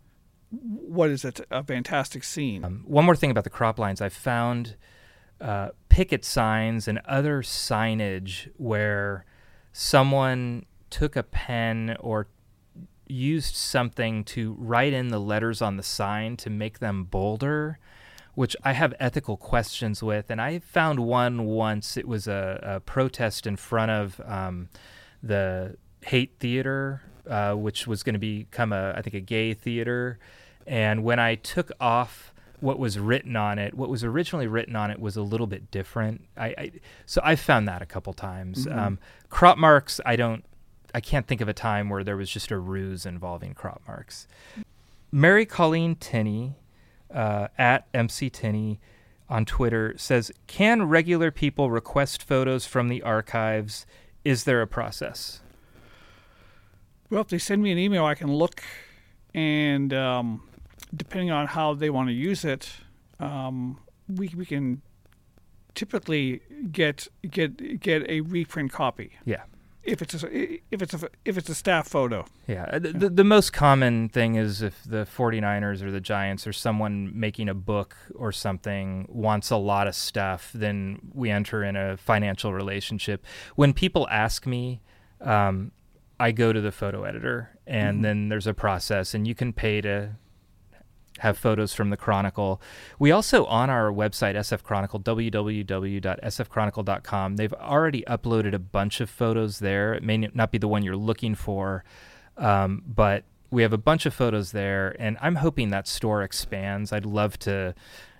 what 0.49 1.09
is 1.09 1.25
a, 1.25 1.33
a 1.51 1.63
fantastic 1.63 2.23
scene. 2.23 2.63
Um, 2.63 2.83
one 2.85 3.05
more 3.05 3.15
thing 3.15 3.31
about 3.31 3.43
the 3.43 3.49
crop 3.49 3.79
lines, 3.79 4.01
I 4.01 4.09
found 4.09 4.75
uh, 5.41 5.69
picket 5.89 6.23
signs 6.25 6.87
and 6.87 6.99
other 7.05 7.41
signage 7.41 8.49
where 8.57 9.25
someone 9.73 10.65
took 10.89 11.15
a 11.15 11.23
pen 11.23 11.97
or 11.99 12.27
used 13.07 13.55
something 13.55 14.23
to 14.23 14.55
write 14.59 14.93
in 14.93 15.09
the 15.09 15.19
letters 15.19 15.61
on 15.61 15.77
the 15.77 15.83
sign 15.83 16.37
to 16.37 16.49
make 16.49 16.79
them 16.79 17.03
bolder, 17.03 17.79
which 18.35 18.55
I 18.63 18.73
have 18.73 18.93
ethical 18.99 19.37
questions 19.37 20.03
with. 20.03 20.29
And 20.29 20.41
I 20.41 20.59
found 20.59 20.99
one 20.99 21.45
once. 21.45 21.97
It 21.97 22.07
was 22.07 22.27
a, 22.27 22.59
a 22.63 22.79
protest 22.79 23.47
in 23.47 23.55
front 23.55 23.91
of 23.91 24.21
um, 24.25 24.69
the 25.21 25.77
Haight 26.03 26.39
Theater, 26.39 27.01
uh, 27.29 27.53
which 27.53 27.87
was 27.87 28.03
going 28.03 28.13
to 28.13 28.19
become 28.19 28.73
a, 28.73 28.93
I 28.95 29.01
think, 29.01 29.15
a 29.15 29.19
gay 29.19 29.53
theater. 29.53 30.19
And 30.65 31.03
when 31.03 31.19
I 31.19 31.35
took 31.35 31.71
off 31.79 32.33
what 32.59 32.79
was 32.79 32.97
written 32.97 33.35
on 33.35 33.59
it, 33.59 33.73
what 33.73 33.89
was 33.89 34.03
originally 34.03 34.47
written 34.47 34.75
on 34.75 34.91
it 34.91 34.99
was 34.99 35.15
a 35.15 35.21
little 35.21 35.47
bit 35.47 35.69
different. 35.71 36.27
I, 36.35 36.47
I 36.47 36.71
so 37.05 37.21
I 37.23 37.35
found 37.35 37.67
that 37.67 37.81
a 37.81 37.85
couple 37.85 38.13
times. 38.13 38.67
Um, 38.67 38.99
crop 39.29 39.57
marks, 39.57 40.01
I 40.05 40.15
don't, 40.15 40.43
I 40.93 40.99
can't 40.99 41.27
think 41.27 41.41
of 41.41 41.47
a 41.47 41.53
time 41.53 41.89
where 41.89 42.03
there 42.03 42.17
was 42.17 42.29
just 42.29 42.51
a 42.51 42.57
ruse 42.57 43.05
involving 43.05 43.53
crop 43.53 43.81
marks. 43.87 44.27
Mary 45.11 45.45
Colleen 45.45 45.95
Tinney 45.95 46.55
uh, 47.13 47.47
at 47.57 47.87
MC 47.93 48.29
Tinney 48.29 48.79
on 49.29 49.45
Twitter 49.45 49.93
says, 49.97 50.31
"Can 50.47 50.83
regular 50.83 51.31
people 51.31 51.69
request 51.69 52.23
photos 52.23 52.65
from 52.65 52.87
the 52.87 53.03
archives? 53.03 53.85
Is 54.25 54.45
there 54.45 54.61
a 54.61 54.67
process?" 54.67 55.41
Well, 57.09 57.21
if 57.21 57.27
they 57.29 57.37
send 57.37 57.63
me 57.63 57.71
an 57.71 57.77
email, 57.77 58.05
I 58.05 58.15
can 58.15 58.33
look, 58.33 58.61
and 59.33 59.93
um, 59.93 60.43
depending 60.95 61.31
on 61.31 61.47
how 61.47 61.73
they 61.73 61.89
want 61.89 62.09
to 62.09 62.13
use 62.13 62.43
it, 62.43 62.69
um, 63.19 63.79
we 64.07 64.29
we 64.35 64.45
can 64.45 64.81
typically 65.73 66.41
get 66.71 67.07
get 67.29 67.79
get 67.79 68.09
a 68.09 68.21
reprint 68.21 68.71
copy 68.71 69.11
Yeah. 69.25 69.43
if 69.83 70.01
it's 70.01 70.23
a 70.23 70.27
if 70.71 70.81
it's 70.81 70.93
a 70.93 71.09
if 71.23 71.37
it's 71.37 71.49
a 71.49 71.55
staff 71.55 71.87
photo. 71.87 72.25
Yeah, 72.47 72.63
uh, 72.73 72.79
the, 72.79 72.91
the, 72.93 73.09
the 73.09 73.23
most 73.23 73.53
common 73.53 74.09
thing 74.09 74.35
is 74.35 74.61
if 74.61 74.83
the 74.83 75.05
49ers 75.05 75.81
or 75.81 75.91
the 75.91 76.01
Giants 76.01 76.47
or 76.47 76.53
someone 76.53 77.11
making 77.17 77.47
a 77.47 77.53
book 77.53 77.95
or 78.15 78.31
something 78.31 79.05
wants 79.09 79.49
a 79.51 79.57
lot 79.57 79.87
of 79.87 79.95
stuff, 79.95 80.51
then 80.53 80.99
we 81.13 81.29
enter 81.29 81.63
in 81.63 81.75
a 81.75 81.95
financial 81.97 82.53
relationship. 82.53 83.25
When 83.55 83.73
people 83.73 84.07
ask 84.09 84.45
me, 84.47 84.81
um, 85.21 85.71
I 86.19 86.31
go 86.31 86.51
to 86.51 86.61
the 86.61 86.71
photo 86.71 87.03
editor, 87.03 87.51
and 87.67 88.03
then 88.03 88.29
there's 88.29 88.47
a 88.47 88.53
process, 88.53 89.13
and 89.13 89.27
you 89.27 89.35
can 89.35 89.53
pay 89.53 89.81
to 89.81 90.15
have 91.19 91.37
photos 91.37 91.73
from 91.73 91.89
the 91.89 91.97
Chronicle. 91.97 92.61
We 92.99 93.11
also 93.11 93.45
on 93.45 93.69
our 93.69 93.91
website 93.91 94.35
SF 94.35 94.63
Chronicle 94.63 94.99
www.sfchronicle.com. 94.99 97.35
They've 97.35 97.53
already 97.53 98.03
uploaded 98.07 98.53
a 98.53 98.59
bunch 98.59 99.01
of 99.01 99.09
photos 99.09 99.59
there. 99.59 99.93
It 99.93 100.03
may 100.03 100.17
not 100.17 100.51
be 100.51 100.57
the 100.57 100.67
one 100.67 100.83
you're 100.83 100.95
looking 100.95 101.35
for, 101.35 101.83
um, 102.37 102.83
but 102.85 103.23
we 103.49 103.61
have 103.61 103.73
a 103.73 103.77
bunch 103.77 104.05
of 104.05 104.13
photos 104.13 104.51
there, 104.51 104.95
and 104.99 105.17
I'm 105.21 105.35
hoping 105.35 105.69
that 105.69 105.87
store 105.87 106.23
expands. 106.23 106.91
I'd 106.91 107.05
love 107.05 107.39
to, 107.39 107.73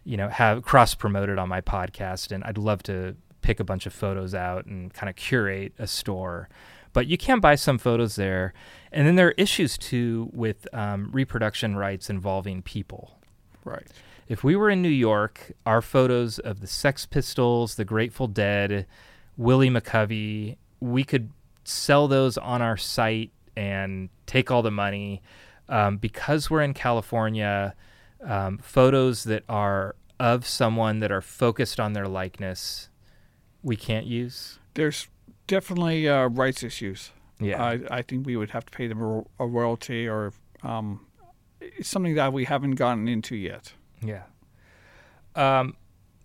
you 0.03 0.17
know, 0.17 0.29
have 0.29 0.63
cross 0.63 0.95
promoted 0.95 1.37
on 1.37 1.49
my 1.49 1.61
podcast, 1.61 2.31
and 2.31 2.43
I'd 2.45 2.57
love 2.57 2.81
to 2.83 3.15
pick 3.41 3.59
a 3.59 3.63
bunch 3.63 3.85
of 3.85 3.93
photos 3.93 4.33
out 4.33 4.65
and 4.65 4.93
kind 4.93 5.09
of 5.09 5.15
curate 5.15 5.73
a 5.77 5.87
store. 5.87 6.49
But 6.93 7.07
you 7.07 7.17
can 7.17 7.39
buy 7.39 7.55
some 7.55 7.77
photos 7.77 8.15
there, 8.15 8.53
and 8.91 9.07
then 9.07 9.15
there 9.15 9.27
are 9.27 9.35
issues 9.37 9.77
too 9.77 10.29
with 10.33 10.67
um, 10.73 11.09
reproduction 11.11 11.75
rights 11.75 12.09
involving 12.09 12.61
people. 12.61 13.19
Right. 13.63 13.87
If 14.27 14.43
we 14.43 14.55
were 14.55 14.69
in 14.69 14.81
New 14.81 14.89
York, 14.89 15.53
our 15.65 15.81
photos 15.81 16.39
of 16.39 16.59
the 16.59 16.67
Sex 16.67 17.05
Pistols, 17.05 17.75
the 17.75 17.85
Grateful 17.85 18.27
Dead, 18.27 18.85
Willie 19.37 19.69
McCovey, 19.69 20.57
we 20.79 21.03
could 21.03 21.29
sell 21.63 22.07
those 22.07 22.37
on 22.37 22.61
our 22.61 22.77
site 22.77 23.31
and 23.55 24.09
take 24.25 24.51
all 24.51 24.61
the 24.61 24.71
money. 24.71 25.21
Um, 25.69 25.97
because 25.97 26.49
we're 26.49 26.61
in 26.61 26.73
California, 26.73 27.75
um, 28.23 28.57
photos 28.57 29.25
that 29.25 29.43
are 29.49 29.95
of 30.19 30.47
someone 30.47 30.99
that 30.99 31.11
are 31.11 31.21
focused 31.21 31.79
on 31.79 31.93
their 31.93 32.07
likeness, 32.07 32.89
we 33.63 33.75
can't 33.75 34.05
use. 34.05 34.59
There's 34.73 35.07
definitely 35.47 36.07
uh, 36.07 36.27
rights 36.27 36.63
issues. 36.63 37.11
Yeah. 37.39 37.63
I, 37.63 37.79
I 37.89 38.01
think 38.01 38.25
we 38.25 38.35
would 38.35 38.51
have 38.51 38.65
to 38.65 38.71
pay 38.71 38.87
them 38.87 39.01
a, 39.01 39.23
a 39.39 39.47
royalty 39.47 40.07
or 40.07 40.33
um, 40.63 41.05
something 41.81 42.15
that 42.15 42.33
we 42.33 42.45
haven't 42.45 42.75
gotten 42.75 43.07
into 43.07 43.35
yet. 43.35 43.73
Yeah. 44.03 44.23
Um, 45.35 45.75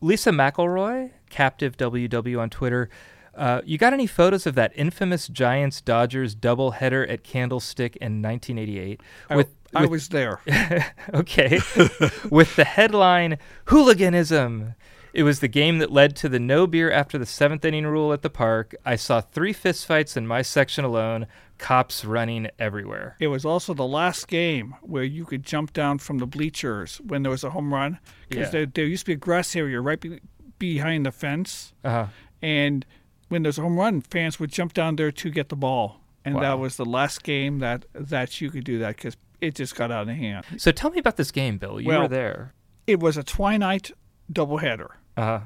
Lisa 0.01 0.31
McElroy, 0.31 1.11
Captive 1.31 1.77
WW 1.77 2.41
on 2.41 2.51
Twitter. 2.51 2.89
Uh, 3.35 3.63
you 3.65 3.79
got 3.79 3.93
any 3.93 4.07
photos 4.07 4.47
of 4.47 4.55
that 4.57 4.73
infamous 4.75 5.29
Giants 5.29 5.81
Dodgers 5.81 6.35
doubleheader 6.35 7.09
at 7.11 7.23
Candlestick 7.25 7.97
in 7.97 8.21
1988? 8.21 9.01
I, 9.31 9.37
With, 9.37 9.55
I 9.75 9.83
with- 9.83 9.91
was 9.91 10.09
there. 10.09 10.41
okay, 11.15 11.59
with 12.31 12.57
the 12.57 12.65
headline 12.65 13.39
"Hooliganism." 13.67 14.75
It 15.15 15.25
was 15.25 15.41
the 15.41 15.49
game 15.49 15.79
that 15.79 15.91
led 15.93 16.17
to 16.17 16.29
the 16.29 16.39
no 16.41 16.67
beer 16.67 16.91
after 16.91 17.19
the 17.19 17.27
seventh 17.27 17.65
inning 17.65 17.87
rule 17.87 18.13
at 18.13 18.23
the 18.23 18.31
park. 18.31 18.75
I 18.85 18.97
saw 18.97 19.21
three 19.21 19.53
fistfights 19.53 20.17
in 20.17 20.27
my 20.27 20.43
section 20.43 20.85
alone. 20.85 21.27
Cops 21.59 22.05
running 22.05 22.49
everywhere. 22.59 23.17
It 23.21 23.29
was 23.29 23.45
also 23.45 23.73
the 23.75 23.87
last 23.87 24.27
game 24.27 24.75
where 24.81 25.05
you 25.05 25.25
could 25.25 25.45
jump 25.45 25.73
down 25.73 25.99
from 25.99 26.19
the 26.19 26.27
bleachers 26.27 27.01
when 27.07 27.23
there 27.23 27.31
was 27.31 27.45
a 27.45 27.51
home 27.51 27.73
run 27.73 27.99
because 28.29 28.47
Yeah. 28.47 28.51
there, 28.51 28.67
there 28.67 28.87
used 28.87 29.03
to 29.05 29.11
be 29.11 29.13
a 29.13 29.17
grass 29.17 29.55
area 29.55 29.81
right 29.81 30.01
be, 30.01 30.19
behind 30.59 31.07
the 31.07 31.13
fence, 31.13 31.73
Uh, 31.85 32.07
and 32.41 32.85
when 33.29 33.43
there's 33.43 33.59
a 33.59 33.63
home 33.63 33.77
run, 33.79 34.01
fans 34.01 34.41
would 34.41 34.51
jump 34.51 34.73
down 34.75 34.97
there 34.97 35.13
to 35.13 35.31
get 35.31 35.51
the 35.51 35.57
ball, 35.57 36.01
and 36.25 36.35
Wow. 36.37 36.41
that 36.41 36.59
was 36.59 36.77
the 36.77 36.85
last 36.85 37.23
game 37.23 37.59
that 37.61 37.85
that 37.95 38.41
you 38.41 38.51
could 38.51 38.65
do 38.65 38.79
that 38.81 38.97
because 38.97 39.17
it 39.41 39.55
just 39.55 39.75
got 39.77 39.91
out 39.93 40.09
of 40.09 40.17
hand. 40.17 40.45
so 40.57 40.73
tell 40.73 40.91
me 40.91 40.99
about 40.99 41.17
this 41.17 41.31
game, 41.31 41.59
Bill. 41.59 41.81
You 41.81 41.89
Well- 41.89 42.03
were 42.03 42.09
there. 42.09 42.55
It 42.89 42.99
was 42.99 43.17
a 43.17 43.23
twilight 43.23 43.93
doubleheader. 44.33 44.89
Uh, 45.17 45.41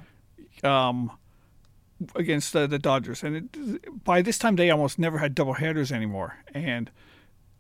um, 0.63 1.11
against 2.15 2.53
the, 2.53 2.67
the 2.67 2.79
Dodgers, 2.79 3.23
and 3.23 3.37
it, 3.37 4.05
by 4.05 4.23
this 4.23 4.39
time 4.39 4.57
they 4.57 4.71
almost 4.71 4.99
never 4.99 5.19
had 5.19 5.35
double 5.35 5.55
headers 5.55 5.91
anymore. 5.93 6.39
And 6.55 6.91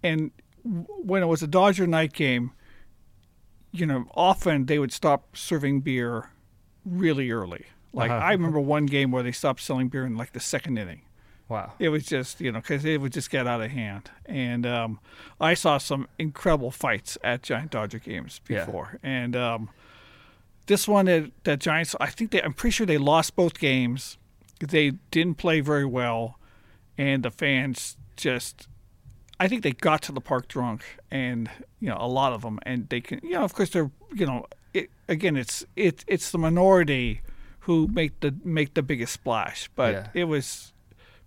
and 0.03 0.31
when 0.63 1.23
it 1.23 1.27
was 1.27 1.43
a 1.43 1.47
Dodger 1.47 1.87
night 1.87 2.13
game, 2.13 2.53
you 3.73 3.87
know, 3.87 4.07
often 4.15 4.67
they 4.67 4.79
would 4.79 4.93
stop 4.93 5.37
serving 5.37 5.81
beer 5.81 6.31
really 6.85 7.31
early. 7.31 7.67
Like 7.93 8.11
Uh-huh. 8.11 8.25
I 8.27 8.33
remember 8.33 8.61
one 8.61 8.87
game 8.87 9.11
where 9.11 9.23
they 9.23 9.33
stopped 9.33 9.61
selling 9.63 9.89
beer 9.89 10.05
in 10.05 10.17
like 10.17 10.33
the 10.33 10.41
second 10.41 10.77
inning. 10.79 11.03
wow. 11.49 11.73
It 11.79 11.89
was 11.89 12.05
just 12.05 12.41
you 12.41 12.53
know 12.53 12.61
because 12.61 12.85
it 12.85 13.01
would 13.01 13.13
just 13.13 13.31
get 13.31 13.47
out 13.47 13.61
of 13.63 13.71
hand. 13.71 14.11
And 14.27 14.67
um, 14.67 15.01
I 15.41 15.55
saw 15.55 15.79
some 15.79 16.07
incredible 16.19 16.71
fights 16.71 17.17
at 17.25 17.43
Giant 17.43 17.71
Dodger 17.71 17.99
games 17.99 18.41
Yeah. 18.49 18.65
before, 18.67 18.99
and 19.03 19.35
um, 19.35 19.71
this 20.67 20.87
one 20.89 21.07
that, 21.07 21.31
that 21.45 21.61
Giants, 21.61 21.95
I 22.01 22.07
think 22.07 22.31
they, 22.31 22.43
I'm 22.43 22.53
pretty 22.53 22.73
sure 22.73 22.87
they 22.87 22.99
lost 22.99 23.37
both 23.37 23.59
games. 23.59 24.19
They 24.61 24.93
didn't 25.11 25.37
play 25.37 25.61
very 25.61 25.85
well, 25.85 26.39
and 26.97 27.23
the 27.23 27.31
fans 27.31 27.97
just, 28.17 28.69
I 29.39 29.49
think 29.49 29.62
they 29.62 29.73
got 29.73 30.03
to 30.03 30.12
the 30.12 30.21
park 30.21 30.49
drunk, 30.49 30.83
and 31.11 31.51
you 31.81 31.89
know 31.89 31.99
a 32.01 32.09
lot 32.09 32.33
of 32.33 32.41
them, 32.43 32.59
and 32.62 32.89
they 32.89 33.01
can, 33.03 33.21
you 33.23 33.33
know, 33.33 33.43
of 33.45 33.53
course 33.55 33.71
they're, 33.71 33.91
you 34.14 34.25
know, 34.27 34.47
it, 34.73 34.91
again 35.09 35.37
it's 35.37 35.64
it 35.77 36.05
it's 36.07 36.31
the 36.31 36.39
minority 36.39 37.21
who 37.61 37.87
make 37.89 38.21
the 38.21 38.35
make 38.45 38.75
the 38.75 38.83
biggest 38.83 39.12
splash, 39.12 39.69
but 39.77 39.93
Yeah. 39.93 40.09
it 40.14 40.25
was 40.25 40.73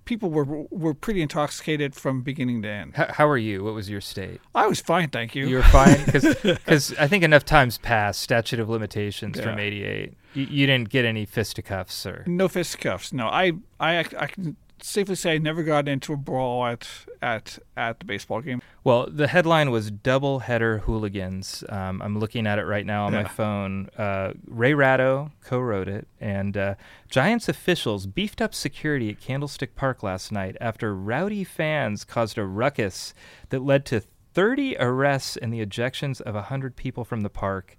people 0.10 0.32
were 0.32 0.66
were 0.72 0.96
pretty 0.96 1.22
intoxicated 1.22 1.94
from 1.94 2.22
beginning 2.22 2.64
to 2.64 2.68
end. 2.68 2.96
How, 2.96 3.14
how 3.14 3.28
are 3.30 3.38
you? 3.38 3.64
What 3.64 3.76
was 3.76 3.90
your 3.90 4.02
state? 4.02 4.42
I 4.56 4.66
was 4.66 4.82
fine, 4.82 5.10
thank 5.10 5.36
you. 5.36 5.48
You 5.48 5.58
were 5.58 5.64
fine 5.64 6.04
because 6.04 6.94
I 7.00 7.08
think 7.08 7.24
enough 7.24 7.46
times 7.46 7.78
passed 7.78 8.20
statute 8.20 8.60
of 8.60 8.68
limitations 8.68 9.40
from 9.40 9.60
'88. 9.60 10.16
You, 10.34 10.44
you 10.46 10.66
didn't 10.66 10.90
get 10.90 11.06
any 11.06 11.26
fisticuffs 11.26 12.06
or 12.08 12.24
No 12.28 12.48
fisticuffs. 12.48 13.14
No, 13.14 13.28
I, 13.28 13.54
I, 13.80 14.00
I 14.00 14.28
can 14.28 14.58
safely 14.84 15.16
say 15.16 15.34
I 15.34 15.38
never 15.38 15.64
got 15.64 15.88
into 15.88 16.14
a 16.14 16.18
brawl 16.18 16.66
at 16.66 16.88
at 17.22 17.60
at 17.76 18.00
the 18.00 18.06
baseball 18.06 18.42
game. 18.42 18.62
Well, 18.84 19.08
the 19.10 19.28
headline 19.28 19.72
was 19.72 19.92
"Double 19.92 20.40
Header 20.40 20.80
Hooligans." 20.80 21.64
Um, 21.70 22.02
I'm 22.02 22.20
looking 22.20 22.48
at 22.48 22.60
it 22.60 22.66
right 22.66 22.86
now 22.86 23.06
on 23.06 23.14
my 23.14 23.24
phone. 23.26 23.90
Uh, 23.98 24.34
Ray 24.46 24.74
Ratto 24.74 25.32
co-wrote 25.44 25.88
it, 25.88 26.08
and 26.20 26.56
uh, 26.56 26.76
Giants 27.10 27.50
officials 27.50 28.08
beefed 28.08 28.42
up 28.42 28.54
security 28.54 29.10
at 29.10 29.20
Candlestick 29.20 29.76
Park 29.76 30.04
last 30.04 30.32
night 30.32 30.56
after 30.62 30.96
rowdy 30.96 31.44
fans 31.44 32.04
caused 32.04 32.38
a 32.38 32.46
ruckus 32.46 33.14
that 33.50 33.62
led 33.62 33.86
to 33.88 34.02
30 34.34 34.78
arrests 34.80 35.38
and 35.38 35.54
the 35.54 35.66
ejections 35.66 36.22
of 36.22 36.36
100 36.36 36.76
people 36.76 37.04
from 37.04 37.22
the 37.22 37.30
park. 37.30 37.76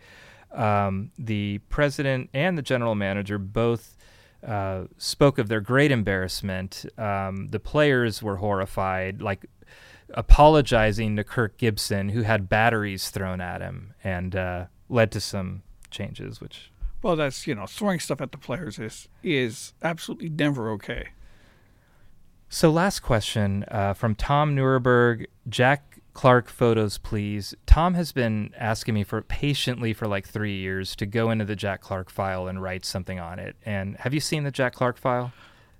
Um, 0.53 1.12
the 1.16 1.59
president 1.68 2.28
and 2.34 2.59
the 2.59 2.62
general 2.62 2.94
manager 2.94 3.38
both 3.38 3.96
uh, 4.47 4.84
spoke 4.97 5.38
of 5.38 5.49
their 5.49 5.61
great 5.61 5.91
embarrassment. 5.91 6.86
Um, 6.97 7.49
the 7.49 7.61
players 7.61 8.22
were 8.22 8.36
horrified, 8.36 9.20
like 9.20 9.47
apologizing 10.14 11.16
to 11.16 11.24
Kirk 11.24 11.57
Gibson, 11.59 12.11
who 12.11 12.22
had 12.22 12.49
batteries 12.49 13.11
thrown 13.11 13.41
at 13.41 13.61
him, 13.61 13.95
and 14.03 14.34
uh, 14.34 14.66
led 14.88 15.12
to 15.12 15.20
some 15.20 15.62
changes. 15.91 16.41
Which 16.41 16.70
Well, 17.03 17.16
that's 17.16 17.47
you 17.47 17.55
know 17.55 17.66
throwing 17.66 18.01
stuff 18.01 18.20
at 18.20 18.32
the 18.32 18.38
players 18.38 18.78
is 18.78 19.09
is 19.22 19.74
absolutely 19.82 20.28
never 20.28 20.70
okay. 20.72 21.09
so, 22.49 22.70
last 22.70 23.01
question 23.01 23.64
uh, 23.68 23.95
from 23.95 24.14
Tom 24.14 24.55
Nuremberg, 24.55 25.28
Jack 25.49 25.89
Clark 26.12 26.48
photos, 26.48 26.98
please. 26.98 27.54
Tom 27.66 27.94
has 27.94 28.12
been 28.12 28.52
asking 28.58 28.94
me 28.94 29.04
for 29.04 29.22
patiently 29.22 29.92
for 29.92 30.06
like 30.06 30.26
three 30.26 30.56
years 30.56 30.96
to 30.96 31.06
go 31.06 31.30
into 31.30 31.44
the 31.44 31.56
Jack 31.56 31.80
Clark 31.80 32.11
file 32.11 32.48
and 32.48 32.62
write 32.62 32.84
something 32.84 33.20
on 33.20 33.38
it. 33.38 33.56
And 33.64 33.96
have 33.98 34.12
you 34.12 34.20
seen 34.20 34.44
the 34.44 34.50
Jack 34.50 34.74
Clark 34.74 34.98
file? 34.98 35.32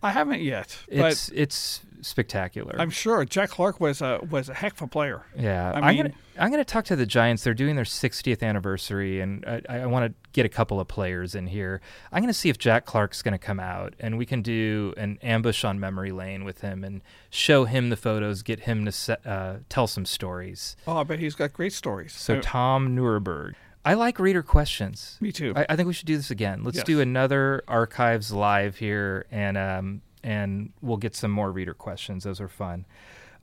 I 0.03 0.11
haven't 0.11 0.41
yet, 0.41 0.79
It's 0.89 1.29
it's 1.35 1.81
spectacular. 2.03 2.75
I'm 2.79 2.89
sure 2.91 3.25
Jack 3.27 3.51
Clark 3.51 3.79
was 3.81 4.01
a 4.01 4.21
was 4.31 4.49
a 4.49 4.55
heck 4.55 4.73
of 4.73 4.83
a 4.83 4.87
player. 4.87 5.23
Yeah, 5.37 5.71
I 5.75 5.81
I'm 5.81 5.97
gonna 5.97 6.13
I'm 6.39 6.51
gonna 6.51 6.65
talk 6.65 6.87
to 6.87 6.97
the 6.97 7.05
Giants. 7.05 7.45
They're 7.45 7.53
doing 7.53 7.77
their 7.77 7.85
60th 7.85 8.43
anniversary, 8.43 9.21
and 9.21 9.45
I, 9.47 9.61
I 9.69 9.87
want 9.87 10.07
to 10.11 10.15
get 10.33 10.47
a 10.47 10.49
couple 10.49 10.81
of 10.81 10.89
players 10.89 11.35
in 11.35 11.47
here. 11.49 11.83
I'm 12.13 12.23
gonna 12.23 12.33
see 12.33 12.49
if 12.49 12.57
Jack 12.57 12.87
Clark's 12.87 13.21
gonna 13.21 13.39
come 13.39 13.61
out, 13.61 13.95
and 14.01 14.17
we 14.17 14.25
can 14.25 14.41
do 14.41 14.95
an 14.97 15.19
ambush 15.23 15.65
on 15.65 15.79
memory 15.79 16.13
lane 16.13 16.45
with 16.45 16.63
him 16.63 16.83
and 16.83 17.03
show 17.29 17.67
him 17.67 17.91
the 17.91 17.97
photos, 17.97 18.43
get 18.43 18.61
him 18.61 18.87
to 18.87 18.93
se- 18.93 19.17
uh, 19.27 19.57
tell 19.69 19.87
some 19.87 20.07
stories. 20.07 20.77
Oh, 20.87 20.97
I 20.97 21.05
bet 21.05 21.19
he's 21.19 21.35
got 21.35 21.53
great 21.53 21.75
stories. 21.75 22.13
So 22.15 22.37
Uh, 22.37 22.41
Tom 22.43 22.95
Nuremberg. 22.95 23.55
I 23.85 23.95
like 23.95 24.19
reader 24.19 24.43
questions. 24.43 25.17
me 25.21 25.33
too. 25.33 25.53
I, 25.57 25.67
I 25.71 25.77
think 25.77 25.87
we 25.87 25.93
should 25.95 26.07
do 26.07 26.17
this 26.17 26.31
again. 26.31 26.63
Let's 26.65 26.77
Yes. 26.79 26.87
do 26.87 27.01
another 27.01 27.63
archives 27.67 28.31
live 28.33 28.77
here, 28.77 29.27
and 29.31 29.57
um, 29.57 30.03
and 30.23 30.73
we'll 30.83 30.99
get 30.99 31.15
some 31.17 31.31
more 31.31 31.51
reader 31.51 31.73
questions. 31.75 32.25
Those 32.25 32.41
are 32.41 32.49
fun. 32.49 32.85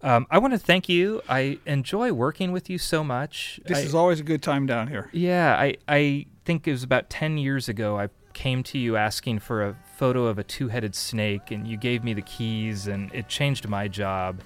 Um, 0.03 0.27
I 0.29 0.37
want 0.37 0.53
to 0.53 0.59
thank 0.59 0.87
you. 0.87 1.23
I 1.27 1.57
enjoy 1.65 2.13
working 2.13 2.51
with 2.51 2.69
you 2.69 2.77
so 2.77 3.03
much. 3.03 3.59
this 3.65 3.79
I- 3.79 3.81
is 3.81 3.95
always 3.95 4.19
a 4.19 4.23
good 4.23 4.43
time 4.43 4.67
down 4.67 4.87
here. 4.89 5.09
yeah. 5.11 5.55
I 5.59 5.75
I 5.87 6.27
think 6.45 6.67
it 6.67 6.71
was 6.71 6.83
about 6.83 7.09
ten 7.09 7.37
years 7.39 7.67
ago. 7.67 7.99
I 7.99 8.09
came 8.33 8.61
to 8.61 8.77
you 8.77 8.95
asking 8.95 9.39
for 9.39 9.67
a 9.67 9.75
photo 9.97 10.27
of 10.27 10.37
a 10.37 10.43
two-headed 10.43 10.93
snake, 10.93 11.49
and 11.49 11.67
you 11.67 11.75
gave 11.77 12.03
me 12.03 12.13
the 12.13 12.21
keys, 12.21 12.85
and 12.85 13.11
it 13.11 13.27
changed 13.27 13.67
my 13.67 13.87
job. 13.87 14.41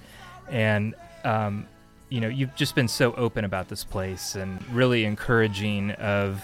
And 0.48 0.94
um, 1.24 1.66
you 2.12 2.20
know, 2.20 2.28
you've 2.28 2.54
just 2.54 2.74
been 2.74 2.88
so 2.88 3.14
open 3.14 3.42
about 3.44 3.68
this 3.68 3.84
place 3.84 4.34
and 4.34 4.62
really 4.68 5.06
encouraging 5.06 5.92
of 5.92 6.42